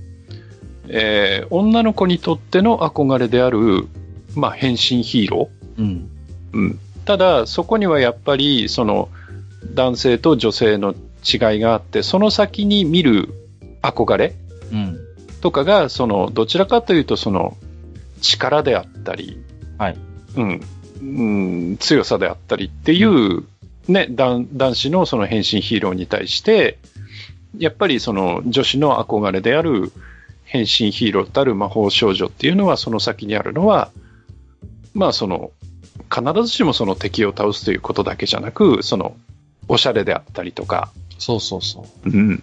[0.89, 3.89] えー女の子にとっての憧れである、
[4.37, 6.11] まあ、変身ヒーロうん。
[6.53, 6.57] ー。
[6.57, 6.79] うん。
[7.05, 9.09] ただ、そこにはやっぱり、その、
[9.75, 10.95] 男性と女性の
[11.25, 13.31] 違いがあって、その先に見る
[13.83, 14.35] 憧れ
[14.73, 14.99] うん。
[15.43, 17.57] とかが、その、どちらかというと、その、
[18.23, 19.39] 力であったり、
[19.77, 19.97] はい。
[20.37, 20.61] うん、
[21.03, 23.45] うん、強さであったりっていう、
[23.89, 26.79] ね、男男子のその変身ヒーローに対して、
[27.59, 29.93] やっぱりその女子の憧れである
[30.45, 33.91] 変身ヒーローたる魔法少女っていうのは、その先にあるのは、
[34.95, 35.51] まあその、
[36.15, 39.17] 必ずしもその敵を倒すということだけじゃなく、その、
[39.67, 42.11] おしゃれであったりとか、そうそうそう。
[42.11, 42.43] うん。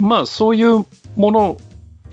[0.00, 0.86] まあそういう
[1.16, 1.58] もの、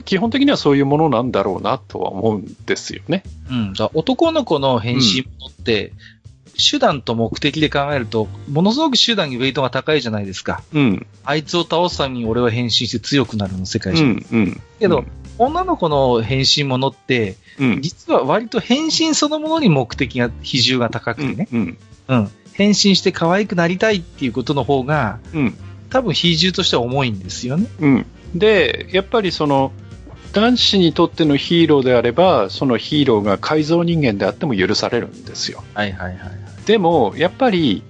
[0.04, 3.24] 基本的にはそういうものなんだろうなとは思うんですよね。
[3.50, 3.74] うん。
[3.94, 5.94] 男の子の変身ものって、
[6.58, 10.64] 手段と目的で考えると、ものすごく手段にウェイトが高いじゃないですか。
[10.74, 11.06] うん。
[11.24, 14.10] あいつを倒すために俺は変身して強くなるの世界じゃん。
[14.10, 14.26] うん。
[14.32, 14.62] うん。
[14.80, 15.04] けど、
[15.38, 17.82] 女の子の変身ものって、うん。
[17.82, 21.48] 実は割と変身そのものに目的が、比重が高くてね。
[21.52, 21.78] うん。
[22.08, 22.32] うん。
[22.54, 25.58] 変身して可愛くなりたいっていうことの方が、うん。
[25.90, 27.68] 多分比重としては重いんですよね。
[27.80, 28.06] うん。
[28.34, 29.72] で、やっぱりその、
[30.34, 35.64] 男子にとってのヒーローであれば、そのヒーローが改造人間であっても許されるんですよ。
[35.74, 36.32] はいはいはいはい。
[36.66, 37.84] でも、やっぱり、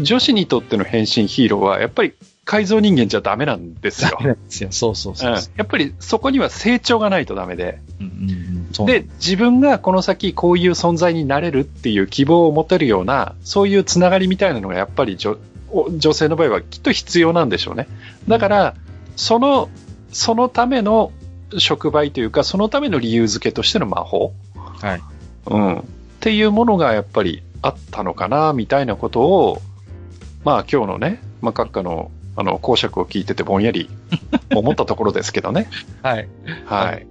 [0.00, 2.12] 女子にとっての変身ヒーローは、やっぱり
[2.44, 4.18] 改造人間じゃダメなんですよ。
[4.48, 4.68] すよ。
[4.70, 5.36] そうそうそううん。
[5.36, 7.80] やっぱりそこには成長がないとダメで。
[8.00, 15.36] うんうんで、自分がこの先こういう存在になれるっていう希望を持てるような、そういうつながりみたいなのがやっぱり女
[15.70, 17.88] お女性の場合はきっと必要なんでしょうね。
[18.28, 18.74] だから、
[19.16, 19.68] その、
[20.12, 21.12] そのための
[21.56, 24.32] 触媒というか、そのための理由付けとしての魔法。
[24.54, 25.00] はい。
[25.46, 25.78] うん。
[25.78, 25.82] っ
[26.20, 29.62] ていうものがやっぱりあったのかな、みたいなことを、
[30.44, 33.88] まあ今日のね、まあ閣下の、あの、講釈を聞いててぼんやり
[34.54, 35.68] 思ったところですけどね。
[36.02, 36.28] はい。
[36.66, 37.06] はい。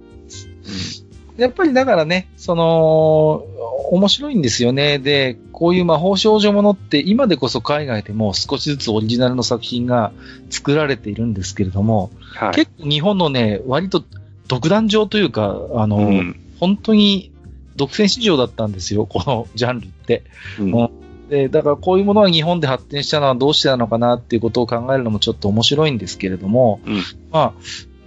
[1.38, 3.44] やっぱりだからね、その、
[3.90, 4.98] 面白いんですよね。
[4.98, 10.12] で、こういう魔法少女ものって今でこそ海外でも少しずつオリジナルの作品が
[10.50, 12.54] 作られているんですけれども、はい。
[12.54, 14.02] 結構日本のね、割と
[14.48, 17.30] 独壇場というか、あの、うん本当に
[17.76, 20.24] 独占市場だったんですよ、 このジャンルって。
[20.58, 20.90] うん
[21.28, 26.94] で、だからこういうものが日本で発展したのはどうしてなのかなっていうことを考えるのもちょっと面白いんですけれども、うん
[27.30, 27.52] まあ、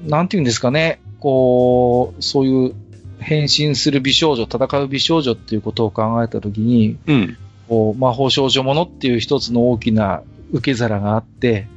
[0.09, 2.73] なんていうんですかね、こう、そういう
[3.19, 7.37] 変身する美少女、戦う美少女っていうことを考えたときに、うん。
[7.69, 11.67] こう、魔法少女ものっていう一つの大きな受け皿があって、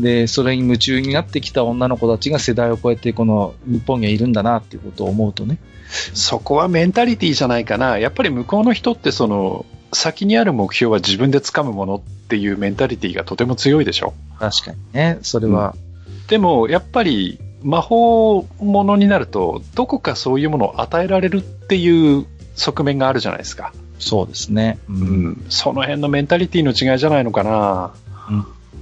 [0.00, 5.58] で、それに夢中になってきた女の子たちが世代を超えてこの日本にはいるんだなっていうことを思うとね。
[6.14, 7.98] そこはメンタリティじゃないかな。
[7.98, 14.14] やっぱり向こうの人ってその、先にある目標は自分で掴むものっていうメンタリティがとても強いでしょ。
[14.38, 15.74] 確かにね、それは、
[16.28, 23.72] でも、やっぱり魔法ものになると、どこかそういうものを与えられるっていう側面があるじゃないですか。
[23.98, 24.78] そうですね。
[24.88, 24.92] う。
[24.92, 25.44] うんん。
[25.48, 27.92] その辺のメンタリティの違いじゃないのかな。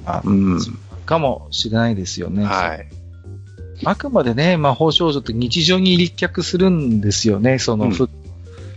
[0.07, 0.59] あうん。
[1.09, 2.45] かもしれないですよね。
[2.45, 2.87] はい。
[3.85, 8.11] あくまでね、魔法少女って日常に立脚するんですよね、その、うんふ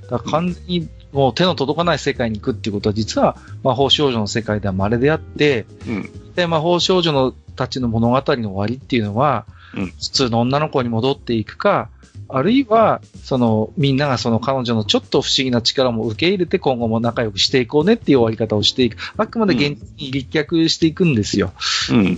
[0.09, 6.33] だ完全にもう手の届かない世界に行くっていうことは、実は魔法少女の世界では稀であって、うん。
[6.35, 9.45] で魔法少女のたちの物語の終わりっていうのは、
[9.75, 11.89] うん普通の女の子に戻っていくか、
[12.33, 18.97] あるいは、その、みんながその彼女のちょっと不思議な力も受け入れて今後も仲良くしていこうねっていう終わり方をしていく。
[19.17, 21.53] あくまで現実に立脚していくんですよ。
[21.91, 22.17] うん。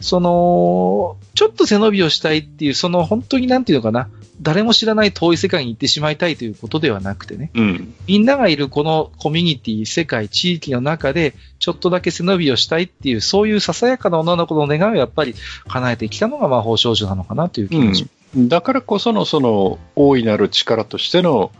[0.00, 4.08] その、ちょっと背伸びをしたいっていう、その本当になんていうのかな、
[4.42, 7.94] 誰も知らない遠い世界に行ってしまいたいということではなくてね、うん。
[8.06, 15.34] みんながいるこのコミュニティ、世界、地域の中で、ちょっとだけ背伸びをしたいっていう、そういうささやかな女の子の願いをやっぱり
[15.68, 18.19] 叶えてきたのが魔法少女なのかなという気がします。
[18.36, 21.50] だからこそのその大いなる力としての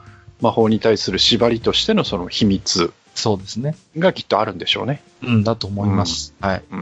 [0.41, 3.77] 魔法に対する縛りとしてのその秘密そうですね。
[3.99, 5.03] がきっとあるんでしょうね。
[5.23, 6.35] うん、だと思います。
[6.41, 6.63] はい。
[6.71, 6.81] うん。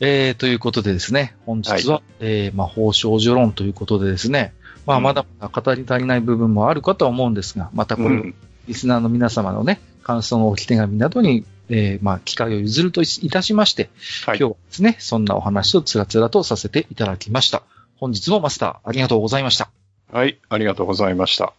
[0.00, 4.52] えー、ということでですね、本日は、えー魔法少女論ということでですね、
[4.86, 8.34] まあ、うんまだまだ語り足りない部分もあるかとは思うんですが、またこれをうん。
[8.66, 13.88] リスナーの皆様のね、感想の置き手紙などに、えーまあ、機会を譲るといたしまして、
[14.26, 14.38] はい。
[14.38, 17.62] 今日はですね、そんなお話をつらつらとさせていただきました。
[17.96, 19.70] 本日もマスター、ありがとうございました。
[20.12, 20.38] はい。
[20.48, 21.52] ありがとうございました。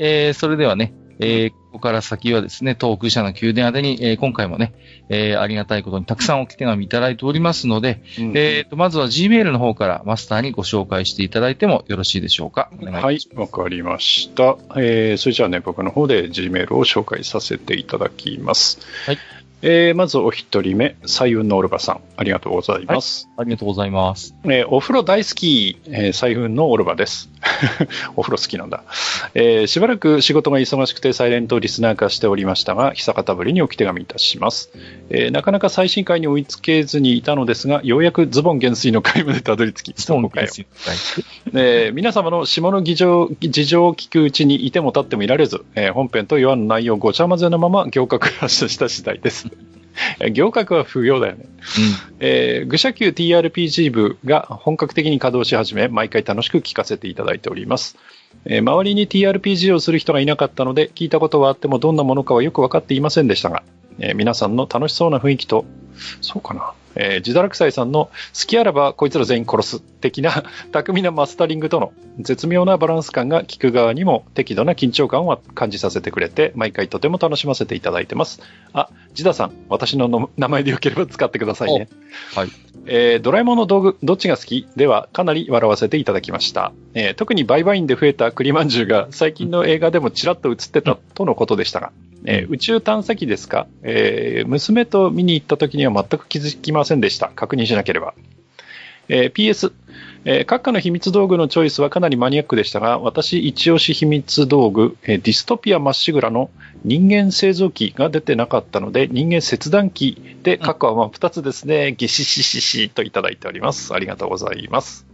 [0.00, 4.72] えー、それではね、えー、ここから先はですね、東北社の宮殿宛てに、えー、今回もね、
[5.10, 12.70] えー、ありがたいことにたくさんおき手紙いただいておりますので、うんえーと、まずは Gmail の方からマスターにご紹介していただいてもよろしいでしょうか？
[12.80, 14.56] いはい、わかりました。
[14.76, 18.78] えー、それじゃあね、僕の方で Gmail を紹介させていただきます。
[19.04, 19.18] はい。
[19.62, 23.28] えー、まずお一人目、彩雲のオルバさん、ありがとうございます。
[23.36, 24.34] ありがとうございます。
[24.44, 27.28] えーお風呂大好き、えー、彩雲のオルバです。
[28.16, 28.84] お風呂好きなんだ、
[29.34, 34.70] えーしばらく仕事が忙しくてサイレントリスナー化しておりましたが、久方ぶりにおき手紙いたします、
[35.10, 40.66] えーなかなか最新回に追いつけずにいたのですが、ようやくズボン減衰の回までたどり着き、そうかよですよ。
[41.52, 49.49] えー皆様の下の議場事情を聞くうちにいても立ってもいられず、えー本編と言わぬ内容ごちゃ混ぜのまま行革発射した次第です。
[50.20, 51.46] えー行革は不要だよね。
[52.20, 57.96] えー、愚者級 TRPG 部が本格的に稼働し始め、毎回楽しく聞かせていただいております。
[58.44, 63.62] えー周りに TRPG をする人がいなかったので、聞いたことはあってもどんなものかはよく分かっていませんでしたが、
[63.98, 65.64] えー皆さんの楽しそうな雰囲気と、
[66.20, 68.12] そうかな、えー、自堕落斎さんの好
[68.46, 78.40] きあらばこいつら全員殺す的な 巧みなマスタリングとの絶妙なバランス感が聞く側にも適度な緊張感を感じさせてくれて、毎回とても楽しませていただいてます。
[78.72, 81.88] あ、ジダさん、私のの名前でよければ使ってくださいね。
[82.34, 82.48] はい。
[82.86, 86.72] えードラえもんの道具、どっちが好きではかなり笑わせていただきました。
[86.94, 91.92] えー特にバイバインで増えた栗まんじゅうが最近の映画でもちらっと映ってたとのことでしたが、
[92.24, 97.28] えー宇宙探査機ですか、えー娘と見に行った時には全く気づきませんでした。
[97.34, 98.14] 確認しなければ。
[99.08, 99.72] えー PS、
[100.24, 106.50] えー閣下の秘密道具のチョイスはかなりマニアックでしたが、私一押し秘密道具、えーディストピアまっしぐらの
[106.84, 113.92] 人間製造機が出てなかったので、人間切断機で、閣下はまあ2つですね、ギシシシシといただいております。
[113.94, 115.06] ありがとうございます。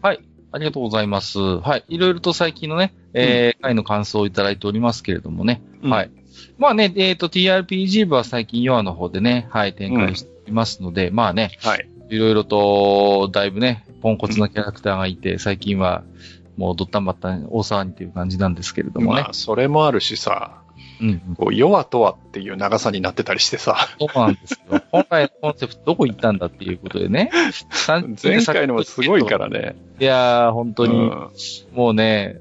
[0.53, 1.39] ありがとうございます。
[1.39, 1.85] はい。
[1.89, 5.61] いろいろと最近のね、えー回の感想をいただいておりますけれどもね。
[5.83, 6.11] うんはい。
[6.59, 11.89] まあね、えっ、と、TRPG 部は最近ヨアの方でね、はい、展開していますので、まあね、はい。
[12.09, 16.05] いろいろと、だいぶね、ポンコツなキャラクターがいて、最近は、
[16.57, 19.29] もうドッタンバッタン大騒ぎという感じなんですけれどもねま。
[19.31, 20.63] あ、それもあるしさ、
[21.01, 21.37] うんうん。
[21.37, 24.83] こう、弱とはっていう長さになってたりしてさ、そうなんですよ。
[24.91, 27.31] 本来のコンセプトどこ行ったんだっていうことでね。
[28.23, 29.77] 前回のもすごいからね。
[30.01, 31.29] いやー、本当に、うん
[31.75, 32.37] もうね、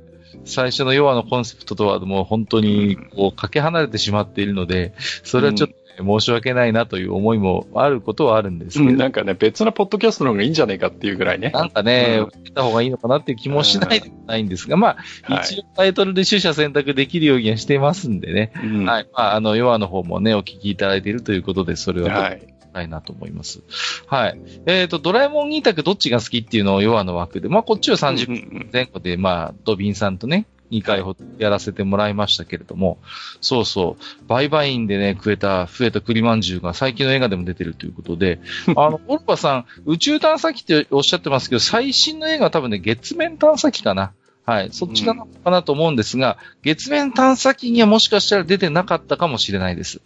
[0.46, 4.94] 最初のヨアのコンセプトとはもう本当にこうかけ離れてしまっているので、
[5.24, 11.52] それはちょっと、ね申し訳ないなという思いもあることはあるんですけど、なんかね、別なポッドキャストの方がいいんじゃねえかっていうぐらいね。
[11.52, 14.98] なんかね、うん受けた方がいいのかなっていう気もしないでもないんですが、ま
[15.28, 18.52] あ、はい一応タイトルで取捨選択できるようにはしてますんでね。
[18.64, 19.08] うんはい。
[19.14, 22.55] まあ、あの、ヨアの方もね、お聞きいただいているということで、それはとはい。
[22.82, 23.62] いなと思います。
[24.08, 24.40] はい。
[24.66, 28.70] えっ、と、ドラえもん2択どっちが好きっていうのをヨアの枠で、まあ、こっちは30分分。
[28.72, 32.98] 前後で、まあ、ドビンさんとね、2回ほどやらせてもらいましたけれども、
[33.42, 38.40] そうそう、バイバインでね、食えた、増えた栗まんじゅうが最近の映画でも出てるということで、
[38.76, 44.14] あの、オルパさん、宇宙探査機っておっしゃってますけど、最新の映画は多分ね、月面探査機かな。
[44.46, 44.70] はい。
[44.72, 50.02] そっちかな,、かなと思うんですが、月面探査機にはもしかしたら出てなかったかもしれないです。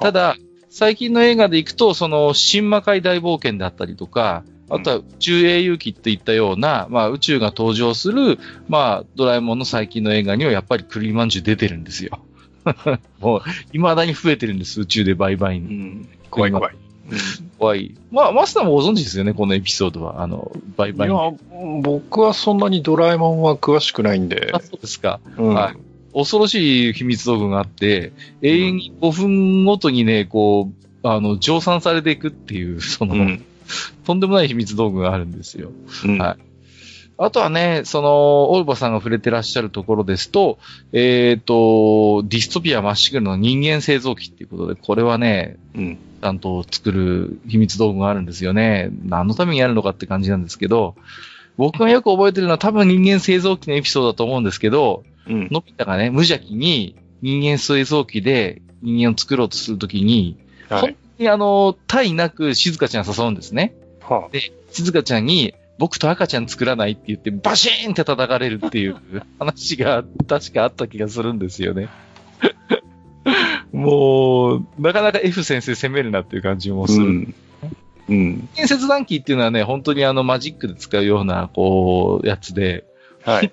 [0.00, 0.36] ただ、
[0.74, 12.18] 最近の映画で行くと、その、新魔界大冒険であったりとか、あとは宇宙英雄機っていったような、まあ宇宙が登場する、まあドラえもんの最近の映画にはやっぱり栗まんじゅう出てるんですよ。
[13.20, 15.74] もう、未だに増えてるんです、宇宙でバイバイうに。
[15.76, 16.74] ん怖い怖い。
[17.56, 17.94] 怖い。
[18.10, 20.24] まあ、マスターもご存知ですよね、このエピソードは。
[20.24, 21.12] あの、バイバイン。
[21.12, 21.32] いや、
[21.82, 24.58] 僕はそんなにドラえもんは詳しくないんであ、。
[24.58, 25.20] そうですか。
[25.38, 28.12] うんはい恐ろしい秘密道具があって、
[28.42, 33.44] 永遠に5分ごとにね、こう、あの、乗算されていくっていう、 その、うん
[34.04, 35.72] とんでもない秘密道具があるんですよ。
[36.04, 36.44] うんはい
[37.16, 40.58] あとはね、その、オルバさんが触れてらっしゃるところですと、
[40.92, 48.88] えっ、と、ディストピアまっしぐるの人間製造機っていうことで、これはね、うんちゃんと作る秘密道具があるんですよね。
[49.04, 50.96] 何のためにやるのかって感じなんですけど、
[51.58, 60.36] 僕がよく覚えてるのは多分人間製造機のエピソードだと思うんですけど、うんのび太がね、無邪気に人間製造機で人間を作ろうとするときに、
[60.68, 60.96] 本はい。
[61.18, 63.74] 当にあの、対なく静香ちゃんを誘うんですね。
[64.00, 64.28] は
[64.70, 68.96] 静香ちゃんに、僕と赤ちゃん作らないって言って、バシーンって叩かれるっていう
[69.38, 71.88] 話が確かあった気がするんですよね。
[73.72, 77.06] もう、なかなか F 先生攻めるなっていう感じもあする。
[77.06, 77.34] うん。
[78.08, 78.48] うん。
[78.54, 82.84] 建設断機っていうのはね、本当にあのマジックで使うような、こう、やつで、
[83.24, 83.50] はい。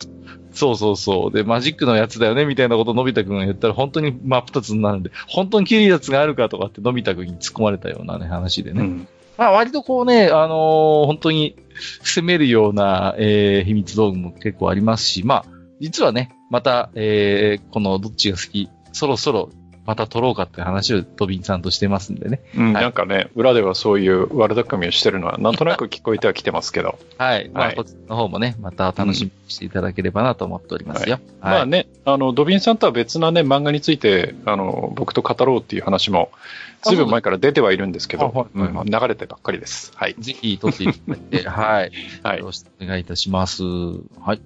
[0.51, 1.31] そうそうそう。
[1.31, 8.81] で、マジックのやつだよね、みたいなことをのび太くんが言ったら、本当に真っ二つになるんで、本当にキリやつがあるかとかってのび太くんに突っ込まれたようなね、話でね。
[8.81, 9.07] うん
[9.37, 11.55] まあ割とこうね、あのー本当に
[12.03, 15.45] 攻めるような、えー秘密道具も結構ありますし、まあ、
[15.79, 19.49] 実はね、また、えー、このどっちが好き、そろそろ
[19.85, 22.41] また撮ろうかって話をドビンさんとしてますんでね。
[22.55, 26.99] うん、はいなんかね、裏ではそういう悪巧みをしてるのは、なんとなく聞こえてはきてますけど。
[27.17, 27.49] はい。
[27.53, 31.19] まあ、はいこっちの方もね、また楽しみにしていただければなと思っておりますよ。
[31.39, 31.53] はい。
[31.53, 36.31] まあね、あの、ドビンさんとは別なね、漫画について、あの、僕と語ろうっていう話も、
[36.83, 39.91] ずいぶん前から出てはいるんですけど、流れてばっかりです。
[39.95, 40.15] はい。
[40.19, 41.91] ぜひ撮っていただいて、 はい。
[42.23, 43.63] はいよろしくお願いいたします。
[43.63, 44.41] はい。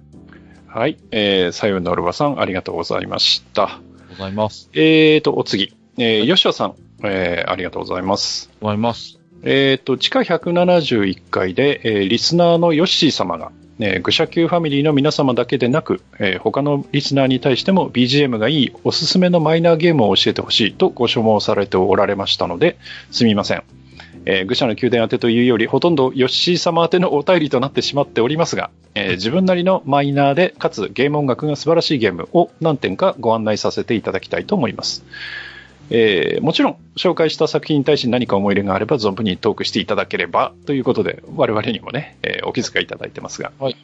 [0.66, 0.98] はい。
[1.10, 3.80] えー、左右のルバさん、ありがとうございました。
[4.16, 4.70] ございます。
[4.72, 5.74] えーと、お次。
[5.98, 6.74] えー、吉田さん、
[7.04, 8.50] えー、ありがとうございます。
[8.60, 9.18] ございます。
[9.42, 22.78] えーと、地下171回で、えーリスナーのヨッシー様が、えー、愚者級ファミリーの皆様だけでなく、えー他のリスナーに対しても BGM がいいおすすめのマイナーゲームを教えてほしいとご所望されておられましたので、
[23.10, 23.62] すみません。
[24.26, 35.04] えー愚者の宮殿宛てというより、ほとんどヨッシー様宛てのお便りとなってしまっておりますが、えー自分なりのマイナーで、かつゲーム音楽が素晴らしいゲームを何点かご案内させていただきたいと思います。
[35.90, 43.52] えーもちろん、紹介した作品に対して何か思い入れがあれば、存分にトークしていただければということで、我々にもね、えーお気遣いいただいてますが。
[43.60, 43.76] はい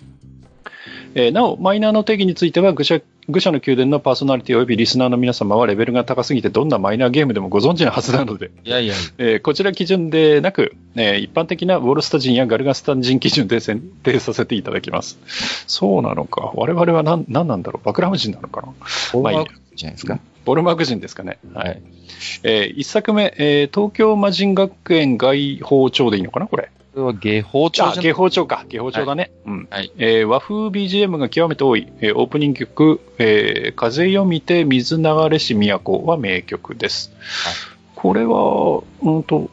[1.14, 15.18] えーなお、マイナーの定義については愚者、愚者の宮殿のパーソナリティ及びリスナーの皆様はレベルが高すぎてどんなマイナーゲームでもご存知のはずなので、いやいや、えーこちら基準でなく、えー一般的なウォルスタ人やガルガスタ人基準で選定させていただきます。
[15.66, 16.52] そうなのか。
[16.55, 17.86] 我々は何何なんだろう。
[17.86, 18.68] バクラム人なのかな。
[19.20, 19.44] まあいいや
[19.74, 20.18] じゃないですか。
[20.44, 21.39] ボルマーク人ですかね。
[21.55, 21.68] はい。
[21.68, 21.82] はい。
[22.43, 26.70] えー一作目、えー東京魔人学園外包丁でいいのかなこれ。
[26.94, 28.64] これは下法帳あ、じゃ下包丁か。
[28.69, 29.31] 下包丁だね。
[29.47, 29.69] うん。
[29.70, 29.90] はい。
[29.98, 37.10] えー和風 BGM が極めて多い、えーオープニング曲、えー風読みて水流れし都は名曲です。
[37.19, 37.55] はい
[37.94, 39.48] これは、うんと、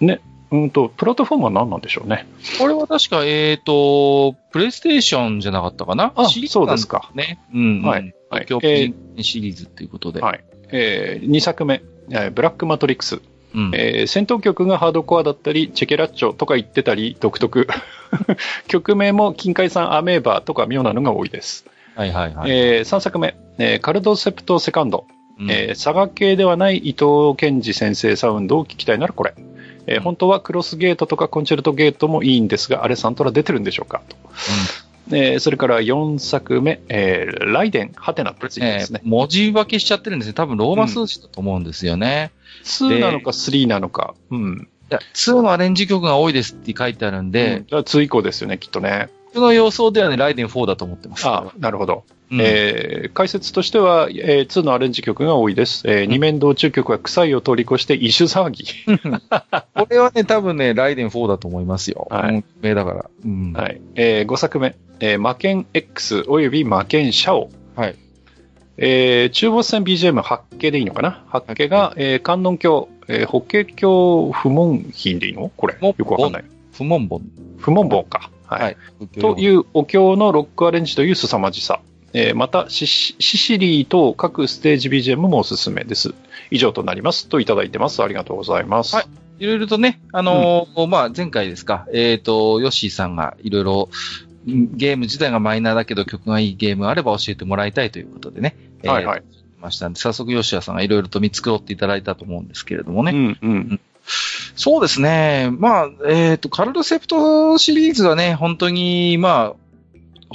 [0.00, 2.26] ね、うんと、プラットフォームは何なんでしょうね。
[2.58, 6.12] これは確か、えっ、と、プレイステーションじゃなかったかな？
[6.14, 7.38] あシリーズそうですかね。
[7.54, 7.82] うん、うん。
[7.82, 10.20] はいはい東京えプシリーズっていうことで。
[10.20, 11.80] はいえ2作目、
[12.10, 13.20] えーブラックマトリックス。
[13.56, 13.70] うん。
[13.74, 17.66] えー戦闘曲がハードコアだったり、チェケラッチョとか言ってたり、独特。
[18.68, 21.64] 曲名も金海さんアメーバーとか妙なのが多いです。
[21.94, 22.50] はいはいはい。
[22.50, 25.06] え3作目、えーカルドセプトセカンド。
[25.40, 29.34] うんえー佐賀系ではない伊藤健二先生サウンドを聞きたいならこれ。
[29.86, 34.02] えー本当はクロスゲートとかコンチェルトゲートもいいんですが、あれサントラ出てるんでしょうか？
[34.08, 34.16] と。
[35.08, 39.08] えーそれから4作目、えーライデン、ハテナってついてえますねー。
[39.08, 40.34] 文字分けしちゃってるんですね。
[40.34, 42.32] 多分ローマ数字だと思うんですよね。
[42.64, 44.14] 2なのか3なのか。
[44.30, 44.68] うん。
[44.90, 49.08] いや、2のアレンジ曲が多いですって書いてあるんで、で、2以降ですよね、きっとね。
[49.34, 51.26] 僕の予想ではね、ライデン4だと思ってます。
[51.26, 52.04] あなるほど。
[52.30, 55.82] うんえー解説としては、えー2のアレンジ曲が多いです。
[55.86, 58.64] えー二面道中曲は臭いを通り越して異種騒ぎ。
[59.74, 62.08] これはね、多分ね、ライデン4だと思いますよ。
[62.10, 63.04] はい名だから。
[63.24, 63.52] うん。
[63.52, 63.80] はい。
[63.94, 67.50] え5作目、えー魔剣 X および魔剣シャオ。
[67.76, 67.94] はい。
[68.78, 71.24] えー中ボス戦 BGM 八景でいいのかな？
[71.28, 75.50] 八景が、えー観音経、えー法華経不問品でいいの？
[75.56, 75.76] これ。
[75.80, 76.44] もよくわかんない。
[76.72, 77.22] 不問本。
[77.58, 78.30] 不問本か。
[78.46, 78.62] はい。
[78.62, 78.76] はい。
[79.20, 81.80] というお経のロックアレンジという凄まじさ。
[82.18, 86.14] えーまたシシ、シシリーと各ステージ BGM もおすすめです。
[86.50, 87.28] 以上となります。
[87.28, 88.02] といただいてます。
[88.02, 88.96] ありがとうございます。
[88.96, 89.06] はい
[89.38, 93.88] いろいろとね、あのーまあ、前回ですか、えっ、と、ヨッシーさんがいろいろ、
[94.48, 98.56] うんゲーム自体がマイナーだけど曲がいいゲームがあれば教えてもらいたいということでね。
[98.82, 99.22] えーはいはい。
[99.60, 103.12] ましたんで、早速ヨッシーさんがいろいろと見繕っていただいたと思うんですけれどもね。
[103.12, 103.80] うんうん。
[104.54, 105.50] そうですね。
[105.52, 109.65] まあ、えっ、と、カルドセプトシリーズはね、本当に、まあ、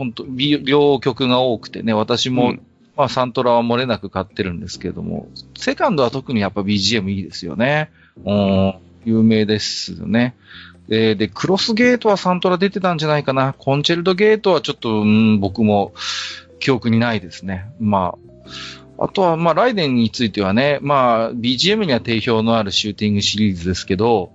[0.01, 2.61] 本当び両曲が多くてね、私も、うん
[2.97, 7.91] まあ、サントラは漏れなく買ってるんですけれども、セカンドは特にやっぱ BGM いいですよね。
[8.25, 8.73] うん、
[9.05, 10.35] 有名ですよね。
[10.87, 13.53] で、で、クロスゲートはサントラ出てたんじゃないかな。
[13.53, 15.93] コンチェルトゲートはちょっと、うん、僕も
[16.59, 17.67] 記憶にないですね。
[17.79, 18.15] ま
[18.97, 24.31] あ、あとは、まあ、ライデンについてはね、まあ、BGM には定評のあるシューティングシリーズですけど、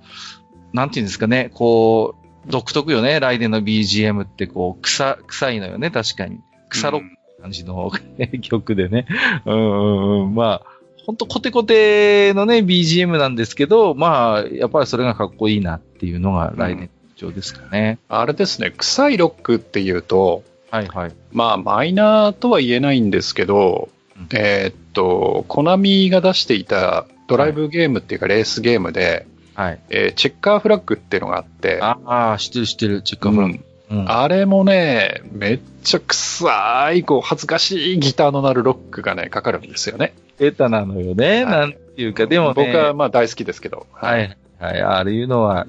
[0.72, 6.40] なんていうんですかね、こう、独特よね、ライデンの BGM ってこう、臭、臭いのよね、確かに。
[6.68, 7.02] 腐ろっ
[7.46, 7.90] 感じの
[8.42, 9.06] 曲でね。
[9.44, 10.34] うんうんうん。
[10.34, 17.98] まあ、ほんとコテコテのね、BGM なんですけど、まあ、やっぱりそれがかっこいいなっていうのがライデンの特徴ですかね。
[18.08, 21.12] あれですね、臭いロックっていうと、はいはい。
[21.30, 29.26] まあ、マイナーとは言えないんですけど、うんえーっと、コナミが出していたドライブゲームっていうかレースゲームで、
[29.56, 29.80] はい。
[29.88, 33.54] えーチェッカーフラッグっていうのがあって、ああ、知ってる知ってる、チェッカーフラッグ。
[33.54, 40.12] うんあれもね、めっちゃ臭い、こう、恥ずかしいギターの鳴るロックがね、かかるんですよね。
[40.38, 41.44] ベタなのよね。
[41.44, 42.54] はいなんていうか、でもね。
[42.56, 43.86] 僕はまあ大好きですけど。
[43.92, 44.18] は。
[44.18, 44.36] い。
[44.58, 44.80] はい。
[44.82, 45.68] ああいうのは、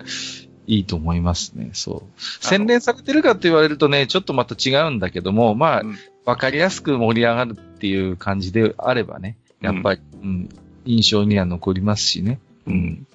[0.65, 1.69] いいと思いますね。
[1.73, 2.21] そう。
[2.43, 5.97] 洗練されてるかって言われるとね、ちょっとまた違うんだけども、まあ、うん
[6.27, 10.49] わかりやすく盛り上がるっていう感じであればね、やっぱり、うん、
[10.83, 12.39] 印象には残りますしね。
[12.67, 13.07] うん。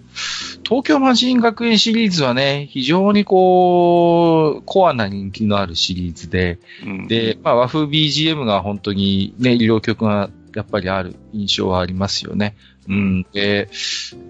[0.64, 12.56] 東京マジン学園シリーズはね、非常にこう、コアな人気のあるシリーズで、うん、で、まあ和風 BGM が本当にね、医療曲がやっぱりある印象はありますよね。
[12.88, 13.26] うん。
[13.32, 13.68] で、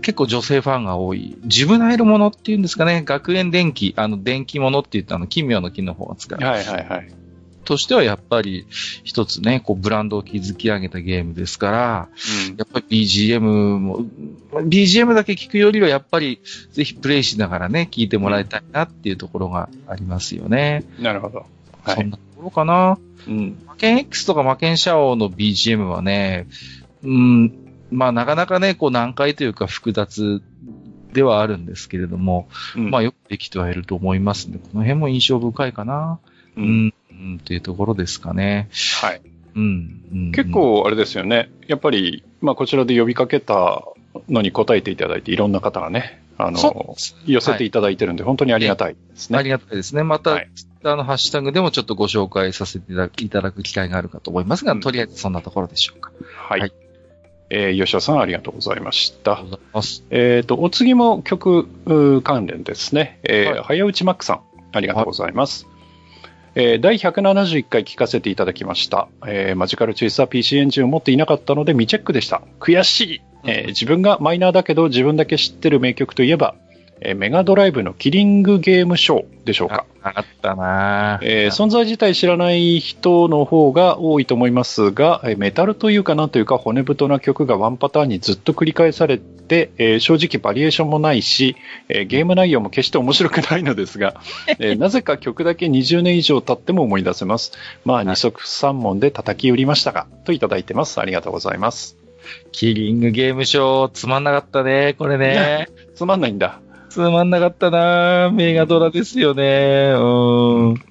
[0.03, 1.37] 結構女性ファンが多い。
[1.45, 6.39] ジブナイルものっていうんですかね、学園電気、あの、電気ものって言ったあの、奇妙の木の方が使う。
[6.39, 7.22] はいはいはい。
[7.65, 8.67] としてはやっぱり
[9.05, 12.09] 一つね、こうブランドを築き上げたゲームですから、
[12.49, 14.05] うんやっぱり BGM も、
[14.53, 16.41] BGM だけ聞くよりはやっぱり
[16.73, 20.85] ぜひプレイしながらね、聞いてもらいたいなっていうところがありますよね。
[20.99, 21.47] なるほど。
[21.83, 21.97] はい。
[21.97, 22.99] そんなところかな。
[23.27, 23.63] うん。
[23.67, 26.47] 魔剣 X とか魔剣シャオの BGM はね、
[27.03, 27.53] うん、
[27.91, 30.43] まあなかなかね、こう難解というか複雑
[31.13, 34.59] ではあるんですけれども、うんまあよくできてはいると思いますね。
[34.59, 36.19] この辺も印象深いかな。
[36.57, 36.95] ううんん、うん、
[37.41, 38.69] っていうところですかね。
[39.01, 39.23] はい。
[39.55, 40.33] うん、うん。
[40.33, 41.51] 結、構あれですよね。
[41.67, 43.85] やっぱり、まあこちらで呼びかけた
[44.29, 46.97] のに答えていただいて、いろんな方がね、あの、
[47.27, 49.39] 寄せていただいてるんで、本当にありがたいですね。
[49.39, 50.03] ありがたいですね。
[50.03, 52.93] また、はいツイッターのハッシュタグでもちょっとご紹介させて
[53.23, 56.11] いただく機会があるかと思いますが、うんとりあえずそんなところでしょうか。
[56.37, 56.61] はい。
[56.61, 56.73] はい
[57.51, 59.61] えー吉田さんありがとうございましたありがとう。
[59.61, 60.05] ございます。
[60.11, 61.69] えっ、と、お次も曲
[62.23, 63.21] 関連ですね。
[63.23, 64.41] えーはい早打ちマックさん、
[64.73, 65.69] ありがとうございます。
[66.55, 69.09] え第171回聞かせていただきました。
[69.27, 72.43] えーマジカルチェイスは PC エンジンを持っていなかったので未チェックでした。
[72.61, 76.55] 悔しい、えー自分がマイナーだけど自分だけ知ってる名曲といえば、
[77.05, 79.87] えーメガドライブのキリングゲームショーでしょうか。
[80.03, 91.57] ああったなぁえー存在自体知らない人の方が多いと思いますが、えーメタルというかなんというか骨太な曲がワンパターンにずっと繰り返されて、えー正直バリエーションもないし、
[91.89, 94.21] えーゲーム内容も決して面白くないのですが、
[94.59, 97.53] えーなぜか曲だけ20年以上経っても思い出せます。
[97.85, 101.01] まあ二足三門で叩き売りましたが、といただいてます。
[101.01, 101.97] ありがとうございます。
[102.53, 105.69] キリングゲームショー、つまんなかったね、これね。
[105.97, 106.61] つまんないんだ。
[106.93, 109.95] つまんなかったなぁメガドラですよね。
[109.97, 110.83] うん。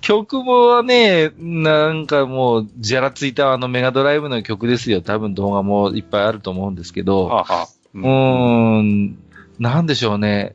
[0.00, 5.02] 曲もね、なんかもう、じゃらついたあのメガドライブの曲ですよ。
[5.02, 7.26] 多分動画もいっぱいあると思うんですけど。
[7.26, 9.18] はあはあううーん、
[9.58, 10.54] なんでしょうね。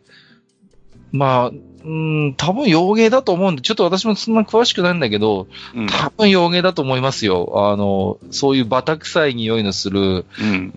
[1.11, 1.51] まあ、
[1.85, 7.69] うん、多分洋芸だと思うんで、ちょっと私もそんな詳しくないんだけど、うん多分洋芸だと思いますよ。
[7.69, 10.73] あの、そういうバタ臭い匂いのする、うん。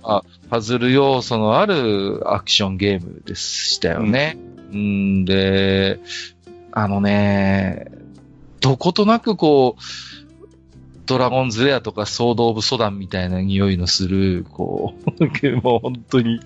[0.50, 4.38] パズル要素のあるアクションゲームでしたよね。
[4.72, 6.00] うん、で、
[6.72, 7.86] あのね、
[8.60, 9.82] どことなくこう、
[11.06, 15.22] ドラゴンズレアとかソードオブソダンみたいな匂いのする、こう、
[15.62, 16.40] もう本当に、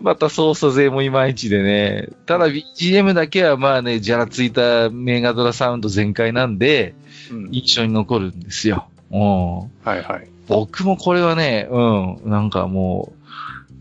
[0.00, 6.94] また操作勢もいまいちでね、ただ BGM だけはまあね、じゃらついたメガドラサウンド全開なんで、
[7.30, 8.86] うん印象に残るんですよ。
[9.10, 9.56] うん。
[9.58, 10.28] はいはい。
[10.48, 13.12] 僕もこれはね、うん、なんかも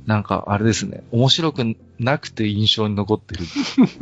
[0.06, 3.46] う、なんかあれですね、面白くなくて印象に残ってる。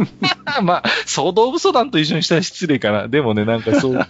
[0.63, 3.07] まあ、ソードオブソダンと一緒にしたら失礼かな。
[3.07, 4.07] でもね、なんかそう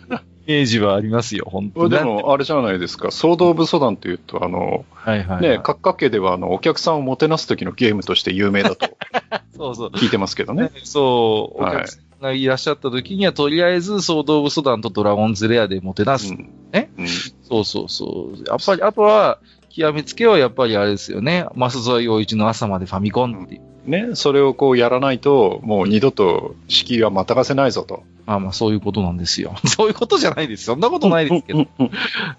[0.48, 1.90] イメージはありますよ、本当に。
[1.92, 3.12] でも、あれじゃないですか。
[3.12, 5.42] ソード・オブ・ソダンというと、あの、はいはい、はい。
[5.42, 8.98] ね、カッカ家では、あの、お客さんをもてなす時のゲームとして有名だと
[9.56, 9.90] そうそう。
[9.90, 10.72] 聞いてますけどね。
[10.84, 16.34] そう、おはい客さんがいらっしゃった時には、とりあえずソードオブソダンとドラゴンズレアでもてなす。
[16.34, 16.90] うんね？
[16.98, 18.44] うんそうそうそう。
[18.48, 19.40] やっぱり、あとは、
[19.70, 21.46] 極めつけはやっぱりあれですよね。
[21.56, 23.62] 増添洋一の朝までファミコンっていう。
[23.86, 28.04] ね、それをこうやらないと、もう二度と敷居はまたがせないぞと。
[28.26, 29.56] まあまあそういうことなんですよ。
[29.68, 30.66] そういうことじゃないです。
[30.66, 31.68] そんなことないですけど。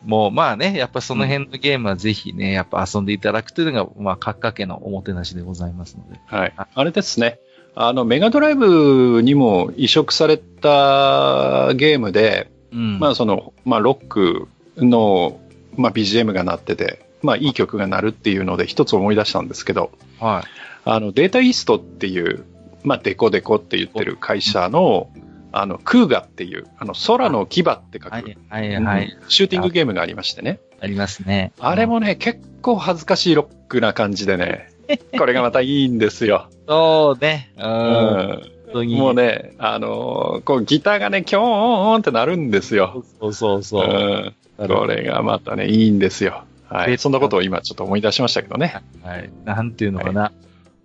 [0.04, 6.18] もうまあね、やっぱその辺のゲームはぜひね、やっぱ遊んでいただくというのが、まあ、閣下家のおもてなしでございますので。
[6.24, 6.54] はい。
[6.56, 7.40] あれですね。
[7.76, 12.98] あの、メガドライブにも移植されたゲームで、うん。
[12.98, 15.40] まあその、まあロックの、
[15.76, 19.90] まあ BGM が鳴ってて、まあいい曲が鳴るっていうので一つ思い出したんですけど、
[20.20, 20.48] はい。
[20.84, 22.44] あの、データイーストっていう、
[22.84, 25.10] まあデコデコって言ってる会社の、
[25.50, 29.16] あの、クーガっていう、あの、空の牙って書く、はい、はい、はい。
[29.28, 30.58] シューティングゲームがありましてね。
[30.80, 31.52] ありますね。
[31.60, 34.73] あれもね、結構恥ずかしいロックな感じでね、
[35.18, 36.48] これがまたいいんですよ。
[36.68, 37.52] そうね。
[37.56, 37.60] う。
[37.62, 38.88] うん。
[38.96, 43.04] もうね、あのーこうギターがね、キョーンってなるんですよ。
[43.20, 44.34] そうそうそう。
[44.58, 44.68] うん。
[44.68, 46.44] これがまたね、いいんですよ。
[46.68, 46.98] はでい。
[46.98, 48.82] そんなことを今ちょっと思い出しましたけどね。
[49.02, 49.30] はい。
[49.44, 50.32] なんていうのかな。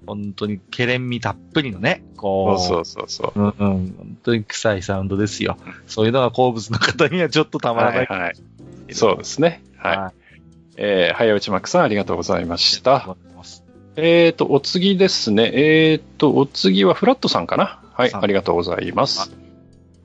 [0.05, 2.61] 本当に、ケレン味たっぷりのね、こう。
[2.61, 3.39] そうそうそうそう。
[3.39, 3.95] うんうん。
[3.97, 5.57] 本当に臭いサウンドですよ。
[5.87, 8.07] そういうのが好物の方にはちょっとたまらないい。
[8.07, 8.35] ははい。
[8.91, 9.61] そうですね。
[9.77, 10.19] はい。
[10.77, 13.17] えー、早内マックさんありがとうございました。
[14.01, 15.51] えーと、お次ですね。
[15.53, 19.31] えーと、お次はフラットさんかなはい、ありがとうございます。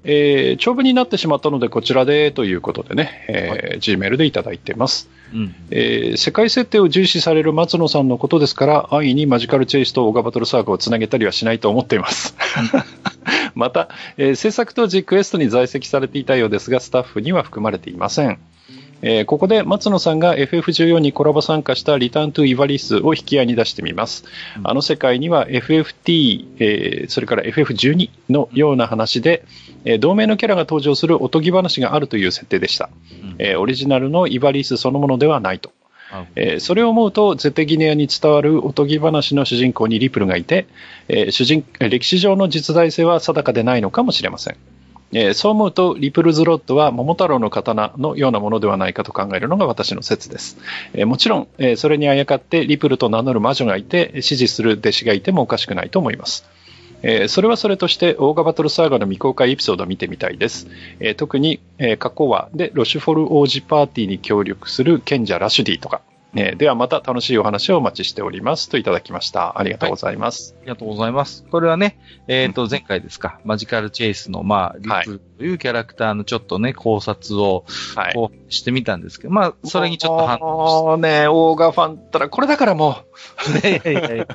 [0.05, 5.09] えー長文になってしまったのでこちらでということでね、えー Gmail でいただいてます。
[5.33, 5.55] うん。
[5.71, 12.37] えー世界設定を重視される松野さんのことですから、安易にマジカルチェイスとオーガバトルサーガをつなげたりはしないと思っています。
[13.55, 13.89] また、
[14.19, 18.39] えー制作当時クエストに在籍されていたようですが、スタッフには含まれていません。
[19.07, 24.25] えーここで松野さんが FF14 にコラボ参加したリターントゥイバリスを引き合いに出してみます。
[24.57, 29.45] うんあの世界には FFT、えーそれから FF12 のような話で、
[29.85, 32.89] えー同盟のキャラが登場するおとぎ話があるという設定でした。
[33.23, 35.71] うんえーオリジナルのイバリスそのものではないと。
[36.11, 40.67] あえーそれを思うと、ゼテギネアに伝わるおとぎ話の主人公にリプルがいて、
[41.09, 44.57] えー主人えー歴史上の実在性は定かでないのかもしれません。
[45.13, 50.59] えーそう思うと、リプルズロッドは桃太郎の刀のようなものではないかと考えるのが私の説です。
[50.93, 56.45] えーもちろん、えーそれにあやかってリプルと名乗る魔女がいて、指示する弟子がいてもおかしくないと思います。
[57.03, 60.67] えーそれはそれとして、オーガバトルサーガの未公開エピソードを見てみたいです。
[61.01, 66.01] えー特に、えー過去話でロシュフォル王子パーティーに協力する賢者ラシュディとか、
[66.37, 69.59] えーではまた楽しいお話をお待ちしておりますといただきました。
[69.59, 70.57] ありがとうございます。
[70.61, 71.45] ありがとうございます。
[71.51, 77.65] これはね、えっ、と、前回ですか、マジカルチェイスの、まあ、リプルというキャラクターのちょっとね、考察を、
[78.49, 82.99] してみたんですけど、まあ、それにちょっと反応もうね、オーガファンったら、これだからも
[83.39, 83.83] して。
[83.91, 84.27] いやいやいや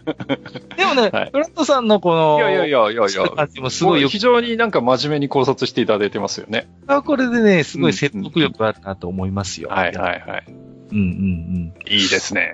[0.77, 6.67] でもね、はいフラットさんのこう、の、いやいやいやいやいや、感じもすごい非常になんか真面目に考察していただいてますよね。
[7.05, 9.69] これでね、すごい説得力あるなと思いますよ。
[9.69, 10.69] はいはいはい。
[10.91, 11.73] うんうんうん。
[11.87, 12.51] いいですね。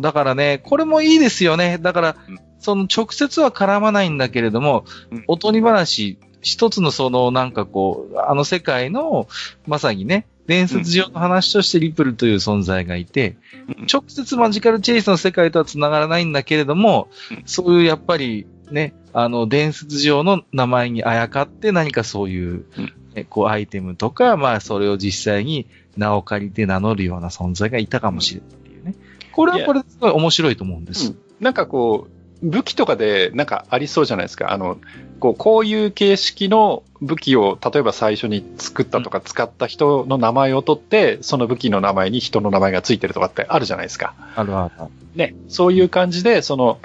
[0.00, 1.78] だからね、これもいいですよね。
[1.80, 9.28] だから、うんその直接は絡まないんだけれども、うんおとぎ話、一つのそのなんかこう、あの世界の、
[9.66, 13.36] まさにね、伝説上の話としてリプルという存在がいて、
[13.68, 28.94] うん直接マジカルチェイスの世界とは繋がらないんだけれども、うんそういうやっぱりね、あの伝説上の名前にあやかって何かそういう、うんねこうアイテムとか、まあそれを実際に名を借りて名乗るような存在がいたかもしれないっていうね。
[29.32, 31.08] これはこれですごい面白いと思うんです。
[31.08, 32.06] うんなんかこ
[32.42, 34.52] う、武器とかでなんかありそうじゃないですか。
[34.52, 34.78] あの、
[35.20, 44.14] こう、こういう形式の武器を、例えば最初に作ったとか使った人の名前を取って、その武器の名前に人の名前がついてるとかってあるじゃないですか。
[44.36, 44.90] あるあるある。
[45.14, 45.34] ね。
[45.48, 46.78] そういう感じで、その、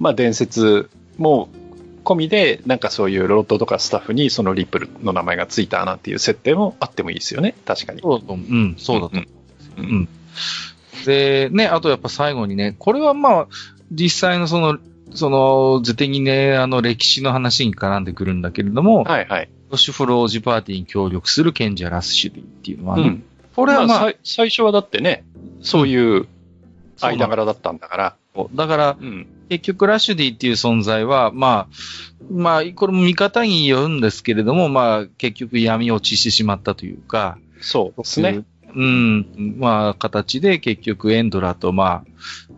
[0.00, 1.48] まあ伝説も
[2.04, 7.54] 込みで、なんかそういうロッドとかスタッフにそのリップルの名前がついたなんていう設定もあってもいいですよね。
[7.64, 8.02] 確かに。
[8.02, 8.46] そうだと思う。
[8.48, 9.80] うん、そうだと思う。
[9.80, 10.08] うんうん。
[11.04, 13.48] で、ね、あとやっぱ最後にね、これはまあ、
[13.90, 14.78] 実際のその、
[15.14, 19.48] その、図的にね、あの歴史の話に絡んでくるんだけれども、はいはい。
[19.70, 23.24] ロシュフォル王子パーティーに協力する賢者ラスシュディっていうのはね、うん。
[23.54, 25.24] これはまあ、さい最初はだってね、
[25.62, 26.26] そういう
[27.00, 28.16] 間柄だったんだから。
[28.54, 29.26] だから、うん。
[29.48, 31.68] 結局ラッシュディっていう存在は、まあ、
[32.30, 38.44] まあ、これも見方によるんですけれども、まあ、結局闇落ちしてしまったというか、そうですね。
[38.74, 39.56] うん。
[39.58, 42.04] まあ、形で結局エンドラと、ま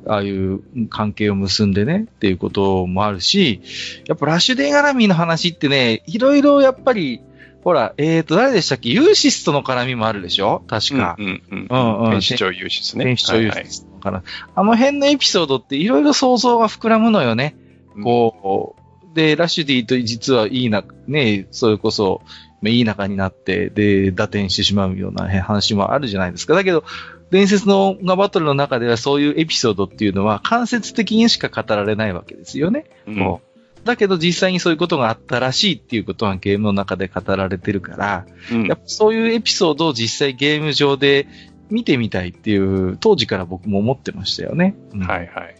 [0.07, 3.61] あ、ああいう関係を結んでね、っていうこともあるし、
[4.07, 7.21] やっぱラッシュデン絡みの話ってね、いろいろやっぱり、
[7.67, 8.91] ほら、えっ、と、誰でしたっけ？
[8.91, 10.63] ユーシスとの絡みもあるでしょ？
[10.69, 11.17] 確か。
[11.19, 13.05] うんうんうんうん天使長有志ですね。
[13.05, 14.25] 天使長ユはいーシスとの絡み。
[14.55, 17.57] あの辺のエピソードっていろいろ想像が膨らむのよね。
[17.97, 22.23] はいこう、で、ラッシュディと実はいいな、ね、それこそ、
[22.63, 26.55] まあいい仲になって、で、打点してしまうようなへ話もあるじゃないですか。
[26.55, 26.85] だけど、
[27.33, 32.85] 伝説の音楽バトルの中ではそういうエピソードっていうのは間接的にしか語られないわけですよね。
[33.09, 33.46] うんこう
[33.87, 41.27] だけど実際にそういうことがあったらしいっていうことはゲームの中で語られてるから、うんやっぱそういうエピソードを実際ゲーム上で
[41.71, 44.77] 見てみたいっていう、当時から僕も思ってましたよね。
[44.93, 45.57] うんはいはい。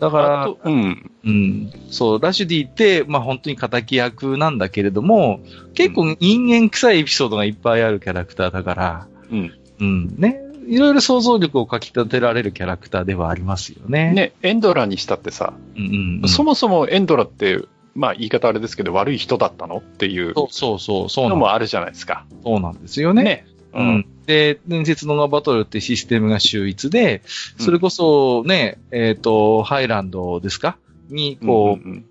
[0.00, 1.10] だから、うん。
[1.24, 1.72] うん。
[1.90, 5.40] そう、ラシュディって、まあ本当に仇役なんだけれども、
[5.74, 9.52] 結構人間臭いエピソードがいっぱいあるキャラクターだから、うん。
[9.80, 10.14] うん。
[10.18, 10.40] ね。
[10.68, 14.12] いろいろ想像力をかき立てられるキャラクターではありますよね。。
[14.12, 16.28] ね、エンドラにしたってさ、うんうん、うん。
[16.28, 17.60] そもそもエンドラって、
[17.94, 22.26] まあ言い方あれですけど悪い人だったのっていうそうそうそう、のもあるじゃないですか。
[22.44, 23.24] そうなんですよね。
[23.24, 23.46] ね。
[23.72, 23.82] う。
[23.82, 24.06] ん。
[24.26, 27.22] で、伝説のバトルってシステムが秀逸で、
[27.58, 30.76] それこそね、えっ、と、ハイランドですか？
[31.08, 32.04] に、こう、うんうん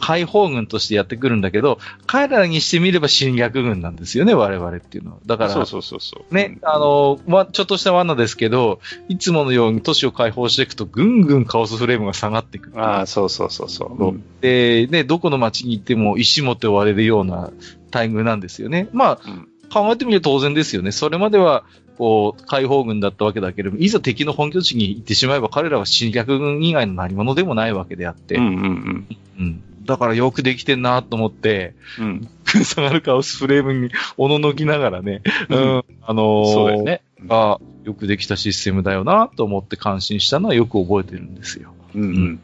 [0.00, 5.18] 解放軍としてやってくるんだけど、彼らにしてみれば侵略軍なんですよね、我々っていうのは。
[5.26, 6.34] だから、そうそうそうそう。
[6.34, 12.70] ね、あの、わちょっとした罠ですけど、いつものように都市を解放していくと、ぐんぐんカオスフレームが下がっていく。
[12.70, 12.80] うん。
[12.80, 13.88] ああ、そうそうそうそう。
[13.88, 17.50] そううんで、ね、どこの街に行っても石持って追われるような
[17.92, 18.88] 待遇なんですよね。
[18.92, 20.92] まあ、うん考えてみると当然ですよね。
[20.92, 21.64] それまでは、
[21.98, 29.06] こう、解放軍だったわけだけれども、いざ敵の本拠地に行ってしまえば彼らは侵略軍以外の何者でもないわけであって、うんうん
[29.38, 32.28] うんだからよくできてんなと思って、うん。
[32.44, 37.00] 下がるカオスフレームにおののきながらね、うん、あのーそうだよね。
[37.30, 41.72] あよくできたシステムだよなと思って感心したのはよく覚えてるんですよ。
[41.94, 42.40] うんうん。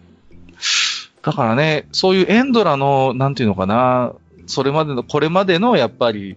[1.21, 4.15] だからね、そういうエンドラの、なんていうのかな、
[4.47, 6.37] それまでの、これまでのやっぱり、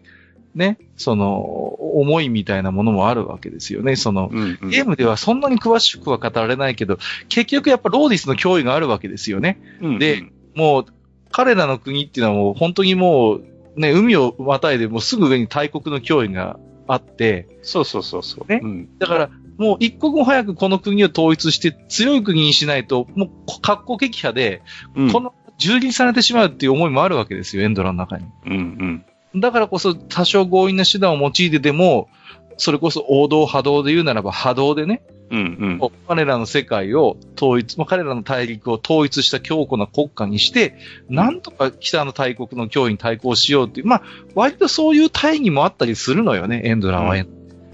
[0.56, 3.96] ね、その、思いみたいなものもあるわけですよね。
[3.96, 6.98] その、うんうんゲームではそんなに詳しくは語られないけど、
[7.30, 9.62] 結局やっぱローディスの脅威があるわけですよね。
[9.82, 10.24] うんで
[10.58, 10.86] もう、
[11.38, 13.43] 彼らの国っていうのはもう本当にもう、
[13.76, 18.51] ね、海をまたいでもうすぐ上に大国の脅威があって、そうそうそうそう。
[18.51, 23.30] ねうんだから、もう一刻も早くこの国を統一して強い国にしないと、もう
[23.61, 24.64] 格好撃破で、
[24.95, 28.26] うんこの蹂躙されてしまうっていう思いもあるわけですよ、エンドラの中に。
[28.47, 29.39] うんうん。
[29.39, 32.09] だからこそ多少強引な手段を用いてでも、
[32.57, 35.91] それこそ王道波動で言うならば波動でね、うんうん。
[36.08, 40.76] 彼らの世界を統一、まあ彼らの大陸を統一した強固な国家にして、
[41.10, 44.04] なんとか北の大国の脅威に対抗しようっていう、まあ、
[44.36, 47.16] 割とそういう大義もあったりするのよね、エンドラは。
[47.16, 47.26] うん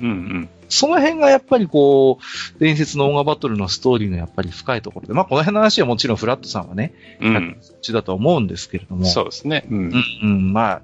[0.02, 7.58] うんその辺がやっぱりこう、伝説のオーガバトルのストーリーのやっぱり深いところで、まあこの辺の話はもちろんフラットさんはね、うん。
[7.62, 9.06] そっちだと思うんですけれども。
[9.06, 9.66] そうですね。
[9.70, 10.82] うんうん、うん、まあ、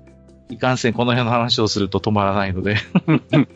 [0.50, 2.78] いかんせんこの辺の話をすると止まらないので。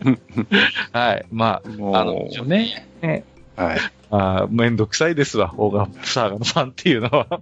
[0.93, 1.25] はい。
[1.31, 2.87] まもあのうね。
[3.01, 3.23] ね
[3.55, 3.79] はい。
[4.11, 7.41] あ、めんどくさいですわ、オーガサーガのファンっていうのは。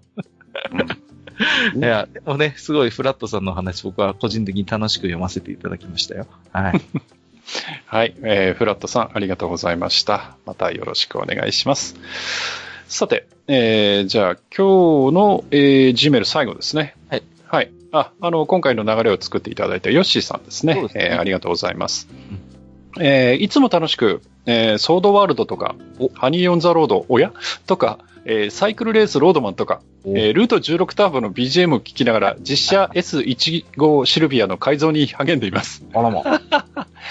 [1.75, 6.27] いや、でもね、すごいフラットさんの話、僕は個人的に楽しく読ませていただきましたよ。
[6.51, 6.81] はい。
[7.87, 10.37] はい、えーフラットさん、ありがとうございました。
[10.45, 11.95] またよろしくお願いします。
[12.87, 16.95] さて、えーじゃあ、今日の、えー、G メール最後ですね。
[17.09, 17.23] はい。
[17.91, 18.05] はい。
[18.05, 20.73] あ、あの、今回の流れを作っていただいたヨッシーさんですね。
[20.75, 22.07] すねえーありがとうございます。
[22.99, 25.75] えーいつも楽しく、えーソードワールドとか、
[26.13, 27.31] ハニーオンザロード、おや？
[27.67, 35.83] とか、えーサイクルレースロードマンとか、えールート16ターボの BGM を聞きながら、実写 S15 シルビアの改造に励んでいます。
[35.93, 36.21] あらま、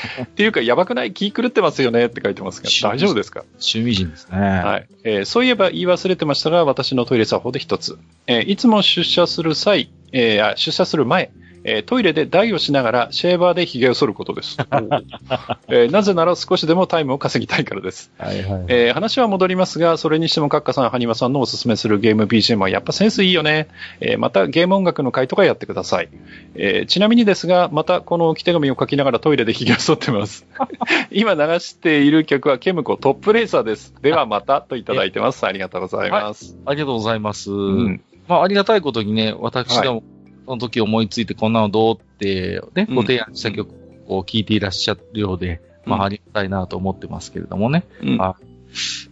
[0.22, 3.44] っていうか、やばくない気狂ってますよねって書いてますが、大丈夫ですか？
[3.54, 4.38] 趣味人ですね。
[4.38, 7.98] はい、えーそういえば言い忘れてましたが、私のトイレ作法で一つ。
[8.26, 11.30] えーいつも出社する際、えーあ出社する前、
[11.64, 14.56] えートイレで台をしながらシェーバーで髭を剃ることです。
[15.68, 18.10] えーなぜなら少しでもタイムを稼ぎたいからです。
[18.18, 18.64] はいはい。
[18.68, 23.68] えー話は戻りますが、それにしてもカッカさん、ハニワさんのおすすめするゲーム BGM はやっぱセンスいいよね。
[24.00, 26.08] えーまたゲーム音楽の回とかやってください。
[26.54, 30.46] えーちなみにですが、またこの置き手紙を書きながらトイレで髭を剃ってます。
[31.12, 33.94] 今流している曲はケムコトップレーサーです。
[34.00, 35.44] ではまたといただいてます。
[35.46, 36.56] ありがとうございます。
[36.64, 37.50] ありがとうございます。
[37.52, 38.00] うん
[38.30, 40.04] まあ、ありがたいことにね、私がも
[40.46, 43.74] その時思いついてこんなのどうって、ね、うんご提案した曲
[44.06, 47.84] を聴いていらっしゃるようで、まうんあ、ありがたいなと思ってますけれどもね。
[48.02, 48.36] うんあ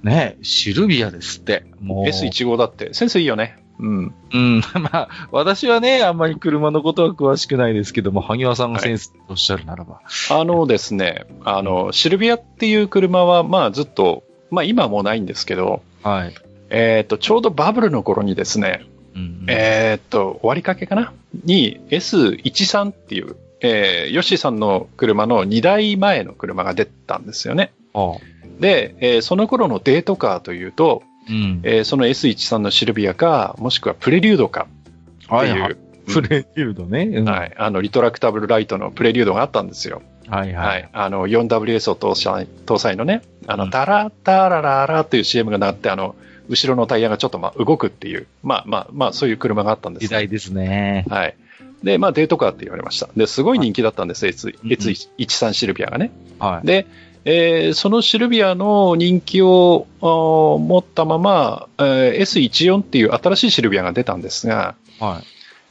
[0.05, 1.65] ねシルビアですって。
[1.81, 2.05] もう。
[2.05, 2.95] S15 だって。
[2.95, 3.57] センスいいよね。
[3.81, 4.15] うん。
[4.33, 4.61] うん。
[4.81, 10.01] まあ、私はね、あんまり車のことは詳しくないですけども、萩和さんがセンスとおっしゃるならば。
[10.31, 14.23] あのですね、あの、シルビアっていう車は、まあずっと、
[14.53, 16.35] まあ今はもうないんですけど、はい。
[16.71, 18.87] えっ、と、ちょうどバブルの頃にですね、
[19.19, 21.13] うんえーっと、終わりかけかな？
[21.45, 27.73] に S13 っていう、えーヨッシーさんの車の2台前の車が出たんですよね。
[27.95, 28.17] ああ
[28.61, 31.61] で、えーその頃のデートカーというと、うん。
[31.63, 35.77] えーその S13 のシルビアか、もしくはプレリュードかっていう、はいはい
[36.11, 37.03] プレフィールドね。
[37.03, 40.01] うんはい、あの、リトラクタブルライトのプレリュードがあったんですよ。
[40.27, 40.63] はいは。
[40.67, 40.85] はいい。
[40.91, 46.17] あの、4WS を搭載搭載のね、あの、うんタラッタラララっていう CM が鳴って、あの、
[46.49, 51.05] 後ろのタイヤがちょっとまあ動くっていう、まあまあまあそういう車があったんです時代ですね。
[51.09, 51.37] はい。
[51.83, 53.09] で、まあデートカーって言われました。
[53.17, 56.11] で、すごい人気だったんです、S うん S13 シルビアがね。
[56.39, 56.67] はい。
[56.67, 56.87] で、
[57.25, 65.25] えーそのシルビアの人気を持ったまま、えー S14 っていう新しいシルビアが出たんですが、はい。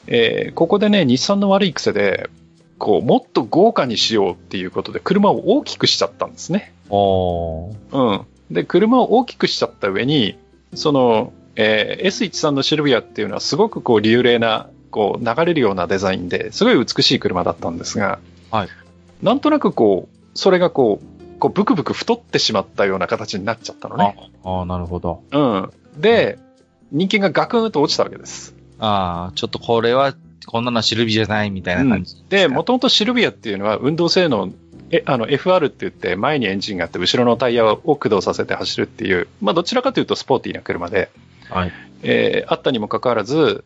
[0.08, 2.30] えーここでね、日産の悪い癖で、
[2.78, 6.74] こう、もっと豪華にしようっていうことで、車を大きくしちゃったんですね。
[6.90, 7.76] おー。
[7.92, 8.14] う
[8.52, 8.54] ん。
[8.54, 10.38] で、車を大きくしちゃった上に、
[10.74, 18.20] その、えー S13 のシルビアっていうのはすごくこう、流麗な、こう、流れるようなデザインで、すごい美しい車だったんですが、
[18.52, 18.70] はい。
[19.22, 24.16] なんとなくこう、それがこう、こう、ブクブク太ってしまったような形になっちゃったのね。
[24.44, 25.24] ああ、なるほど。
[25.32, 25.72] うん。
[25.98, 26.40] で、
[26.92, 28.56] 人気がガクンと落ちたわけです。
[28.80, 30.14] ああ、ちょっとこれは、
[30.46, 32.24] こんなのはシルビじゃないみたいな感じ。
[32.30, 34.50] で、もともとシルビアっていうのは運動性能、
[34.92, 41.10] え、あの、FR って言って前にエンジンがあって後ろのタイヤを駆動させて走るっていう、まあどちらかというとスポーティーな車で、
[41.50, 41.72] はい。
[42.04, 43.64] えーあったにもかかわらず、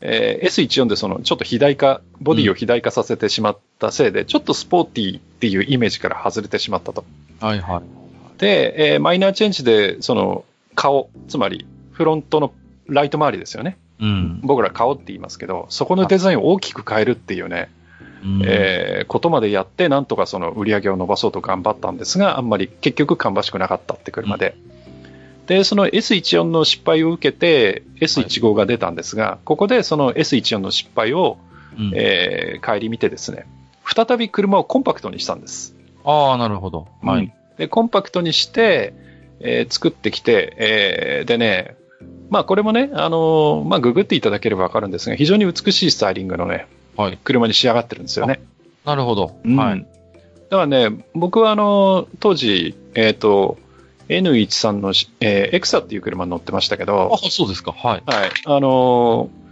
[0.00, 7.04] えー S14 でそのちょっと肥大化、ボディを肥大化させてしまったせいで、ちょっとスポーティーっていうイメージから外れてしまったと。
[7.40, 8.40] はいはい。
[8.40, 10.44] で、えーマイナーチェンジでその
[10.74, 12.52] 顔、つまりフロントの
[12.86, 13.76] ライト周りですよね。
[14.00, 14.40] うん。
[14.42, 17.81] 僕ら顔って言いますけど、そこのデザインを大きく変えるっていうね、うん
[18.44, 24.54] えーことまでやって、なんとかその売り上げを伸ばそうと頑張ったんですが、あんまり結局芳しくなかったって車で。
[25.46, 31.36] で、その S14 の失敗を受けて S15 が出たんですが、ここでその S14 の失敗を、
[31.78, 33.46] うんえー顧みてですね、
[33.84, 35.74] 再び車をコンパクトにしたんです。
[36.04, 36.86] ああ、なるほど。
[37.02, 37.22] はい。
[37.22, 38.94] うんで、コンパクトにして、
[39.40, 41.76] えー作ってきて、えーでね、
[42.30, 46.66] まあこれもね、あのーまあググっていただければわかるんですが、非常に美しいスタイリングのね、
[46.96, 47.18] はい。
[47.22, 48.42] 車に仕上がってるんですよね。
[48.84, 49.38] なるほど。
[49.44, 49.86] うんはい。
[50.50, 53.58] だからね、僕はあのー当時、えっ、と、
[54.08, 57.72] N13 のし、えーエクサっていう車に乗ってましたけあど、、そうですか。
[57.72, 58.02] はい。
[58.06, 58.30] はい。
[58.46, 59.42] あのー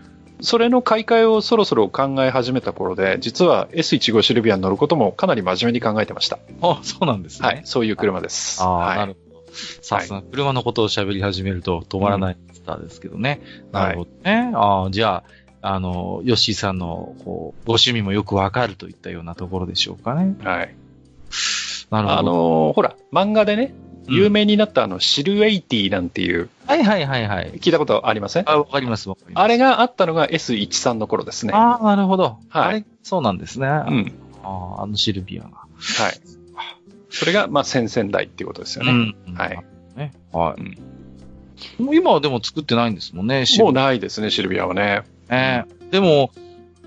[0.42, 6.38] それの買い替えをそろそろ考え始めた頃で、実は S15 シルビアに乗ることもかなり真面目に考えてました。
[6.62, 7.46] あそうなんですね。
[7.46, 7.60] はい。
[7.64, 8.62] そういう車です。
[8.62, 9.40] ああ、はいなるほど。
[9.82, 13.40] さすが、車のことを喋り始めると止まらないスターですけどね。
[13.72, 14.52] はいなるほどね。
[14.54, 15.24] ああ、じゃあ、
[15.62, 20.34] あの、ヨッシーさんの、こう、ご趣味もよくわかるといったようなところでしょうかね。
[20.42, 20.74] はい。
[21.90, 22.18] なるほど。
[22.18, 27.52] あのーほら、漫画でね、うん有名になったあの、シルエイティなんていう、はいはいはいはい。
[27.60, 28.50] 聞いたことありません？
[28.50, 29.44] あ、わかりますわかります。
[29.44, 31.52] あれがあったのが S13 の頃ですね。
[31.52, 32.38] ああ、なるほど。
[32.48, 33.66] はいあれ、そうなんですね。
[33.68, 34.12] うん。
[34.42, 35.50] ああ、あのシルビアが。
[35.50, 35.66] はい。
[37.10, 38.90] それが、まあ、先々代っていうことですよね。
[38.90, 38.94] う
[39.30, 39.34] ん。
[39.34, 39.58] はい。
[39.96, 40.12] ね。
[40.32, 41.82] はい。
[41.82, 45.02] もう今はでも作ってないんですもんね、もうないですね、シルビアはね。
[45.30, 45.64] ね。
[45.90, 46.30] でも、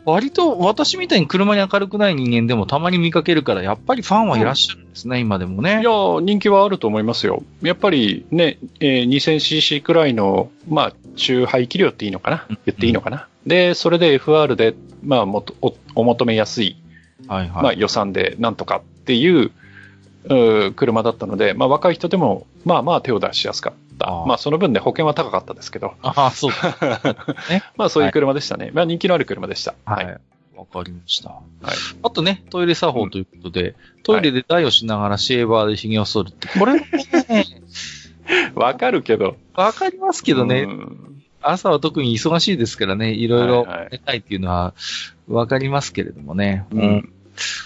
[0.06, 5.80] 割と私みたいに車に明るくない人間でもたまに見かけるから、やっぱりファンはいらっしゃるんですね、今でもね。
[5.82, 5.92] いや、
[6.22, 7.42] 人気はあると思いますよ。
[7.62, 12.46] やっぱりね、えー 2000cc くらいの、まあ、中排気量っていいのかな？
[12.50, 13.28] うん言っていいのかな？
[13.48, 16.76] で、それで FR で、まあ、もとおお求めやすい、
[17.28, 17.64] はいはい。
[17.64, 19.52] まあ、予算でなんとかっていう、
[20.76, 24.10] 車だったので、まあ、若い人でも、まあまあ手を出しやすかった。
[24.10, 26.78] あーまあ、その分で保険は高かったですけど、ああ、そうか。
[27.78, 28.72] まあ、そういう車でしたね。
[28.74, 29.76] まあ、人気のある車でした。
[29.86, 30.06] はい。
[30.56, 31.30] わかりました。
[31.30, 31.42] はい
[32.04, 37.46] あとね、トイレ作法ということで、トイレで台をしながらシェーバーで髭を剃るって、これもね、
[38.56, 39.36] わかるけど。
[39.56, 41.10] わかりますけどね、うん
[41.46, 44.74] 朝は特に忙しいですからね、いろいろはいはいやりたいっていうのは
[45.28, 46.66] わかりますけれどもね。
[46.72, 47.14] うんうん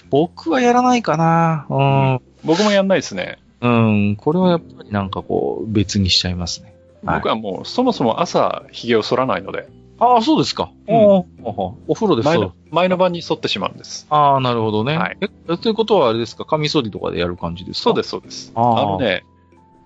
[0.10, 1.68] 僕はやらないかな。
[1.70, 2.22] うん。
[2.44, 3.38] 僕もやんないですね。
[3.62, 4.16] うん。
[4.18, 6.68] これはやっぱりなんかこう、別にしちゃいますね。
[6.68, 6.78] はい
[7.18, 9.68] 僕はもう、そもそも朝、髭を剃らないので、
[10.00, 10.72] ああ、そうですか。
[10.88, 12.54] うんおーおお風呂でそう前の。
[12.72, 14.06] 前の晩に剃ってしまうんです。
[14.10, 14.98] ああ、なるほどね。
[14.98, 16.46] はいえ、ということはあれですか？
[16.46, 17.84] カミソリとかでやる感じですか？
[17.84, 18.52] そうですす、そうです。
[18.56, 19.24] あーあのね、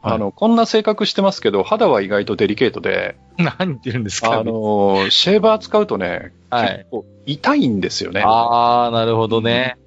[0.02, 4.40] はいあの、こんな性格してますけど、肌は意外とデリケートで、 何言ってるんですか？
[4.40, 8.22] あの、シェーバー使うとね、はい結構痛いんですよね。
[8.26, 9.78] ああ、なるほどね。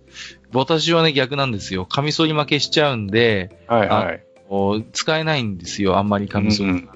[0.59, 1.87] 私はね、逆なんですよ。
[1.87, 4.25] カミソリ負けしちゃうんで、はいはい。
[4.93, 5.99] 使えないんですよ。
[5.99, 6.71] あんまりカミソリ。
[6.71, 6.89] うんうん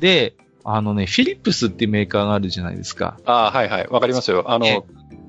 [0.00, 0.34] で、
[0.64, 3.18] あのね、フィリップスっていうメーカーがあるじゃないですか。
[3.24, 3.86] あーはいはい。
[3.88, 4.44] わかりますよ。
[4.48, 4.84] あえの、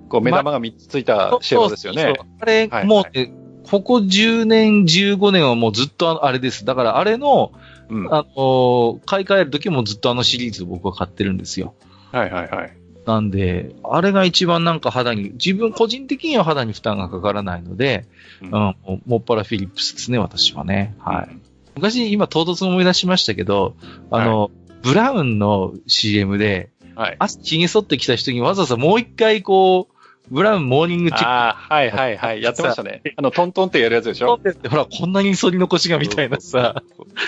[0.10, 2.26] こう目玉が3つついたシェーバーですよねそうそう。
[2.26, 3.32] そうあれ、はいもうね、
[3.70, 6.66] ここ10年、15年はもうずっとあれです。
[6.66, 7.52] だからあれの、
[7.90, 8.08] うん。
[8.14, 11.76] あのー買い替えるときもずっとあのシリーズを僕は買ってるんですよ。
[12.12, 12.78] はいはいはい。
[13.06, 18.06] なんで、あれが一番なんか肌に、自分個人的には肌に負担がかからないので、
[18.42, 20.96] ううんん、もうもっぱらフィリップスですね、私はね。
[21.00, 21.34] はい。
[21.34, 21.38] い。
[21.76, 23.76] 昔、今唐突思い出しましたけど、
[24.12, 24.52] あの、
[24.82, 27.16] ブラウンの CM で、はい。
[27.20, 29.95] 足髭剃ってきた人にわざわざもう一回こう、
[30.30, 32.42] ブラウンモーニングチェックああ、はいはいはい。
[32.42, 33.02] やってましたね。
[33.16, 34.38] あの、トントンってやるやつでしょ？
[34.38, 36.84] 撮ってって、ほら、こんなに剃り残しがみたいなさ、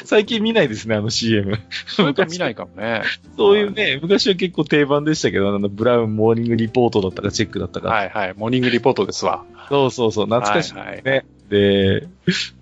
[0.05, 1.59] 最近見ないですね、あの CM。
[1.87, 3.03] そういうの見ないかもね。
[3.37, 7.89] そういうね、昔は結構定番でしたけど、あの、ブラウンモーニングリポートだったかチェックだったか。
[7.89, 8.33] はいはい。
[8.35, 9.45] モーニングリポートですわ。
[9.69, 10.73] そうそうそう、懐かしい。
[10.75, 11.03] はいはい。
[11.03, 11.25] ね。
[11.49, 12.07] で、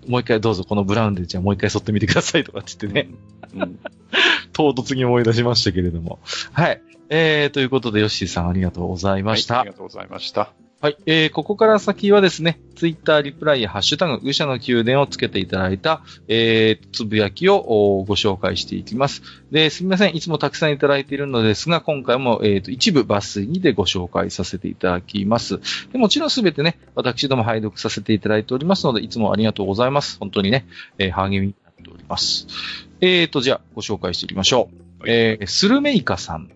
[0.06, 3.10] もう一回どうぞこのブラウンでじゃあもう一回剃ってみてくださいとかって言ってね、
[3.54, 3.78] うん。
[4.52, 6.20] 唐突に思い出しましたけれども。
[6.52, 6.80] はい。
[7.08, 9.58] えー、ということで、ヨッシーさんありがとうございました。
[9.58, 10.52] はいありがとうございました。
[10.78, 10.98] はい。
[11.06, 19.22] えー、ここから先はですね、ツイッターリプライやハッシュタグ、愚者の宮殿をつけていただいた、えー、つぶやきをおご紹介していきます。
[19.50, 20.14] で、すみません。
[20.14, 25.60] いつもたくさんいただいているのですが、今回も、えー、と、一部抜粋にでご紹介させていただきます。
[25.92, 30.18] でもちろんすべてね、私ども拝読させていただいておりますので、いつもありがとうございます。
[30.20, 30.66] 本当にね、
[30.98, 32.48] えー、励みになっております。
[33.00, 34.68] えーと、じゃあ、ご紹介していきましょ
[35.00, 35.10] う。
[35.10, 36.50] えー、スルメイカさん。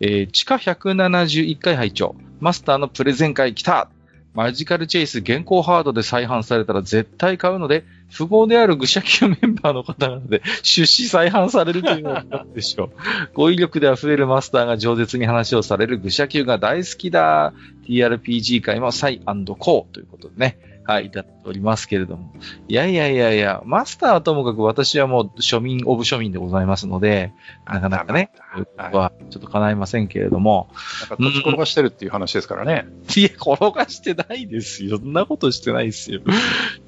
[0.00, 3.88] えー、地下171回拝聴マスターのプレゼン会来た
[4.36, 12.90] マジカルチェイス現行ハードで再販されたら絶対買うので、富豪である愚者級メンバーの方なので、 出資再販されるというのは何でしょう。
[13.32, 17.54] 語彙力で溢れるマスターが饒舌に話をされる愚者級が大好きだ。
[17.88, 20.58] TRPG 界もサイコーということでね。
[20.86, 22.32] はい、いただいておりますけれども。
[22.68, 27.32] いやいやいやいや、マスターはともかく私はもう庶民、オブ庶民でございますので、
[27.66, 28.30] なかなかね、
[28.76, 30.68] はちょっと叶いませんけれども。
[31.00, 32.86] なんか土地転がしてるっていう話ですからね。
[33.16, 34.98] いや、転がしてないですよ。
[34.98, 36.20] そんなことしてないですよ。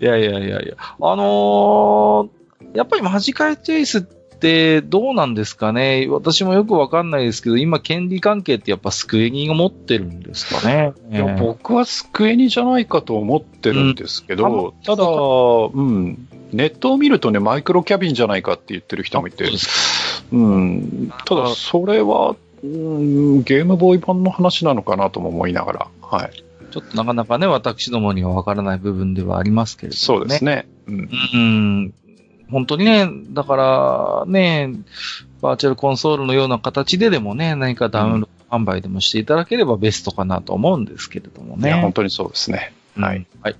[0.00, 0.74] いやいやいやいや。
[0.78, 6.06] あのー、やっぱりマジカルチェイスってどうなんですかね？
[6.08, 10.92] 私もよくわかんないですけど、今権利関係ってやっぱスクエニが持ってるんですかね？
[11.10, 15.08] いや、僕はスクエニじゃないかと思ってるんですけど、ただ、う
[15.82, 19.50] ん、ネットを見るとね、マイクロキャビンじゃないかって言ってる人もいて、
[20.32, 26.44] うん、ただ、それは、うん、ゲームボーイ版の話なのかなとも思いながら、はい。
[26.70, 29.98] ちょっとなかなかね、私どもにはわからない部分ではありますけれども、ね。
[29.98, 30.68] そうですね。
[30.86, 31.10] うん。
[31.34, 31.94] うん
[32.50, 34.72] 本当にね、だからね、
[35.40, 41.68] バーチャルコンソールのような形ででもね、何かダウンロード販売でもしていただければベストかなと思うんですけれどもね。
[41.68, 42.72] いや、本当にそうですね。
[42.96, 43.26] はい。
[43.42, 43.56] はい。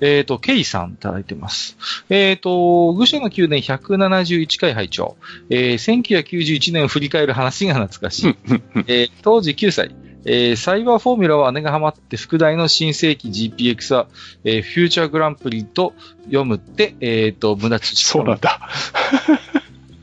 [0.00, 1.78] えっ、ー、と、ケイさんいただいてます。
[2.10, 5.16] えっ、ー、と、愚者の宮殿171回拝聴
[5.48, 8.36] えー、1991年を振り返る話が懐かしい。
[8.86, 9.94] えー、当時9歳。
[10.28, 14.08] えー、サイバーフォーミュラは姉がハマって、副題の新世紀 GPX は、
[14.42, 15.94] えー、フューチャーグランプリと
[16.24, 18.04] 読むって、えっ、ー、と、無駄知識。
[18.04, 18.68] そうなんだ。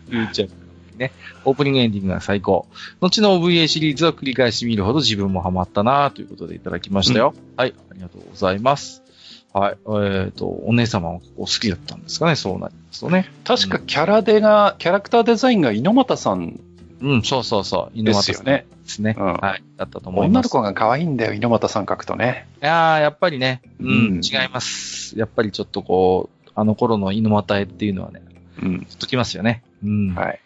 [0.10, 1.12] フューチャーね。
[1.44, 2.68] オープニングエンディングが最高。
[3.02, 7.34] 後の OVA シリーズを繰り返し見るほど自分もハマったなということでいただきましたよ。
[7.36, 9.04] うん、はい、ありがとうございます。
[9.52, 9.74] はい。
[9.74, 13.30] えっ、ー、と、お姉様はお好きだったんですかね、そうなりますとね。
[13.44, 16.62] 確かキャラデが、うん、キャラクターデザインが猪俣さん
[17.04, 17.98] うん、そうそうそう。
[17.98, 19.16] 猪俣さんですね。
[19.20, 19.64] うん、はい。
[19.76, 20.38] だったと思います。
[20.38, 22.48] 女の子が可愛いんだよ、猪俣さん書くとね。
[22.62, 25.20] いやー、やっぱりね、うん、うん、違います。
[25.20, 28.22] やっぱりちょっとこう、あの頃の猪俣絵っていうのはね、
[28.62, 28.80] うん。
[28.86, 29.64] ちょっときますよね。
[29.84, 30.16] うん。
[30.16, 30.40] はい。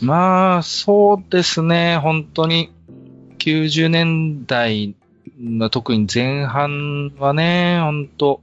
[0.00, 2.70] まあ、そうですね、本当に、
[3.38, 4.94] 90年代
[5.40, 8.40] の特に前半はね、本当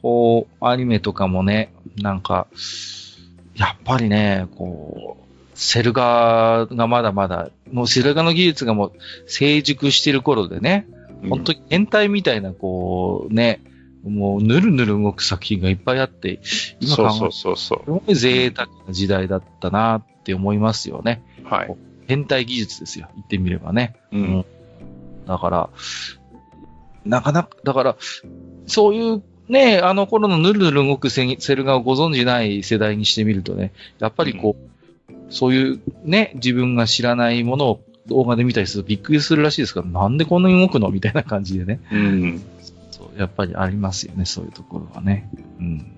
[0.00, 2.46] こう、アニメとかもね、なんか、
[3.56, 5.21] やっぱりね、こう、
[5.62, 8.92] セルガがまだまだ、もうセルガの技術がもう
[9.26, 10.88] 成熟してる頃でね、
[11.28, 13.60] 本当に変態みたいな、こう、ね、
[14.02, 16.40] もうぬるぬる動く作品がいっぱいあって、
[16.80, 21.22] 今考えそうそうそうすごい贅沢な時代だったなって思いますよね。
[21.44, 21.76] はい。
[22.08, 23.08] 変態技術ですよ。
[23.14, 23.94] 言ってみればね。
[24.10, 24.44] うん。
[25.28, 25.70] だから、
[27.04, 27.96] なかなか、だから、
[28.66, 31.24] そういうね、あの頃のぬるぬる動くセ
[31.54, 34.71] ルガをご存じない世代にしてみるとね、やっぱりこう、うん、
[35.32, 40.90] そういうね、自分が知らないものを動画で見たりするとびっくりするらしいですから、なんでこんなに動くの？
[40.90, 41.80] みたいな感じでね。
[41.90, 42.42] うん。
[42.90, 45.30] そう、やっぱりありますよね、そういうところはね。
[45.58, 45.92] うん。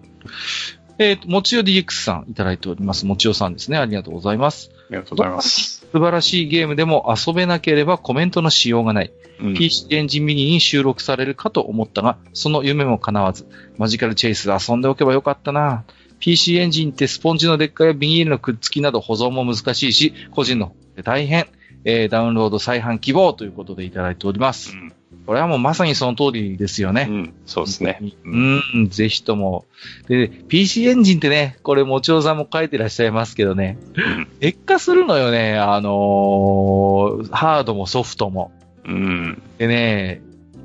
[0.98, 3.04] えっ、ー、と、もちよ DX さんいただいております。
[3.04, 3.78] もちよさんですね。
[3.78, 4.70] ありがとうございます。
[4.90, 5.84] ありがとうございます。
[5.90, 9.12] 素晴らしいゲームでも遊べなければコメントのしようがない。
[9.40, 13.46] うん、PC エンジンミニに収録されるかと思ったが、その夢も叶わず、
[13.76, 15.84] マジカルチェイス遊んでおけばよかったな。
[16.18, 21.46] PC エンジンってスポンジの劣化やビニールのくっつきなど保存も難しいし、個人の方で大変。
[21.86, 24.72] えー、ダウンロード再販希望ということでいただいております。
[24.72, 24.92] うん
[25.26, 27.06] これはもうまさにその通りですよね。
[27.08, 27.98] うん、そうですね。
[28.24, 29.64] うん、うん、ぜひとも。
[30.06, 38.52] で、PC エンジンってね、これ、もちおさんも書いてらっしゃいますけどね、うん、劣化するのよね、あのー、ハードもソフトも。
[38.84, 39.42] うん。
[39.56, 40.20] でね、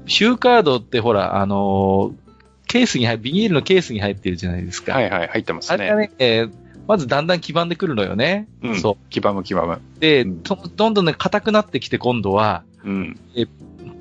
[0.05, 2.28] ヒューカードってほら、あのー、
[2.69, 4.93] ケースに入、ビニールのケースに入ってるじゃないですか。
[4.93, 5.75] はいはい、入ってますね。
[5.75, 6.51] あれがね、えー
[6.87, 8.47] まずだんだん黄ばんでくるのよね。
[8.63, 9.09] うん、そう。
[9.11, 9.79] 黄ばむ黄ばむ。
[9.99, 13.19] で、どどんどんね、硬くなってきて今度は、うん。
[13.35, 13.45] え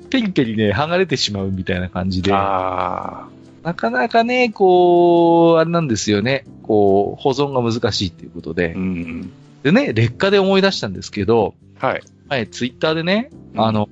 [0.09, 2.31] ペリペリね、剥がれてしまうみたいな感じで。
[2.33, 3.27] あ
[3.61, 6.45] なかなかね、こう、あれなんですよね。
[6.63, 8.73] こう、保存が難しいっていうことで。
[8.73, 9.31] うん。
[9.61, 12.01] でね、劣化で思い出したんですけど、はい。
[12.27, 13.87] はい、ツイッターでね、うん、あの、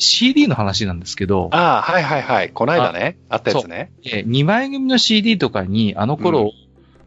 [0.00, 1.48] CD の話なんですけど。
[1.52, 2.50] ああ、はいはいはい。
[2.50, 3.18] こないだね。
[3.28, 3.92] あったやつね。
[4.04, 6.52] え、2枚組の CD とかに、あの頃、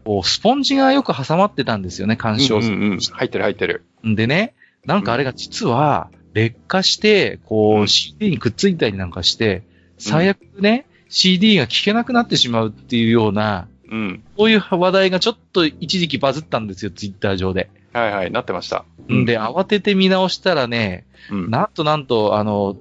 [0.05, 2.99] うん、スポンジがよく挟まってたんですよね、干渉うんうんうん。
[2.99, 3.85] 入ってる入ってる。
[4.05, 4.53] んでね、
[4.85, 9.63] なんかあれが実は、劣化して、こう、CD にくっついたりなんかして、
[9.97, 14.23] 最悪ね、CD が聴けなくなってしまうっていうような、うん。
[14.37, 17.69] そういう話題がちょっと一時期バズったんですよ、ツイッター上で。
[17.93, 18.85] はいはい、なってました。
[19.11, 22.75] んで、慌てて見直したらね、うん、なんとなんと、あの、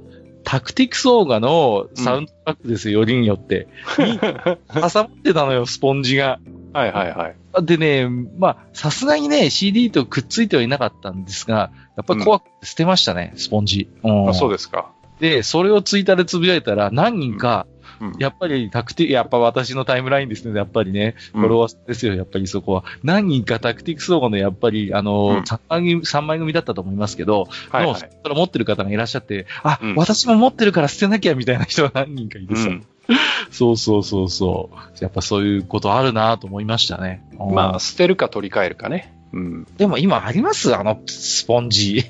[0.44, 3.68] タクティクスオーガのサウンドトラックですよ、よりによって。
[3.96, 6.40] 挟まってたのよ、スポンジが。
[6.72, 7.36] はいはいはい。
[7.64, 8.08] でね、
[8.38, 13.88] まあ、さすがにね、CD とくっついてはいなかったんですが、やっぱり怖くて捨てましたね、うん、スポンジ。
[14.02, 14.90] うん、あそうですか。
[15.20, 17.66] で、それをツイッターでつぶやいたら、何人か、
[18.02, 22.84] うん、やっぱりタクティ、やっぱ私のタイムラインですね、やっぱりね、フォロワーですよ、やっぱりそこは。
[23.04, 32.86] 何人かタクティクスオーガのやっぱり、あの、うん3枚組、3枚組だったと思いますけど、はい、はい、それ持ってる方がいらっしゃって、あ、うん私も持ってるから捨てなきゃみたいな人が何人かいてさ、うん
[33.50, 34.76] そうそうそうそう。
[35.02, 37.24] やっぱそういうことあるなと思いましたね。
[37.52, 39.12] まあ、捨てるか取り替えるかね。
[39.32, 39.64] うん。
[39.76, 40.74] でも今あります？
[40.74, 42.04] あの、スポンジ。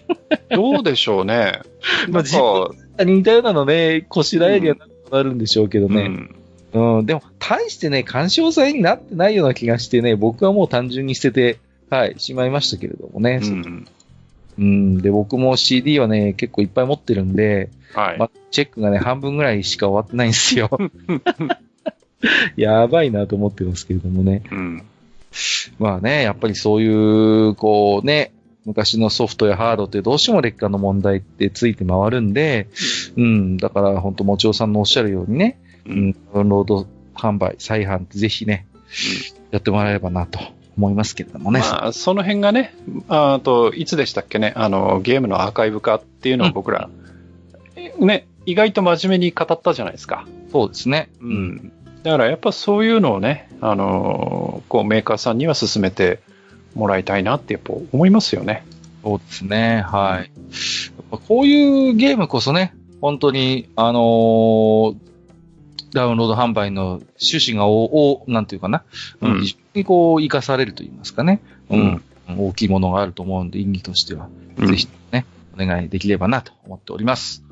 [0.51, 1.61] どうでしょうね。
[2.11, 2.33] まあなん
[2.99, 6.03] か似たようなのね、こしらえるようになるんでしょうけどね。
[6.03, 6.37] うん
[6.99, 11.59] うん、でも、大してね、干渉剤になってないような気がしてね、僕はもう単純に捨てて、
[11.91, 13.41] はい、しまいましたけれどもね。
[13.43, 13.87] うん。
[14.59, 18.19] うん、で、僕も CD はね、結構いっぱい持ってるんで、はい。
[18.19, 20.71] まあ、チェックがね、半分ぐらいしか終わってないんですよ。
[22.57, 24.43] やばいなと思ってますけれどもね。
[24.51, 24.83] うん。
[25.79, 28.33] まあね、やっぱりそういう、こうね、
[28.65, 32.69] 昔のソフトやハードってどうしても劣化の問題ってついて回るんで、
[33.17, 38.67] うん、だから本当もちおさんのおっしゃるようにね、ううんん、ダウンロード販売、再販ってぜひね、
[39.51, 40.39] やってもらえればなと
[40.77, 41.61] 思いますけれどもね。
[41.61, 42.75] まあ、その辺がね、
[43.09, 46.89] ああと、いつでしたっけね、あの、ゲームのアーカイブ化っていうのを僕ら、
[47.77, 50.27] えね、意外と真面目に語ったじゃないですか。
[50.51, 51.11] そうですね。
[51.21, 51.29] う。
[51.29, 51.73] ん。
[52.03, 56.21] だからやっぱそういうのをね、あの、こうメーカーさんには進めて
[56.75, 58.65] もらいたいなってやっぱ思いますよね。
[59.03, 59.83] そうですね。
[59.87, 60.31] はい。
[61.29, 64.97] こういうゲームこそね、本当に、あのー
[65.93, 68.83] ダウンロード販売の趣旨がお、お、なんていうかな、
[69.21, 71.41] うんうん非常にこう、活かされると言いますかね。
[71.71, 72.03] ううんん。
[72.39, 77.45] 大きいものがあると思うんで、意義としては、うんぜひね、お願いできればなと思っております。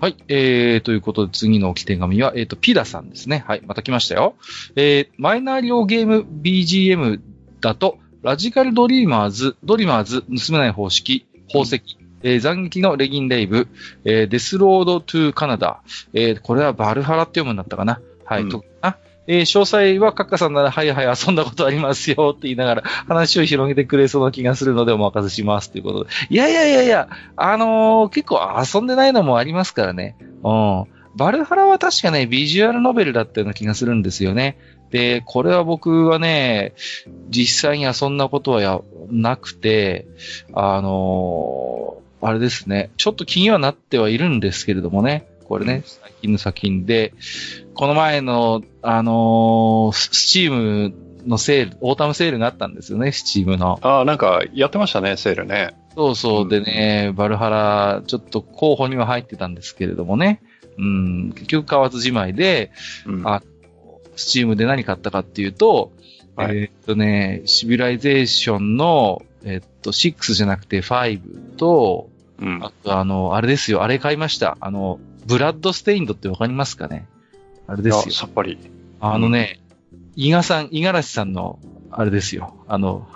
[0.00, 0.16] はい。
[0.28, 3.44] えー、ということで次の置き手紙は、えっ、と、ピダさんですね。
[3.46, 3.62] はい。
[3.66, 4.36] また来ましたよ。
[4.74, 7.20] えー、マイナー量ゲーム BGM
[7.60, 11.80] だと、ラジカルドリーマーズ、ドリーマーズ、盗めない方式、宝石、
[12.24, 13.68] えー斬撃のレギンレイブ、
[14.04, 15.80] えーデスロードトゥカナダ、
[16.12, 18.00] えーこれはバルハラって読むんだったかな。
[18.24, 18.96] はい、うんとあ
[19.28, 26.10] えー詳細はカッカさんなら、はいはい、遊んだことありますよって言いながら、話を広げてくれそうな気がするのでお任せしますということで。
[26.28, 28.40] いやいやいやいや、あのー結構
[28.74, 30.16] 遊んでないのもありますからね。
[30.42, 30.84] うん。
[31.16, 34.58] バルハラは確かね、ビジュアルノベルだったような気がするんですよね。
[34.90, 36.74] で、これは僕はね、
[37.28, 38.80] 実際に遊んだことはや、
[39.10, 40.06] なくて、
[40.52, 47.12] あのーあれですね、ちょっと気にはなってはいるんですけれどもね、これね、最近の作品で、
[47.74, 50.94] この前の、あのーススチーム
[51.26, 53.78] のセール、オータムセールがあったんですよね、スチームの。
[53.82, 55.74] ああ、なんかやってましたね、セールね。
[55.94, 56.48] そうそうう。
[56.48, 60.40] でね、バルハラ、ちょっと候補には入ってたんですけれどもね。
[60.78, 62.70] うん、結局買わずじまいで、
[63.06, 63.42] うんあ
[64.16, 65.92] スチームで何買ったかっていうと、
[66.34, 72.60] はいえーっとね、シビライゼーションの、えーっと、6じゃなくて5と、うん。
[72.62, 74.58] あとあの、あれですよ、あれ買いました。
[74.60, 77.06] あの、ブラッドステインドってわかりますかね？
[77.66, 78.14] あれですよ。
[78.14, 78.58] さっぱり。
[79.00, 79.60] あのね、
[80.14, 81.58] 伊賀さん、伊賀らしさんの、
[81.90, 82.54] あれですよ。
[82.68, 83.08] あの、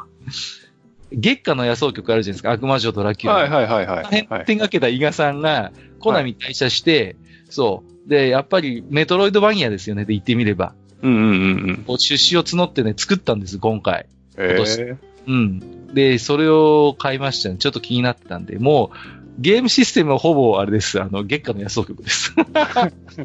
[1.13, 2.53] 月下の野草曲あるじゃないですか？
[2.53, 3.37] 悪魔女ドラキュラ。
[3.37, 4.05] はいはいはいはい。
[4.05, 7.17] 辺はい手がけた伊賀さんが、コナミに退社して、
[7.51, 8.09] そう。
[8.09, 10.75] で、やっぱりメトロイドバニアですよね、で言ってみれば。
[11.03, 11.77] うんうんうんうん。
[11.87, 14.07] こう出資を募ってね、作ったんです、今回。
[14.37, 14.97] え今年え
[15.27, 15.95] うん。
[15.95, 17.57] で、それを買いましたね。
[17.57, 21.01] ちょっと気になってたんで、もう、ゲームシステムはほぼあれです。
[21.01, 22.35] あの、月下の野草曲です。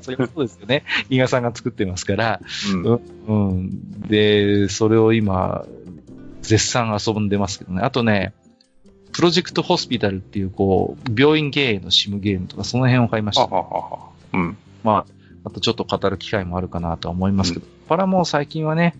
[0.01, 0.83] それもそうですよね。
[1.09, 2.41] 伊賀さんが作ってますから。
[2.71, 4.01] うんうん。
[4.07, 5.65] で、それを今、
[6.41, 7.81] 絶賛遊んでますけどね。
[7.81, 8.33] あとね、
[9.11, 13.43] プロジェクトホスピタルっていう、こう、病院経営のシムゲームとか、その辺を買いました。
[13.43, 13.99] ははは。
[14.33, 14.57] うん。
[14.83, 15.14] まあ、
[15.45, 18.95] あとちょっと語る機会もあるかなとは思いますけど、パラもう最近はね、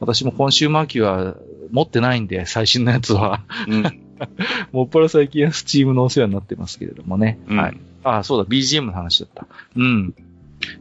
[0.00, 1.34] 私もコンシューマー機は
[1.70, 3.42] 持ってないんで、最新のやつは。
[3.66, 3.82] うん。
[4.72, 7.38] もっぱら最近はスチームのお世話になってますけれどもね。
[7.48, 7.76] うんはい。
[8.04, 9.46] あ、そうだ、BGM の話だった。
[9.76, 10.14] うん。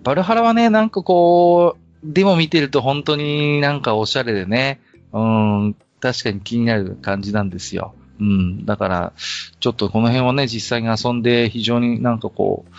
[0.04, 4.80] バルハラはね、なんかこう、デモ見てると本当になんかおしゃれでね、
[5.14, 7.96] うん、確かに気になる感じなんですよ。
[8.20, 8.66] うん。
[8.66, 9.14] だから、
[9.60, 12.72] ちょっとこの辺をね、実際に遊んで非常になんかこう、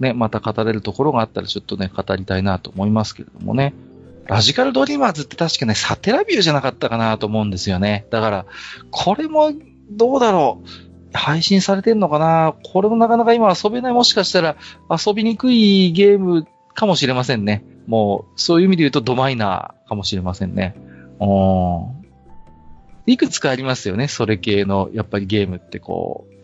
[0.00, 3.74] ね、また語れるところがあったらちょっとね、語りたいなと思いますけれどもね。
[4.26, 8.06] ラジカルドリーマーズって確かね、サテラビューじゃなかったかなと思うんですよね。
[8.10, 8.46] だから、
[8.90, 9.52] これも
[9.90, 10.68] どうだろう。
[11.16, 14.56] 配信されてんのかなこれもなかなか今遊べない、もしかしたら
[14.90, 17.64] 遊びにくいゲームかもしれませんね。
[17.86, 20.74] もう、そういう意味で言うとドマイナーかもしれませんね。
[21.20, 22.04] うん。
[23.06, 26.34] いくつかありますよね、それ系の、やっぱりゲームってこう。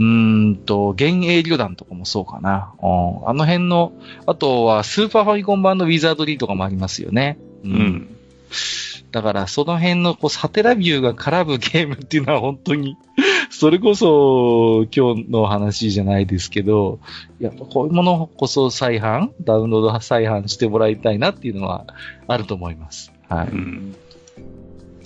[0.00, 2.72] うーんと、幻影旅団とかもそうかな。
[2.82, 3.28] うん。
[3.28, 3.92] あの辺の、
[4.26, 7.38] あとはスーパーファミコン版のウィザードリーとかもありますよね。
[7.64, 7.70] うう。
[7.70, 8.16] ん。
[9.12, 12.96] だから、その辺のこうサテラビューが絡むゲームっていうのは本当に、
[13.50, 16.98] それこそ今日の話じゃないですけど、
[17.38, 21.84] やっぱこういうものこそ再販ダウンロード再販してもらいたいなっていうのは
[22.26, 23.12] あると思います。
[23.28, 23.48] はい。
[23.48, 23.94] うん。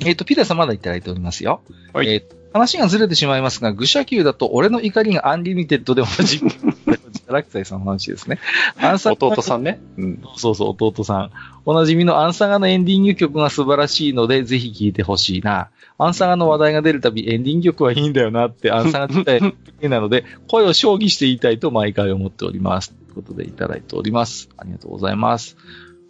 [0.05, 1.63] えっ、と、ピタさんまだいただいておりますよ。
[1.93, 6.41] はいえー話がずれてしまいますが、愚者級だと俺の怒りがアンリミテッドで同じ。
[7.27, 8.39] ラクサイさんの話ですね。
[8.81, 9.81] アンサ弟さんね。
[9.99, 10.23] うん。
[10.37, 11.31] そうそう、弟さん。
[11.65, 15.71] おなじみのアンサガのエンディング曲が素晴らしいので、ぜひ聴いてほしいな。
[15.99, 19.41] アンサガの話題が出るたび、エンディング曲はいいんだよなって、アンサガ自体
[19.89, 22.93] なので、 声を将棋して言いたいと毎回思っております。
[22.93, 24.49] ということでいただいております。
[24.57, 25.57] ありがとうございます。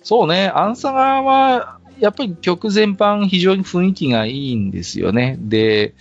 [0.02, 5.38] そうね、アンサガは、やっぱり曲全般非常に雰囲気がいいんですよね。
[5.40, 5.94] で、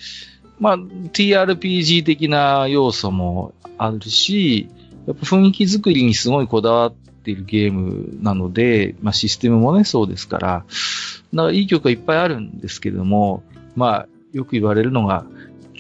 [0.63, 4.69] まあ、TRPG 的な要素もあるし、
[5.05, 10.65] やっぱ雰囲気作りにすごいこだわっているゲームなので、まあシステムもね、そうですから、
[11.33, 13.43] だからいい曲がいっぱいあるんですけれども、
[13.75, 15.25] まあ、よく言われるのが、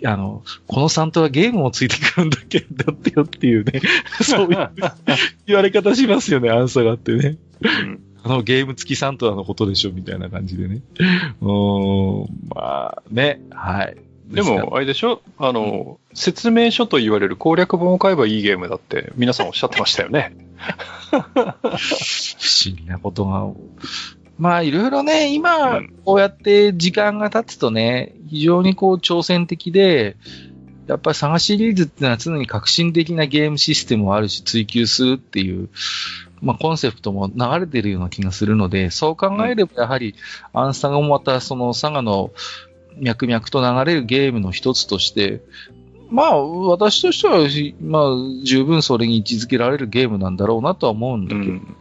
[0.05, 3.79] あの、このサントラゲームもついてくるんだけど、だってよっていうね、
[4.21, 4.69] そういう
[5.45, 7.37] 言われ方しますよね、アンサーがあってね。
[7.61, 10.81] うんあのゲーム付きサントラのことでしょ、みたいな感じでね。
[11.41, 13.97] うーん、まあ、ね、はい。
[14.33, 15.21] でも、あれでしょ？
[15.37, 20.35] あの、説明書と言われる攻略本を買えばいいゲームだって皆さんおっしゃってましたよね。
[21.09, 23.51] 不思議なことが。
[24.39, 30.17] まあ、いろいろね、今うん、こうやって時間が経つとね、非常にこう挑戦的で、
[30.87, 35.69] やっぱりサガシリーズってのは常に革新的なゲームシステムもあるし、追求するっていう、
[36.41, 40.15] まあコンセプトも流れてるような気がするので、そう考えればやはり、
[40.51, 42.31] アンサガもまたそのサガの
[42.97, 45.41] 脈々と流れるゲームの一つとして、
[46.09, 47.39] まあ、私としては、
[47.81, 51.77] まあ、十分それに位置づけられるゲームなんだろうなとは思うんだけど、うん。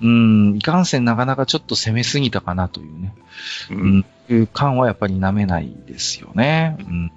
[0.00, 0.08] う
[0.54, 3.14] ん、いかんせんなかなかちょっと攻めすぎたかなというね、
[3.70, 6.76] ううんん、いう感はやっぱり舐めないですよね。
[6.80, 7.12] うん。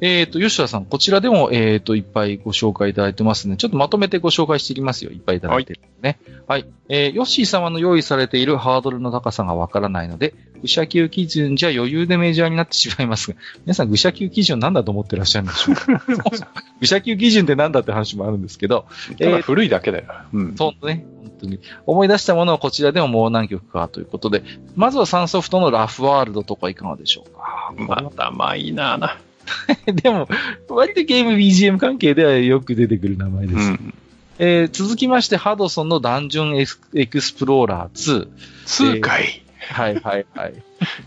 [0.00, 3.56] えっ、と、吉田さん、こちらでも、えっ、と、いっぱいご紹介いただいてますね。
[3.56, 5.10] ちょっとまとめてご紹介していきますよ。
[5.10, 6.20] いっぱいいただいてるね。
[6.46, 6.66] はい。
[6.88, 16.52] えーヨッシー様の用意されているハードルの高さがわからないので、愚者級基準じゃ余裕でメジャーになってしまいますが、 皆さん愚者級基準なんだと思ってらっしゃるんでしょうか？
[16.80, 18.86] 愚者級基準ってなんだって話もあるんですけど、
[19.18, 20.04] ただ古いだけだよ。
[20.32, 20.56] うん。
[20.56, 21.04] そうね。
[21.22, 21.60] 本当に。
[21.86, 24.42] 思い出したものはこちらでももう何曲かということで、
[24.76, 27.74] まずはサンソフトのラフワールドとかいかがでしょうか？
[27.76, 29.18] またマイナーな。
[29.86, 30.28] でも、
[30.68, 33.70] 割とゲーム BGM 関係ではよく出てくる名前です。
[33.70, 33.94] うん。
[34.40, 38.28] えー続きまして、ハドソンのダンジョンエクエクスプローラー2。
[38.66, 39.42] 通回。
[39.68, 40.54] はいはいはい。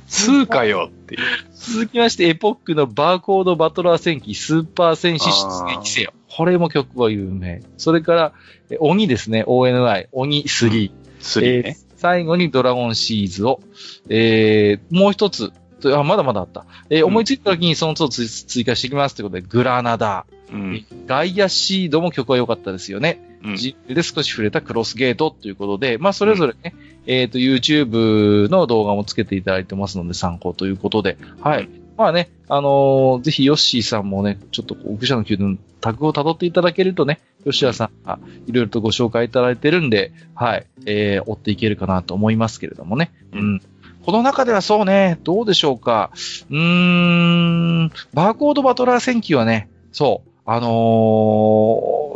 [0.07, 1.21] 通かよっていう。
[1.53, 6.13] 続きまして、エポックのバーコードバトラー戦記スーパー戦士出撃せよ。
[6.29, 7.61] これも曲は有名。
[7.77, 8.33] それから、
[8.69, 9.43] え鬼ですね。
[9.43, 10.07] ONI。
[10.11, 10.91] 鬼3。
[11.19, 11.77] 3えーね。
[11.95, 13.61] 最後にドラゴンシーズを、
[14.09, 15.51] えー、もう一つ、
[15.85, 16.65] あ、まだまだあった。
[16.89, 20.85] えーうん思いついた時にその都度追追加していきますということで、グラナダ、うん。
[21.05, 23.19] ガイアシードも曲は良かったですよね。
[23.43, 26.75] うんで少し触れたクロスゲートということで、まあそれぞれね、
[27.07, 31.69] えっ、と YouTube の動画もつけていただいてますので参考ということで、はい。
[31.97, 43.11] まあね、あのーぜひヨッシーさんもね、ちょっとこう、愚者の宮殿タグを辿っていただけるとね、吉田さんがいろいろとご紹介いただいてるんで、はい、えー、追っていけるかなと思いますけれどもね。
[43.33, 43.61] ううんん。
[44.03, 46.11] この中ではそうね、どうでしょうか。
[46.49, 50.67] うーん、バーコードバトラー戦記はね、そう、あの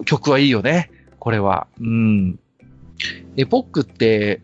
[0.02, 0.92] ー曲はいいよね。
[1.20, 1.68] これは。
[1.80, 2.40] うん。
[3.38, 4.42] エポックって、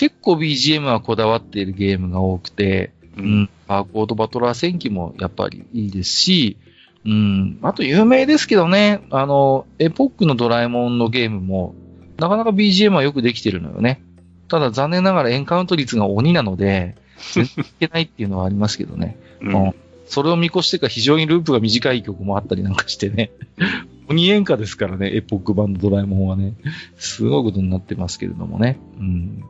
[0.00, 3.50] 結構 BGM はこだわっているゲームが多くて、ううんん。
[3.66, 6.56] バーコードバトラー戦記もやっぱりいいですし、
[7.04, 7.58] うん。
[7.60, 11.74] あと有名ですけどね、あの、エポックのドラえもんのゲームも、
[12.16, 14.02] なかなか BGM はよくできてるのよね。
[14.48, 16.96] ただ残念ながらエンカウント率が鬼なので、
[17.34, 19.18] 全然いけないっていうのはありますけどね。
[19.42, 19.74] うん
[20.06, 23.30] それを見越してか非常にループが短い曲もあったりなんかしてね。
[24.08, 26.54] 鬼演歌ですからね、エポック版のドラえもんはね。
[26.96, 28.80] すごいことになってますけれどもね。
[28.98, 29.44] うん。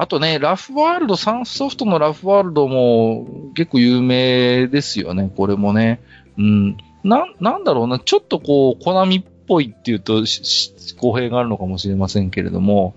[0.00, 6.00] あとね、ラフワールド、サンソフトのラフワールドも結構有名ですよね、これもね。
[6.38, 6.76] うん。
[7.02, 12.94] な、なんだろうな、ちょっとこう、コナミっぽいっていうと、し公平があるのかもしれませんけれども、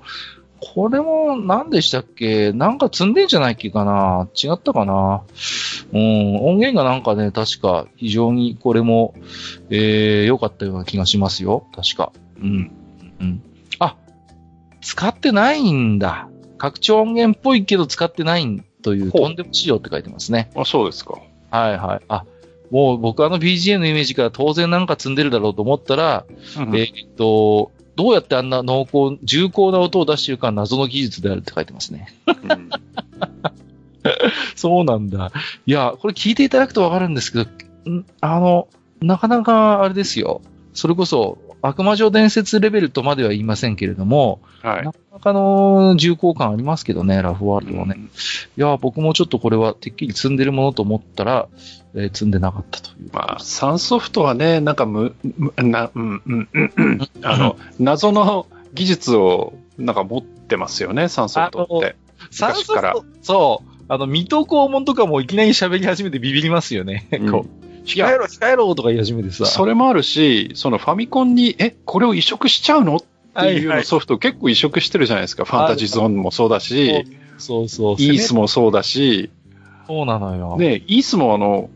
[0.59, 2.53] これも何でしたっけ？
[2.53, 5.23] なんか積んでんじゃないっけかな違ったかな？
[5.91, 9.15] うん、音源がなんかね、確か非常にこれも、
[9.71, 11.65] えー、良かったような気がしますよ。
[11.75, 12.11] 確か。
[12.39, 12.71] うん。
[13.19, 13.43] うん。
[13.79, 13.95] あ、
[14.81, 16.29] 使ってないんだ。
[16.61, 20.51] 拡張音源っぽいけど使ってないという、とんでも仕様って書いてますね。
[20.55, 21.19] あ、そうですか。
[21.49, 22.01] はいはい。
[22.07, 22.23] あ、
[22.69, 26.23] もう僕あの BGM のイメージから当然なんか積んでるだろうと思ったら、
[26.57, 32.15] うんえーっと、どうやってあんな濃厚、重厚な音を出しているか謎の技術であるって書いてますね。
[32.27, 32.69] うん
[34.55, 35.31] そうなんだ。
[35.65, 38.67] いや、これ聞いていただくとわかるんですけど、んあの、
[39.01, 40.41] なかなかあれですよ。
[40.73, 44.91] それこそ、悪魔城伝説レベルとまでは言いませんけれども、はいな。
[44.91, 47.95] かなかの重厚感ありますけどね、ラフワールドはね。
[47.97, 48.09] うんい
[48.57, 51.47] や、僕もちょっとこれはてっきり積んでるものと思ったら、
[51.93, 53.09] えー積んでなかったという。
[53.13, 61.95] まあ、サンソフトはね、なんかむ、むな、うん、うん、うん、うん、あの、謎の技術を、なんか持ってますよね、サンソフトって。
[62.31, 63.83] サンソ昔からフト、そう。
[63.87, 67.07] あの、水戸黄門とかもいきなり喋り始めてビビりますよね。
[67.11, 69.45] うんこう、控えろ、控えろとか言い始めてさ。
[69.45, 72.97] それもあるし、そのファミコンに、え、これを移植しちゃうの？
[72.97, 72.99] っ
[73.33, 75.45] ていうソフト結構移植してるじゃないですか。
[75.45, 77.05] ファンタジーゾーンもそうだし、
[77.37, 77.95] そうそう。
[77.97, 78.41] イースも。
[78.41, 79.31] もそうだし、
[79.87, 80.57] そうなのよ。
[80.57, 81.69] ね、イースもあの、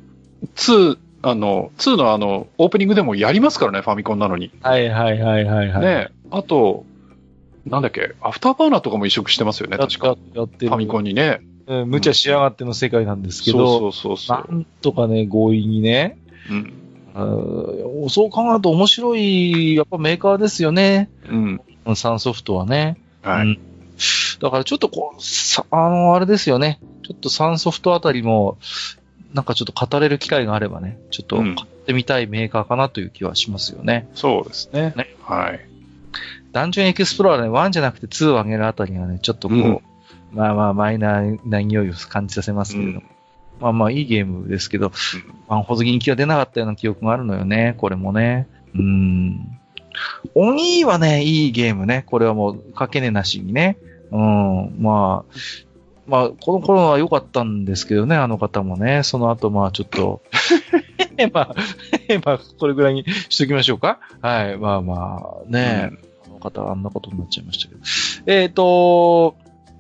[0.56, 4.52] 2、あの、2のあの、オープニングでもやりますからね、ファミコンなのに。
[4.62, 5.82] はいはいはいはいはい。
[5.82, 6.86] ね、あと、
[7.66, 10.18] なんだっけ、アフターバーナーとかも移植してますよね、確か。
[10.34, 10.68] やってる。
[10.70, 11.40] ファミコンにね。
[11.68, 14.38] うん無茶しやがっての世界なんですけど、そうそうそう。
[14.38, 16.18] なんとかね、強引にね、
[16.50, 16.74] うん。
[17.16, 21.10] うんそう考えると面白い、やっぱメーカーですよね。
[21.30, 21.96] うん。
[21.96, 22.98] サンソフトはね。
[23.22, 23.48] はい。
[23.48, 23.60] うん
[24.42, 26.80] だからちょっとこう、さ、あの、あれですよね。
[27.04, 28.58] ちょっとサンソフトあたりも、
[29.34, 34.10] なんかちょっと語れる機会があればね、ちょっとうん買ってみたいメーカーかなという気はしますよね。
[34.14, 34.94] そうですね。
[34.96, 35.60] ねはい。
[36.52, 39.82] ダンジョンエクスプローラーね、1じゃなくて2を上げるあたりがね、ちょっとこう、うん
[40.32, 43.06] まあまあマイナーな匂いを感じさせますけれども。
[43.60, 44.92] まあまあいいゲームですけど、
[45.48, 48.48] まあ、ほど人気が出なかったような記憶があるのよね、これもね。
[48.74, 49.60] うーん。
[50.34, 52.04] 鬼はね、いいゲームね。
[52.06, 53.78] これはもう、かけねなしにね。
[54.12, 54.76] うん。
[54.80, 55.34] まあ、
[56.08, 59.04] まあ、この頃は良かったんですけどね、あの方もね。
[59.04, 60.22] その後、まあちょっと、
[61.34, 61.56] まあ、
[62.26, 64.00] まあ、これぐらいにしときましょうか。
[64.22, 64.58] はい。
[64.58, 65.92] まあまあ、ね、
[66.26, 67.82] あの方はあんなことになっちゃいましたけど。
[68.28, 69.36] えっ、と、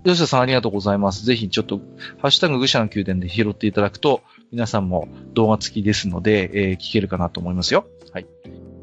[0.05, 1.25] 吉田さんありがとうございます。
[1.25, 1.79] ぜひちょっと、
[2.19, 4.21] ハッシュタグ愚者の宮殿で拾っていただくと、
[4.51, 7.87] 皆さんも動画付きですので、えー聞けるかなと思いますよ。
[8.13, 8.27] はい。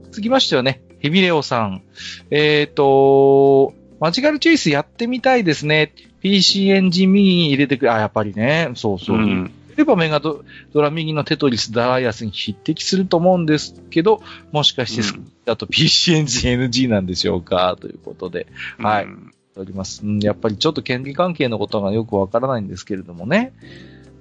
[0.06, 1.82] 続きましてはね、ヘビレオさん。
[2.30, 5.94] えっ、と、マジカルチェイスやってみたいですね。
[6.20, 9.16] PC エンジン右に入れてくれ、あ、やっぱりね、そうそう。
[9.16, 9.52] うん。
[9.76, 10.44] 例えばメガド
[10.74, 17.76] ドラ右のテトリス、ダイヤスに匹敵すると思うんですけど、もしかしてス、だと PC エンジン NG なんでしょうか？
[17.80, 20.04] ということで、はいうんおります。
[20.04, 23.52] うん、やっぱりちょっと権利関係のことがよくわからないんですけれどもね。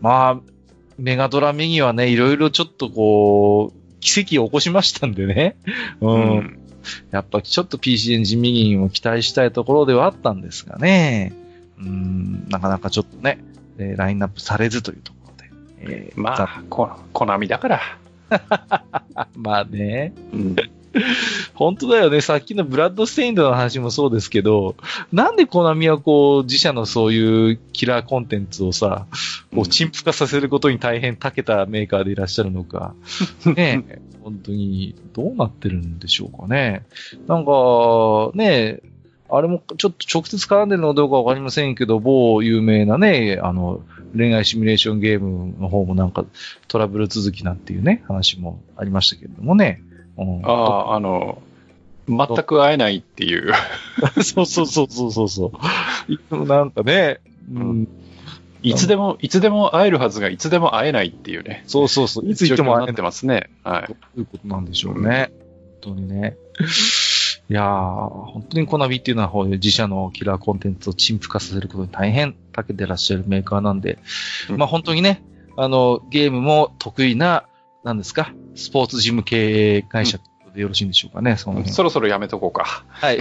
[0.02, 0.52] まあ、
[0.98, 5.56] メガドラ右はね、いろいろちょっとこう、奇跡を起こしましたんでね。
[6.02, 6.12] うん。
[6.12, 6.60] うん。
[7.12, 11.34] やっぱちょっと PC エンジン右にも期待したいところではあったんですがね。
[11.80, 13.44] うん、なかなかちょっとね、
[13.78, 15.52] えーラインナップされずというところで。
[15.80, 17.82] えーざまあ、こ、コナミだから。
[19.36, 20.14] まあね。
[20.34, 20.56] うん。
[21.53, 22.22] 本当だよね。
[22.22, 24.76] さっきのブラッドステインドの話もそうですけど、
[25.11, 29.07] なんでコナミはこう、自社のそういうキラーコンテンツをさ、
[29.53, 32.93] こう、陳腐化させることに大変長けたメーカーでいらっしゃるのか。
[33.55, 36.84] ねえ、本当に、どうなってるんでしょうかね。
[37.27, 38.84] なんか、ねえ、
[39.30, 43.81] あれもちょっと直接絡んでるのかどうかわかりませんけど、某有名なね、あの、
[44.13, 46.26] 恋愛シミュレーションゲームの方もなんか
[46.68, 49.81] トラブル続きなんていうね、話もありましたけれどもね。
[50.18, 51.42] うん、ああ、あの、
[52.08, 53.54] 全く会えないっていう。
[54.24, 55.52] そうそうそうそうそうそ
[56.08, 56.12] う。
[56.12, 57.20] いつもなんかね、
[57.52, 57.88] うん、
[58.64, 61.64] いつでも、いつでも会えるはずがいつでも会えないっていうね。
[61.68, 62.30] そうそうそう。
[62.30, 63.50] いつ行っても会えなってますね。
[63.64, 63.88] はい。
[63.88, 65.32] どういうことなんでしょうね。
[65.84, 66.38] 本当にね。
[67.50, 74.00] いやー、本当にコナビっていうのはこういう自社のキラーコンテンツを陳腐化させることに大変長けてらっしゃるメーカーなんで、
[74.50, 75.24] うんまあ本当にね、
[75.58, 77.46] あの、ゲームも得意な、
[77.84, 80.19] なんですか、スポーツジム経営会社
[80.53, 81.73] でよろしいんでしょうかね、その辺。
[81.73, 82.86] そろそろやめとこうか。
[82.90, 83.19] はい。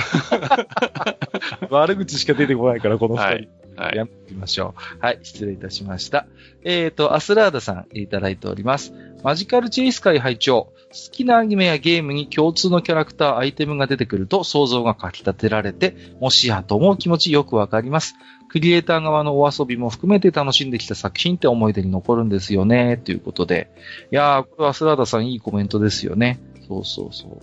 [1.70, 3.24] 悪口しか出てこないから、この二人。
[3.26, 4.98] はいはいやめてみましょう。
[5.00, 6.26] はい、失礼いたしました。
[6.64, 8.92] えっ、と、アスラーダさんいただいております。
[9.22, 10.74] マジカルチェイス会拝聴好
[11.12, 18.16] きなアニメやゲームに共通のキャラクター、アイテムが出てくると想像がかき立てられて、もしやと思う気持ちよくわかります。
[18.50, 23.70] クリエイター側のお遊びも含めて楽しんできた作品って思い出に残るんですよね、ということで。
[24.10, 26.40] いやー、これはアスラーダさんいいコメントですよね。
[26.66, 27.38] そうそうそう。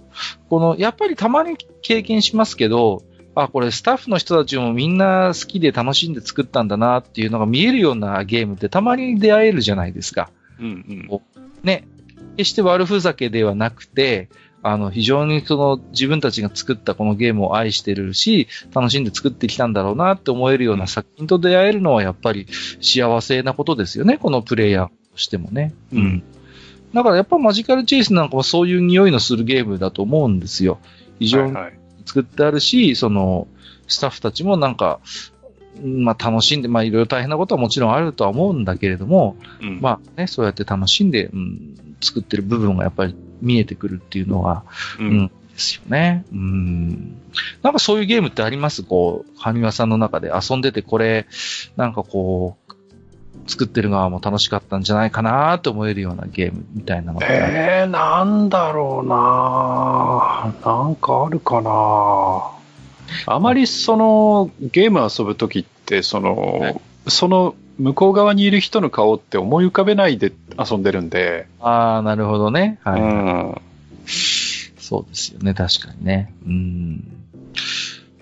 [0.50, 3.04] この、やっぱりたまに経験しますけど、
[3.36, 10.30] あ、これスタッフの人たちもみんな好きで楽しんで作ったんだなっていうのが見えるようなゲームってたまに出会えるじゃないですか。
[10.60, 10.70] うんう
[11.16, 11.22] ん。
[11.64, 11.88] ね。
[12.36, 14.30] 決して悪ふざけではなくて、
[14.72, 22.48] あの、非常にその自分たちが作ったこのゲームを愛してるし、楽しんで作ってきたんだろうなって思えるような作品と出会えるのはやっぱり
[22.82, 25.74] 幸せなことですよね、このプレイヤーとしてもね。
[25.94, 26.24] うん。
[26.94, 30.80] だからやっぱマジカルチェイスなんかもそういう匂いのするゲームだと思うんですよ。
[31.20, 33.48] 非常にはいはい作ってあるし、その、
[33.88, 35.00] スタッフたちもなんか、
[35.84, 44.64] うんまあ楽しんで、まあいろいろ大変なことはもちろんあるとは思うんだけれども、うんまあね、そうやって楽しんで、うん、作ってる部分がやっぱり見えてくるっていうのは、
[45.00, 46.26] ううんん、ですよね。
[46.32, 47.22] うん。
[47.62, 48.84] なんかそういうゲームってあります？
[48.84, 51.28] こう、ハニワさんの中で遊んでてこれ、
[51.76, 52.74] なんかこう、
[53.50, 60.54] 作ってる側も楽しかったんじゃないかなと思えるようなゲームみたいなのってあるえー、なんだろうな。
[60.66, 62.52] なんかあるかな。
[63.26, 66.82] あまりその、ゲーム遊ぶときって、その、はい。
[67.08, 72.80] その向こう側にいる人の顔って思い浮かべないで遊んでるんで、ああ、なるほどね。
[72.84, 73.02] はい。
[73.02, 73.62] うん。
[74.78, 76.34] そうですよね、確かにね。
[76.46, 77.04] うん。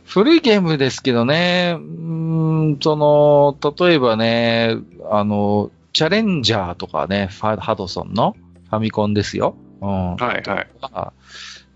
[0.06, 4.77] 古いゲームですけどね、うん、その、例えばね、
[5.10, 8.36] あの、チャレンジャーとかね、ファハドソンの
[8.69, 9.56] ファミコンですよ。
[9.82, 10.15] うん。
[10.15, 10.68] はいはい。
[10.82, 11.11] あ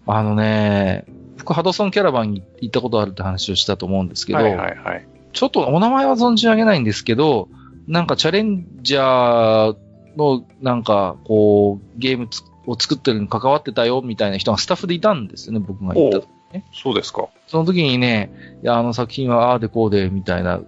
[0.08, 1.06] あのね、
[1.38, 5.08] 僕ハドソンキャラバンに行ったことあるって話をしたと思うんですけど、はいはいはい。
[5.34, 7.48] ちょっとお名前は存じ上げないんですけど、
[7.90, 9.78] なんかチャレンジャー
[10.16, 16.66] のなんかこうゲームつを作ってるのに関わってたよみたいな人がスタッフでいたんですよね、僕が行った時ね。
[16.72, 17.30] そうですか。
[17.48, 18.32] その時にね、
[18.64, 20.62] いや、あの作品はああでこうでみたいな、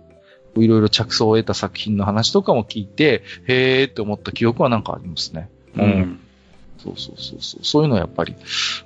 [0.58, 5.50] いろいろ着想を得た作品の話とかも聞いて、へーって思った記憶はなんかありますね。
[5.78, 6.20] うん。
[6.78, 7.64] そうそうそうそう。
[7.64, 8.36] そういうのはやっぱり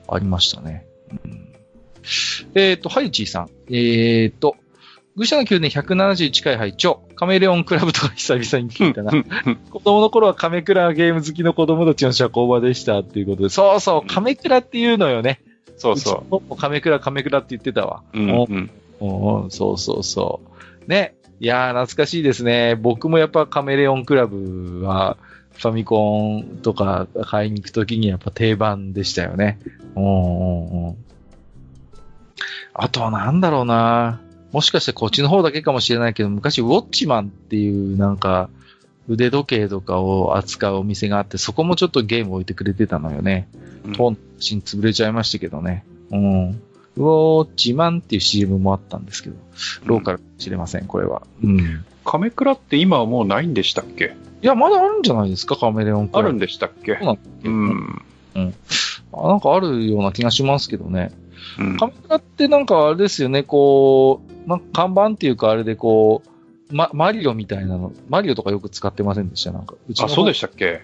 [0.10, 0.86] ありましたね。
[1.10, 1.54] うん、
[2.54, 3.50] えっ、と、ハイチーさん。
[3.74, 4.58] えっ、と、
[5.18, 9.12] 愚者の宮殿171回拝聴カメレオンクラブとか久々に聞いたな。
[9.72, 13.50] 子供の頃はカメクラゲーム好きの子供たちの社交場でしたっていうことで。
[13.50, 15.42] そうそう、カメクラっていうのよね。
[15.78, 18.04] そうそうちの子もカメクラ、カメクラって言ってたわ。
[18.14, 18.20] う。
[18.20, 18.72] うんおうん。
[19.00, 20.42] おそうそうそ
[20.86, 20.90] う。
[20.90, 21.16] ね。
[21.40, 22.76] いやー、懐かしいですね。
[22.76, 25.18] 僕もやっぱカメレオンクラブは、
[25.54, 29.60] ファミコンとか買いに行くときにやっぱ定番でしたよね。
[29.96, 30.98] うんうんうん。
[32.74, 34.20] あとはなんだろうな。
[34.56, 38.50] もしかしてこっちの方だけかもしれないけど、昔ウォッチマンっていうなんか、
[39.10, 43.50] 腕時計とかを扱うお店があって、そこもちょっとゲーム置いてくれてたのよね。
[43.86, 45.84] うんトンチン潰れちゃいましたけどね。
[46.10, 46.50] うん。
[46.52, 49.36] ウォッチマンっていう CM もあったんですけど、
[49.84, 51.22] ローカルかもしれません、これは。
[51.44, 51.60] うん。
[51.60, 51.62] い
[52.06, 54.16] カメクラって今はもうないんでしたっけ？
[54.42, 56.96] や、まだあるんじゃないですか、カメレオンあるんでしたっけ？
[56.96, 58.56] そうなんだけうどねん。
[59.12, 61.12] あなんかあるような気がしますけどね。
[61.60, 66.30] うんカメラってなんかあれですよね、こう、なんか看板っていうかあれでこう、
[66.74, 69.52] ま、マリオみたいなの、マリオとかよく使ってませんでした？
[69.52, 69.76] なんか。
[69.88, 70.82] うちのあ、そうでししたっけ？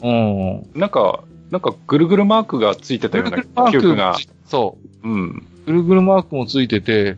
[0.00, 0.06] た。
[0.06, 0.70] うん。
[0.74, 4.16] なんか、なんかぐるぐるマークがついてたような記憶が。
[4.46, 5.08] そう。
[5.08, 5.46] うん。
[5.66, 7.16] ぐるぐるマークもついてて、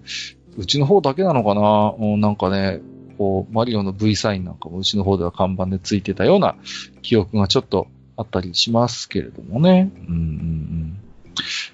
[0.57, 1.95] うちの方だけなのかな？
[1.99, 2.81] うんなんかね、
[3.19, 6.57] こう、マリオの V サインなんかもうちの方では看板でついてたような
[7.03, 9.93] 記憶がちょっとあったりしますけれどもね。
[10.09, 10.99] うんうんうん。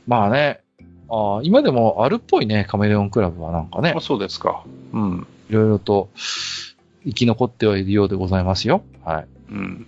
[0.08, 0.62] まあね、
[1.08, 4.64] あー今でもあるっぽいね、カメレオンクラブはなんかねあ、そうですか。
[4.92, 5.26] うん。
[5.50, 6.08] いろいろと
[7.04, 8.82] 生き残ってはいるようでございますよ。
[9.04, 9.26] はい。
[9.50, 9.86] うん。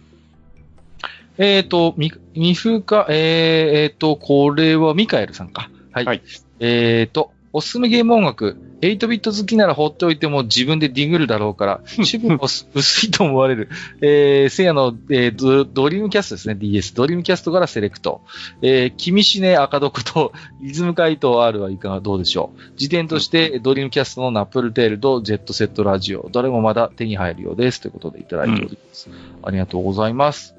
[1.38, 5.70] えっ、と、み、みふか、えー、えーと、これはミカエルさんか。
[5.92, 6.04] はい。
[6.04, 6.22] はい
[6.60, 12.44] えっ、と、おすすめゲーム音楽、8ビット好きなら放っておいても自分でディグるだろうから、 主分も
[12.74, 13.70] 薄いと思われる、
[14.02, 16.94] えー、せやの、えード、ドリームキャストですね、DS。
[16.94, 18.20] ドリームキャストからセレクト。
[18.60, 22.60] えー、君しね赤どこと、リズム怪盗 R はいかがどうでしょう。
[22.76, 27.80] 次点として、ドリームキャストのナップルテールとジェットセットラジオ、どれもまだ手に入るようです。
[27.80, 29.08] ということでいただいております。
[29.42, 30.54] ありがとうございます。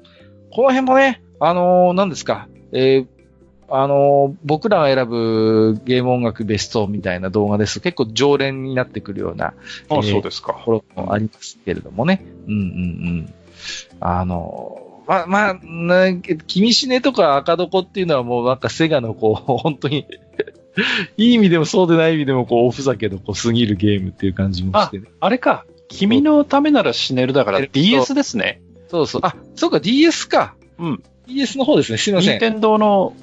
[0.50, 3.17] この辺もね、あのー何ですか、えー
[3.70, 9.54] あのー僕らが選ぶゲーム音楽ベストみたいな動画ですと結構常連になってくるようなあ、
[9.90, 10.58] えーそうですかと。
[10.60, 12.24] ころもありますけれどもね。
[12.46, 12.62] うんうんう
[13.22, 13.34] ん。
[14.00, 16.12] あのーまあ、まあ、な
[16.46, 20.06] 君しねとか赤どこっていうのはもうなんかセガのこう、 本当に
[21.16, 25.06] いい意味でもそうでない意味でもこう、おふざけのこう、過ぎるゲームっていう感じもしてね。
[25.18, 25.64] あれか。
[25.88, 28.60] 君のためなら死ねるだから DS ですね。
[28.88, 29.20] そうそう。
[29.24, 30.54] あ、そうか、DS か。
[30.78, 31.02] うん。
[31.26, 31.96] DS の方ですね。
[31.96, 32.38] すいません。
[32.38, 33.14] 任天堂の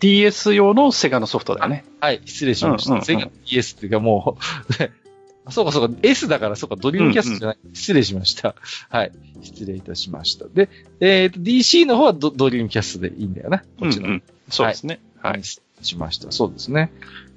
[0.00, 1.84] DS 用のセガのソフトだよね。
[2.00, 2.90] はい、失礼しました。
[2.90, 4.42] うんうんうんセガ DS っていうかもう
[5.48, 7.58] あ、そうかそうか、S だからそうか、ドリームキャストじゃない。
[7.72, 8.54] 失礼しました。
[8.90, 9.12] はい、
[9.42, 10.44] 失礼いたしました。
[10.46, 10.68] で、
[11.00, 13.64] えっ、と、DC の方はドドリームキャストでいいんだよな。
[13.80, 14.08] こっちの。
[14.08, 15.00] うんうんそうですね。
[15.20, 15.44] はい。
[15.44, 16.32] 失礼しました。
[16.32, 16.90] そうですね。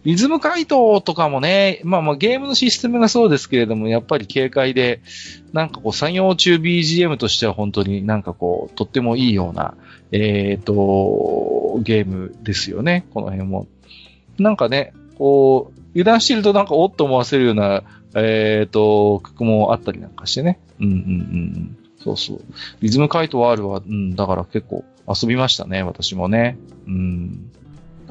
[0.04, 5.02] リズム回答とかもね、まあまあゲームのシステムがそうですけれども、やっぱり軽快で、
[5.54, 9.76] なんかこう作業中 BGM としては本当になんかこう、とってもいいような、
[10.12, 13.68] えっ、と、ゲームですよね、この辺も。
[14.40, 17.84] なんかね、こう、油断してるとなんかおっと思わせるような、
[18.16, 20.60] えっ、と、曲もあったりなんかしてね。
[20.80, 21.78] うんうんうん。
[22.04, 22.42] そうそう。
[22.82, 26.58] リズム回答あるわ、うん、だから結構遊びましたね、私もね。
[26.88, 27.52] うん。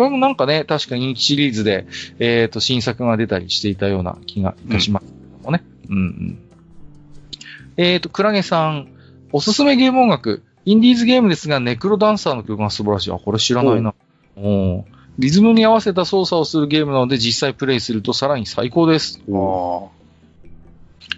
[0.00, 1.86] これもなんかね、確か人気シリーズで、
[2.20, 5.62] えっ、と、新作が出たりしていたような気がいたしますけどもね。
[5.90, 6.38] うん、うん、
[7.76, 8.88] えっ、と、クラゲさん、
[9.30, 13.10] おすすめゲーム音楽、インディーズゲームですが、ネクロダンサーの曲が素晴らしい。
[13.10, 13.92] あ、これ知らないな。
[14.38, 14.86] お
[15.18, 19.20] リズムに合わせた操作をするゲームなので実際プレイするとさらに最高です。
[19.30, 19.88] あ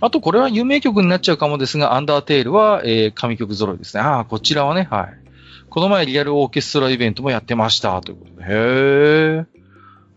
[0.00, 4.02] あと、これは有名曲になっちゃうかもですが、アンダーテールは、えー、神曲揃いですね。
[4.02, 5.21] ああ、こちらはね、はい。
[5.72, 8.44] この前リアルオーケストライベントもやってました、ということで。
[8.44, 9.44] へえ。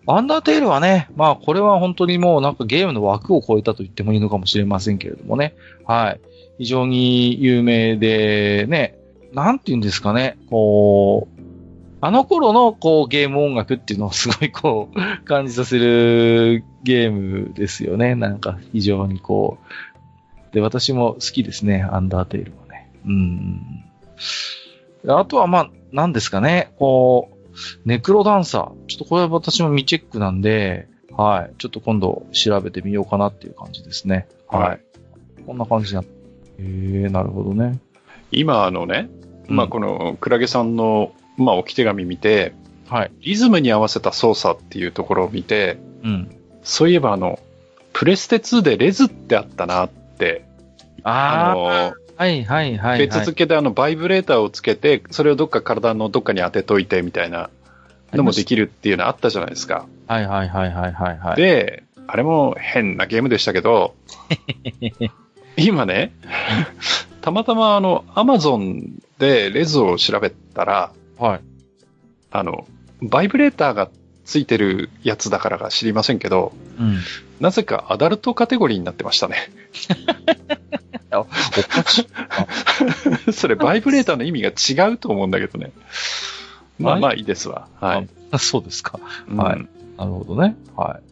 [0.06, 5.56] アンダーテールはね、まあ、これは本当にもうなんかゲームの枠を超えたと言ってもいいのかもしれませんけれどもね。
[5.85, 6.19] はい。
[6.58, 8.98] 非常に有名で、ね、
[9.32, 11.42] なんて言うんですかね、こう、
[12.01, 18.16] あの頃のこうゲーム音楽っていうのをすごいこう感じさせるゲームですよね。
[18.16, 19.58] なんか非常にこ
[20.51, 20.53] う。
[20.53, 22.90] で、私も好きですね、アンダーテールはね。
[23.06, 23.85] うん。
[25.08, 27.35] あとはまあ、なんですかね、こう、
[27.85, 28.85] ネクロダンサー。
[28.88, 31.53] ちょっとこれは私も未チェックなんで、はい。
[31.58, 34.27] ちょっと今度調べてみようかなっていう感じですね。
[34.48, 34.61] はい。
[34.61, 34.82] はい
[35.45, 36.01] こんな感じな。
[36.01, 36.06] へ
[36.59, 37.80] えー、なるほどね。
[38.32, 39.09] 今あのね、
[39.48, 42.53] まあうんこのクラゲさんの、まあ置き手紙見て、
[42.88, 43.11] はい。
[43.22, 46.35] リズムに合わせた操作っていうところを見て、うん。
[46.64, 47.40] そういえばあの、
[47.93, 50.45] プレステ2でレズってあったなって、
[51.03, 53.00] ああの、あ、はいはいはい、はい。
[53.00, 57.50] 別付けであのバイブレーターをつけて、それをどっか体のどっかに当てといてみたいな
[58.14, 59.85] のもできるっていうのあったじゃないですか。
[60.08, 61.35] はいはいはいはいはいはい。
[61.35, 63.95] で、あれも変なゲームでしたけど、
[65.58, 66.14] 今ね、
[67.22, 71.40] たまたまあの、アマゾンでレズを調べたら、はい。
[72.32, 72.68] あの、
[73.02, 73.90] バイブレーターが
[74.26, 77.00] ついてるやつだからか知りませんけど、うん。
[77.40, 79.38] なぜかアダルトカテゴリーになってましたね。
[83.32, 85.72] それバイブレーターの意味が違うと思うんだけどね。
[86.80, 87.68] まあはいまあいいですわ。
[87.80, 88.10] はい。
[88.32, 89.00] あそうですか。
[89.30, 90.56] うんはいなるほどね。
[90.76, 91.04] はい。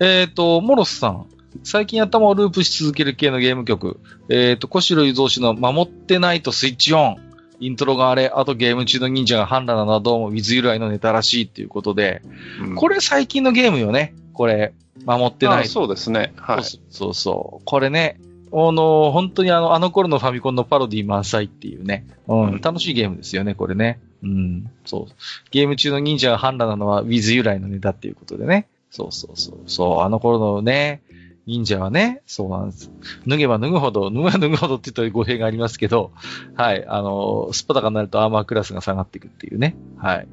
[0.00, 1.26] えっ、と、モロスさん。
[1.62, 4.00] 最近頭をループし続ける系のゲーム曲。
[4.28, 7.16] えっ、と、小城伊蔵氏の守ってないとスイッチオン。
[7.64, 12.20] イントロがあれ、あとゲーム中の忍者が反乱なども Wiz 由来のネタらしいっていうことで、
[12.60, 14.14] うんこれ最近のゲームよね。
[14.34, 14.74] これ、
[15.06, 16.34] 守ってないあそうですね。
[16.36, 16.64] はい。
[16.64, 17.64] そうそうそう。
[17.64, 18.20] これね、
[18.52, 22.06] あの、本当にあの、あの頃のファミコンのパロディ満載っていうね。
[22.28, 23.98] うん、うん楽しいゲームですよね、これね。
[24.22, 25.14] うん、そう。
[25.50, 28.68] ゲーム中の忍者が反乱なのは Wiz 由来のネタっていうことでね。
[28.90, 29.58] そうそうそう。
[29.66, 31.00] そう、あの頃のね、
[31.46, 32.90] 忍者はね、そうなんです。
[33.26, 36.12] 脱げば脱ぐほど、脱げば脱ぐほどって言ったら語弊がありますけど、
[36.54, 39.76] はい、あの、スパタカになるとアーマークラスが下がっていくっていうね。
[39.98, 40.28] はい。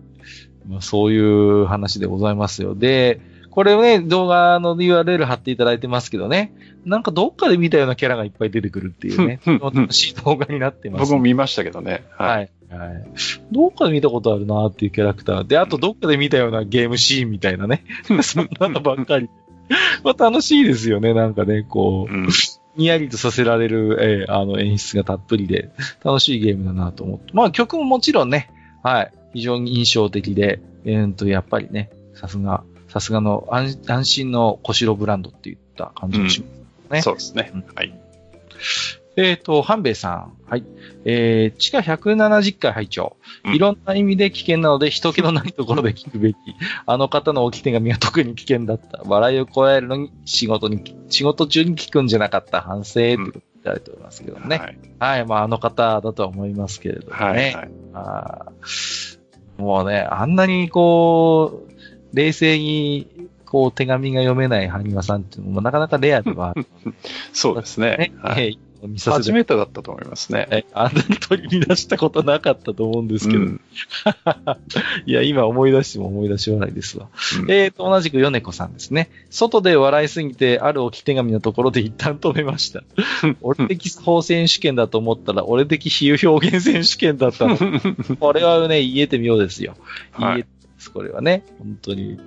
[0.68, 2.76] まあ、そういう話でございますよ。
[2.76, 6.54] で、これをね、動画の URL 貼っていただいてますけどね、
[6.86, 11.02] なんかどっかで見たようなキャラがいっぱい出てくるっていうね、うん楽しい動画になってます。
[11.02, 12.06] 僕も見ましたけどね。
[12.18, 12.50] はい。
[12.70, 12.90] はい。
[12.90, 13.04] はい。
[13.52, 15.48] どっかで見たことあるなっていうキャラクター。
[15.48, 17.84] で、あとどっかで見たようなゲームシーンみたいなね。
[18.24, 19.30] そんなのばっかり。
[20.04, 21.14] まあ楽しいですよね。
[21.14, 22.28] なんかね、こう、うん
[22.78, 25.72] にやりとさせられる、えーあの演出がたっぷりで、
[26.04, 27.34] 楽しいゲームだなと思って。
[27.34, 28.50] まあ曲ももちろんね、
[28.82, 29.12] はい。
[29.34, 36.94] 非常に印象的で、えー、と、やっぱりね、さすが、さすがの安安心の小城ブランドって言った感じがします。
[36.94, 37.66] ねそうですねうん。
[37.76, 37.94] はい。
[39.18, 40.34] えっ、と、半兵衛さん。
[40.50, 40.64] はい。
[41.06, 46.38] えー、地下170階拝聴うんいろんな意味で危険なので、人気のないところで聞くべき。
[46.86, 49.02] あの方の置き手紙が特に危険だった。
[49.06, 54.58] 笑いをこらえるのに仕事に、仕事中に聞くんじゃなかった反省ということでいただいておりますけどね。
[54.58, 54.78] はい。
[55.00, 55.26] はい。
[55.26, 57.18] まあ、あの方だとは思いますけれどもね。
[57.18, 57.54] はい。
[57.54, 59.22] はいあー
[59.58, 66.66] もうね、あんなにこう、冷静に、こう、手紙が読めない埴輪さんっていうのもなかなかレアではある
[67.32, 68.14] そうですねね。。
[68.22, 70.48] はいえー見させて初めてだったと思いますね。
[70.52, 73.40] えあんなに取り乱したことなかったと思うんですけど。
[73.40, 73.62] うん
[75.06, 77.08] いや、今思い出しても思い出し笑いですわ。
[77.42, 79.10] うんえーと、同じく米子さんですね。
[79.30, 82.84] 外で笑いすぎて、ある置き手紙のところで一旦止めました。
[83.42, 87.58] 俺的法選手権だと思ったら、俺的比喩表現選手権だったの。
[88.20, 89.76] これはね、言えてみようですよ。
[90.12, 91.44] はい言えてです、これはね。
[91.60, 92.20] 本当に。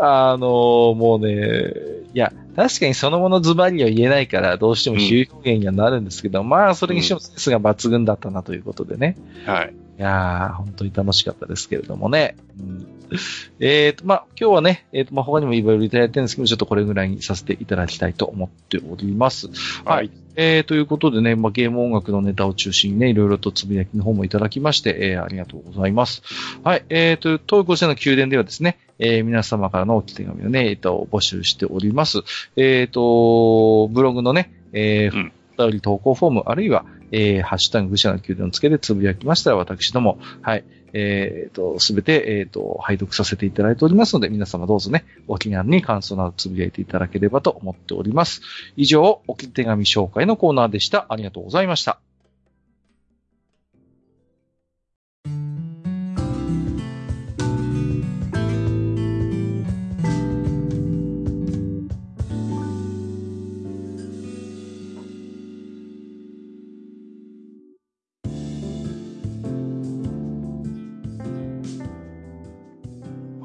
[0.00, 1.72] あのもうね、
[2.14, 9.16] いや、確かにそのものズバリは言えないから、どうしても比喩表現にはなるんですけど、まあ、それにしてもセンスが抜群だったなということでね。
[9.46, 9.72] はい。
[9.96, 12.36] いやー、本当に楽しかったですけれどもね。
[12.58, 12.86] うん、
[13.60, 19.48] えっ、と、まあ、今日はね、えっ、と、まあ、他にもいろいろいただいてるんですけど、ちょっとこれぐらいにさせていただきたいと思っております。
[19.84, 20.10] はい。
[20.36, 26.22] えー、ということでね、まあ、ゲーム音楽のネタを中心にね、いろいろとつぶやきの方もいただきまして、えー、ありがとうございます。
[26.62, 32.22] はい、えー、と、東横線の宮殿ではですね、えー、皆様からのお手紙をね、えー、と、募集しております。
[32.56, 48.42] えー、と、ブログのね、えー、うんお便り投稿フォーム、あるいは、えー、ハッシュタグ愚者の宮殿をつけてつぶやきましたら、私ども、はい、えー、と、すべて、えー、と、拝読させていただいておりますので、皆様どうぞね、お気軽に感想などつぶやいていただければと思っております。
[48.76, 51.06] 以上、おき手紙紹介のコーナーでした。
[51.08, 52.07] ありがとうございました。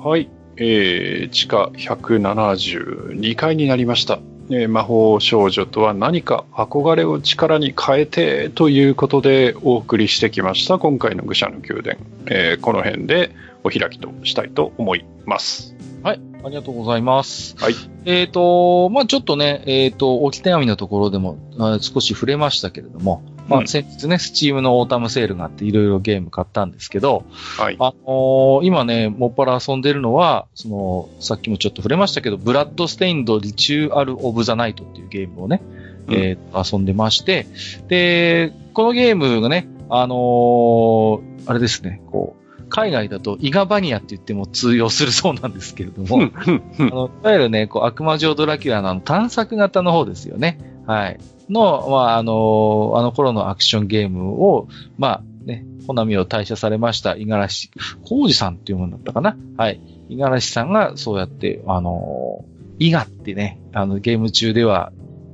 [0.03, 0.29] はい。
[0.57, 4.19] えー、地下172階になりました。
[4.49, 13.33] えー魔法少女とは何か憧れを力に変えてということでお送りしてきました今回の愚者の宮殿、えーこの辺で
[13.63, 15.73] お開きとしたいと思います。
[16.03, 16.21] はい。
[16.43, 17.55] ありがとうございます。
[17.57, 17.75] はい。
[18.03, 27.25] えっ、と、まあちょっとね、えっ、と、置き手紙のところでもあ少し触れましたけれども、まうんあ先日ね、スチームのオータムセールがあっていろいろゲーム買ったんですけど、
[27.57, 27.77] はい。
[27.79, 35.61] あのー今ね、もっぱら遊んでるのは、その、さっきもちょっと触れましたけど、ブラッドステインド・リチューアル・オブ・ザ・ナイトっていうゲームをね、
[36.07, 37.47] うんえー遊んでまして、
[37.87, 46.41] で、このゲームがね、あのーあれですね、こう、海外だとイガバニアって言っても通用するそうなんですけれども、あ
[46.79, 50.57] の、いわゆるね、こう、悪魔城ドラキュラの探索型の方ですよね。
[50.87, 51.19] はい。
[51.49, 57.71] の、まあ、あの、あの頃のアクションゲームを、まあ、ね、コナミを退社されました、五十嵐
[58.03, 59.37] 浩二さんっていうものだったかな。
[59.57, 59.81] はい。
[60.09, 62.45] 五十嵐さんがそうやって、あの、
[62.79, 64.91] イガってね、あの、ゲーム中では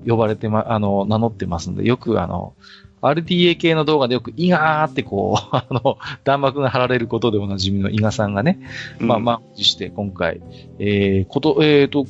[0.07, 2.53] 呼ばれてま、あの、名乗ってますんで、よくあの、
[3.01, 8.59] RTA 系の動画でよくイガーってこう、 あの、弾幕が貼られることでおなじみのイガさんがね、
[8.99, 10.41] まあ、満を持して今回、
[10.79, 12.05] えー、こと、えーと、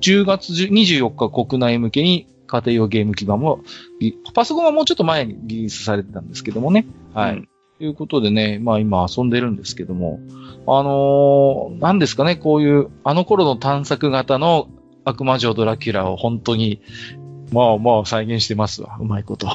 [0.00, 3.60] 10月24日国内向けに家庭用ゲーム基盤も、
[3.98, 6.86] リパソコンはもうちょっと前にリリースされてたんですけどもね。
[7.14, 7.32] はい。
[7.32, 7.48] うん
[7.78, 10.20] ということでね、まあ今遊んでるんですけども、
[10.68, 14.68] あのー、何ですかね、こういう、あの頃の探索型の
[15.04, 16.80] 悪魔城ドラキュラを本当に、
[17.50, 18.98] まあまあ再現してますわ。
[19.00, 19.48] うまいこと。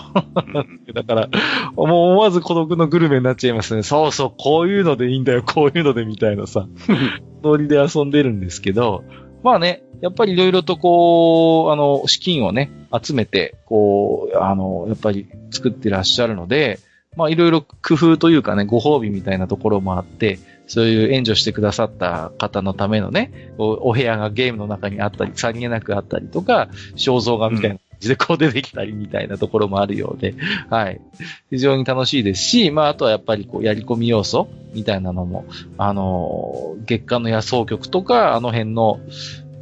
[0.46, 1.30] うん だから、
[1.78, 3.84] もう思わず孤独のグルメになっちゃいますね。
[3.84, 6.68] そうそう、こういうのでいいんだよ、こういうのでみたいなさ、
[7.44, 9.06] ノリで遊んでるんですけど、
[9.44, 16.80] まあね、やっぱりいろいろとこう、あの、資金をね、集めて、こう、あの、やっぱり作ってらっしゃるので、
[17.16, 30.36] まあいろいろ工夫というかね、ご褒美みたいなところもあって、そういう援助してくださった方のためのね、お部屋がゲームの中にあったり、さりげなくあったりとか、肖像画みたいなじでこう出てきたりみたいなところもあるようで、
[30.70, 31.02] はい。
[31.50, 35.46] 非常に楽しいですし、まあ、あとはやっぱりこう、やり込み要素みたいなのも、
[35.78, 39.00] あのー月間の野草局とか、あの辺の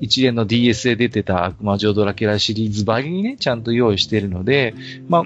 [0.01, 4.75] 一連の DS で出てた悪魔城ドラキュラシリーズばりにね、ちゃんと用意しているので、
[5.07, 5.23] まあ、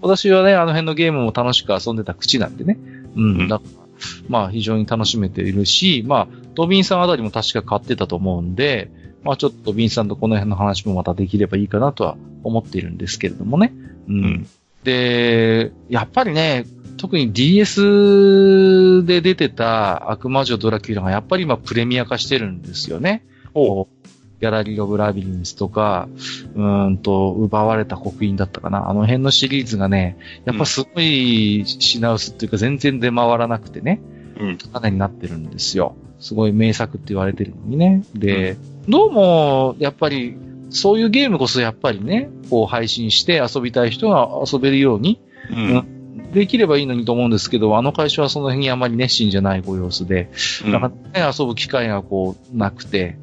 [0.00, 2.78] 私はね、あの辺のゲームも楽しく遊んでた口なんでね。
[3.16, 3.40] うん。
[3.40, 3.88] うんだから
[4.28, 8.90] まあ、非常に楽しめているし、まあ、ドビンさんあたりも確か買ってたと思うんで、
[9.22, 13.72] まあ、ちょっとドビンさんとこの辺の話もまたできればいいかなとは思っているんですけれどもね。
[14.08, 14.48] うんうん
[14.84, 16.64] で、やっぱりね、
[16.96, 23.24] 特に DS で出てた悪魔女ドラキュラがやっぱり今プレミア化してるんですよね。
[23.52, 23.98] こう
[24.40, 26.08] ギャラリー・オブ・ラビリンスとか、
[26.54, 28.88] うーんと、奪われた刻印だったかな。
[28.88, 34.00] あの辺のシリーズがね、やっぱすごい品薄っていうか全然出回らなくてね、
[34.38, 34.58] うん。
[34.58, 35.96] 種になってるんですよ。
[36.20, 38.04] すごい名作って言われてるのにね。
[38.14, 38.56] で、
[38.88, 40.36] どうも、やっぱり、
[40.70, 46.32] そういうゲームこそやっぱりね、こう配信して遊びたい人が遊べるようにうん。
[46.32, 50.30] できればいいのにと思うんですけど、あの会社はその辺にあまり熱心じゃないご様子で、
[50.64, 53.16] うんなかなかね、遊ぶ機会がこう、なくて、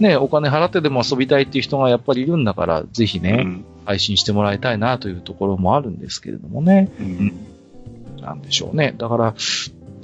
[0.00, 6.92] ね、お金払ってでも遊びたいっていう人がやっぱりいるんだから、ぜひね、うん配信してもらいたいなというところもあるんですけれどもね。
[7.00, 7.32] うん
[8.20, 8.94] なんでしょうね。
[8.98, 9.34] だから、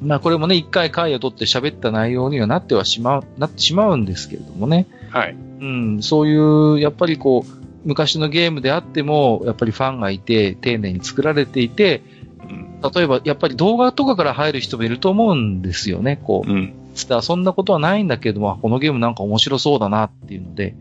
[0.01, 4.87] まあこれもね、一回回を取って喋った内容にはなってはしまう、なってしまうんですけれどもね。
[5.11, 5.37] はい。
[5.61, 12.16] うん、そういう、やっぱりこう、昔のゲームであっても、やっぱりファンがいて、丁寧に作られていて、うん
[12.83, 16.21] 例えば、やっぱり動画とかから入る人もいると思うんですよね。
[16.23, 16.75] こう、うん。
[16.95, 20.75] つってそんなことはないんだけども、あこのゲームなんか面白そうだなっていうので、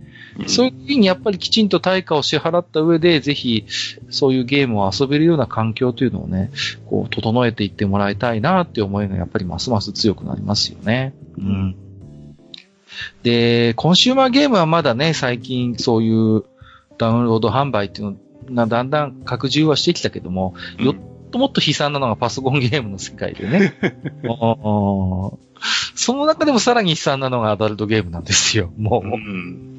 [0.47, 3.65] そういう時にやっぱりきちんと対価を支払った上で、ぜひ、
[4.09, 6.51] そういうゲームを遊べるような環境というのをね、
[6.85, 11.13] こう、整えていってもらいたいなっていう思いがやっぱりますます強くなりますよね。
[11.37, 11.75] うん。
[13.23, 16.43] で、コンシューマーゲームはまだね、最近そういう
[16.97, 18.17] ダウンロード販売っていう
[18.49, 23.73] のがだんだん拡充はしてきたけども、うんともっと悲惨なのがパソコンゲームの世界でね。
[25.95, 28.71] その中でもさらに悲惨なのがアダルトゲームなんですよ。
[28.77, 29.77] もう、うん。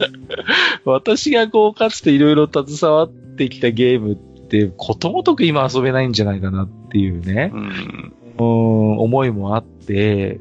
[0.85, 8.12] 私がこう、かつていろいろ携わってきたゲームって、ことごとく今遊べないんじゃないかなっていうね、うん。
[8.39, 10.41] うん、思いもあって、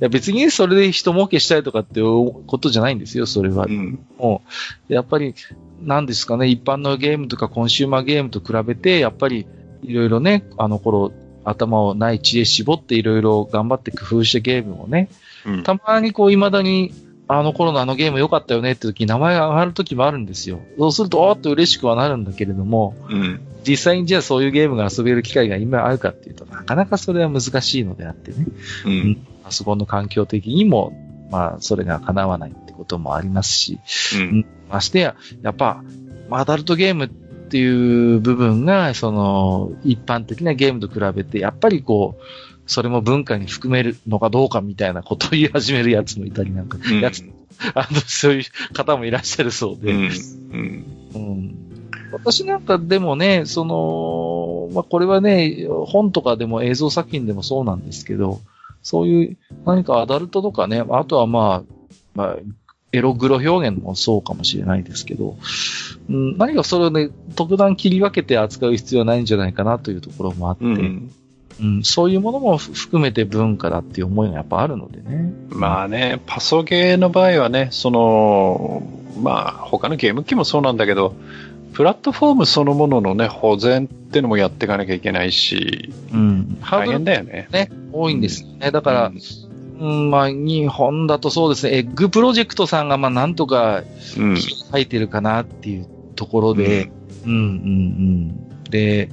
[0.00, 3.68] いや別にねそれで人儲けしたいとかってことじゃないんですよ、それはう。
[3.68, 3.98] ん。
[4.18, 4.42] も
[4.88, 5.34] う、やっぱり、
[5.82, 9.46] なんですかね、一般のゲームとかコンシューマーゲームと比べて、やっぱり、
[9.84, 11.12] いろいろね、あの頃、
[11.44, 15.08] 頭をない知恵絞っていろいろ頑張って工夫したゲームをね、
[15.44, 15.62] うん。
[15.62, 16.92] たまにこう、未だに、
[17.26, 20.60] あの頃のあのゲーム良かったよねって時に名前が上がる時もあるんですよ。
[20.78, 23.40] そうすると、おーっと嬉しくはなるんだけれども、うん。
[23.66, 28.46] 実際にじゃあそういうゲームが遊べる機会が今あるかっていうとなかなかそれは難しいのであってね。
[28.84, 29.26] うん。
[29.42, 30.92] パソコンの環境的にも、
[31.30, 33.80] まあ、それが叶わないってこともありますし、
[34.16, 34.46] うん。
[34.70, 35.82] ましてや、やっぱ、
[36.30, 42.22] アダルトゲームっていう部分が、その、一般的なゲームと比べて、やっぱりこう、
[42.66, 47.22] それも文化に含めるのかどうかみたいなことを言い始めるやつもいたりなんか、うんやつ、
[47.74, 50.10] あの、そういう方もいらっしゃるそうで、うん。
[50.52, 50.84] うん。
[51.14, 51.64] うん
[52.14, 58.40] 私なんかでもね、その、まあ、これはね、本とかでも映像作品でもそうなんですけど、
[58.82, 61.74] そういう何かアダルトとかね、あとはまあ、
[62.14, 62.36] まあ、
[62.94, 65.36] エログロ表現もそうかもしれないですけど、
[66.08, 71.10] うん、何かそれをね、特段切り分けて扱う必要はないんじゃないかなというところもあって、ううん
[71.80, 71.82] ん。
[71.82, 75.32] そういうものも含めて文化だっていう思いがやっぱあるのでね。
[75.50, 78.82] まあね、パソゲーの場合はね、その、
[79.20, 81.16] まあ、他のゲーム機もそうなんだけど、
[81.72, 86.58] プラットフォームそのもののね、保全ってのもやっていかなきゃいけないし、うん。
[86.60, 87.48] 大変だよね。
[87.50, 88.70] ね、多いんですよね。
[88.70, 89.20] だから、うん
[89.78, 93.82] うん、まあ、日本だとそうですね、エッグプロジェクトさんが、まあ、なんとか、
[94.16, 94.36] うん。
[94.36, 96.90] 書いてるかなっていうところで、
[97.24, 98.70] うん、うん、うん。
[98.70, 99.10] で、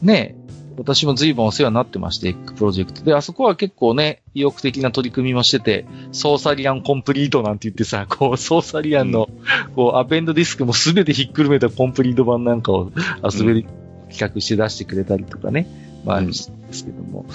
[0.00, 0.36] ね、
[0.76, 3.04] 私も随分お世話になってまして、エッグプロジェクト。
[3.04, 9.28] で、あそこは結構ね、意欲的な取り組みもしてて、ソーサリアンコンプリートなんて言ってさ、 こう、ソーサリアンの、
[9.76, 12.90] こう、アペンドディスクもすべてひっくるめたコンプリート版なんかを
[13.22, 13.66] 遊べる、
[14.10, 15.66] 企画して出してくれたりとかね、
[16.04, 16.50] まあ、です
[16.84, 17.26] けども。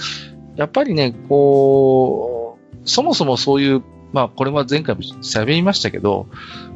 [0.56, 2.37] やっぱりね、こう、
[2.88, 3.84] そもそもそういう、
[4.14, 6.28] まあ、これは前回も喋りましたけど、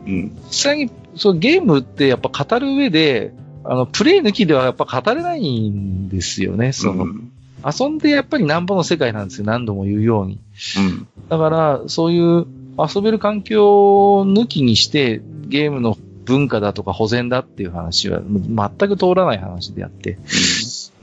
[0.06, 0.32] うん。
[0.50, 3.34] 実際に、そうゲームってやっぱ語る上で、
[3.64, 6.74] あの、プレイ抜きではやっぱ語れないんですよね。
[6.74, 7.32] その、うん
[7.64, 9.46] 遊んでやっぱりなんぼの世界なんですよ。
[9.46, 10.40] 何度も言うように。
[10.78, 11.08] うん。
[11.30, 20.18] だから、そういう遊べる環境を抜きにして、ゲームの文化だとか保全だっていう話は全く通らない話であって。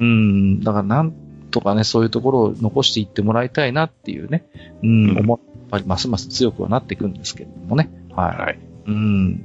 [0.00, 1.12] うん、だからなん
[1.50, 4.46] とかね、そういうところを残していってもらいたいなっていうね。
[4.82, 7.90] うん、うん思っやっぱりますます強くはなっていくんですけれどもね。
[8.14, 8.36] はい。
[8.36, 8.58] はい。
[8.86, 9.44] うん。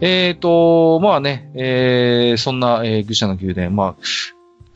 [0.00, 3.94] えっ、と、まあね、えー、そんな、えー、愚者の宮殿、まあ、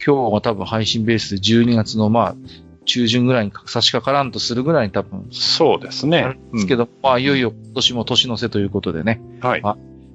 [0.05, 2.37] 今日は多分配信ベースで12月の、まあ、
[2.85, 6.39] 中旬ぐらいに差し掛からんとするぐらいに多分、そうですね。
[6.53, 9.63] ですけど、まあ、いよいよ今年も年の瀬ということでね、うんはい。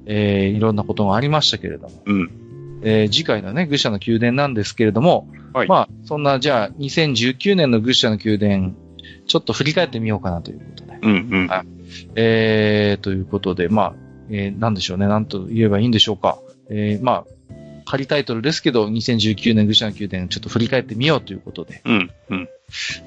[0.05, 2.31] えー、いろんなことがありましたけれども、うん。
[2.83, 8.73] えー、次回のね、愚者の宮殿なんですけれども、はいまあ、そんな、じゃあ、2019年の愚者の宮殿、
[9.27, 10.99] ちょっと振り返ってみようかなということで。
[11.01, 11.29] うん。
[11.31, 11.47] うん。
[11.47, 11.67] はい
[12.15, 13.93] えー、ということで、まあ、
[14.29, 16.39] えー、なんでしょうね、なんと言えばいいんでしょうか。
[16.69, 17.53] えー、まあ、
[17.85, 21.81] 仮タイトルですけど、2019年愚者の宮殿、ちょっと振り返ってみようということで。
[21.85, 22.11] うん。
[22.29, 22.49] うん。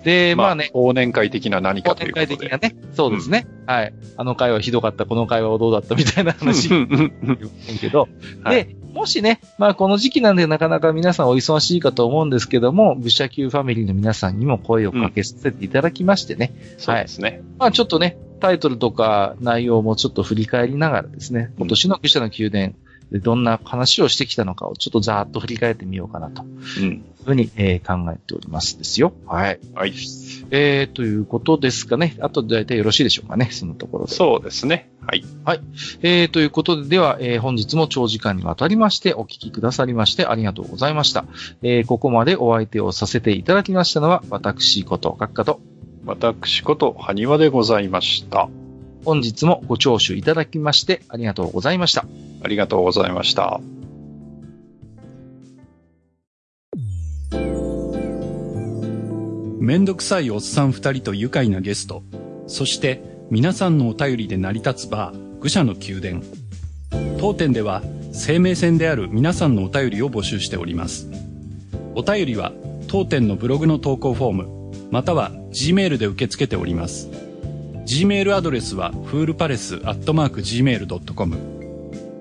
[0.05, 2.27] で、まあね、忘年会的な何か公ということで。
[2.27, 3.95] 展会的なね、そうですね、はい。
[4.17, 6.69] あの回はひどかった、この回はどうだったみたいな話。
[6.69, 6.77] うん。
[6.83, 7.13] うん。
[7.23, 7.33] うん。
[7.33, 8.09] んけど、
[8.43, 8.67] はい。
[8.67, 17.43] で、もしね、まあこの時期なんでなかなか皆さんお忙しいかと思うんですけども、愚者級ファミリーの皆さんにも声をかけさせていただきましてね、そうですね。
[17.59, 22.75] まあちょっとね、タイトルとか内容もちょっと振り返りながらですね、今年の愚者の宮殿
[23.13, 26.43] でどんな話をしてきたのかをちょっとざーっと振り返ってみようかなと
[26.81, 27.05] いううん。
[27.25, 29.13] ふうに、えー考えておりますですよ。
[29.27, 29.59] はい。
[29.75, 29.93] はい。
[30.51, 32.17] えー、ということですかね。
[32.21, 34.15] あと大体よろしいでしょうかね、そのところで。
[34.15, 34.91] そうですね。
[35.45, 35.61] はい。
[36.03, 41.25] えー、ということで、では、えー本日も長時間にわたりましてお聞きくださりましてありがとうございました。
[41.63, 45.61] えーここまでお相手をさせていただきましたのは、私こと、閣下と、
[46.05, 48.49] 私こと、埴輪でございました。
[49.07, 52.05] 本日もご聴取いただきましてありがとうございました。
[52.43, 53.61] ありがとうございました。
[59.61, 62.03] めんどくさいおっさん二人と愉快なゲスト、
[62.49, 66.23] そして皆さんのお便りで成り立つバー、愚者の宮殿。
[67.21, 71.09] 当店では生命線である皆さんのお便りを募集しております。
[71.95, 72.53] お便りは
[72.89, 77.26] 当店のブログの投稿フォーム、または G メールで受け付けております。
[77.87, 81.37] G メールアドレスはフールパレスアットマーク Gmail.com。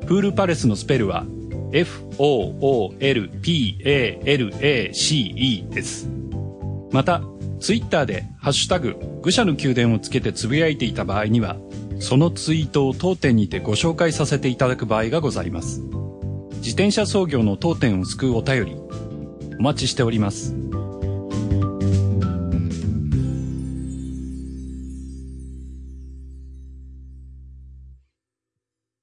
[0.05, 1.25] フールパレスのスペルは
[1.71, 2.95] F-O-O-L-P-A-L-A-C-E
[5.71, 6.07] です。
[6.91, 7.23] また、
[7.59, 11.57] ツイッターでハッシュタグ、愚者の宮殿をつけてつぶやいていた場合には、
[11.99, 15.81] そのツイートを当店にてご紹介させていただく場合がございます。
[16.57, 18.75] 自転車操業の当店を救うお便り、
[19.59, 20.55] お待ちしております。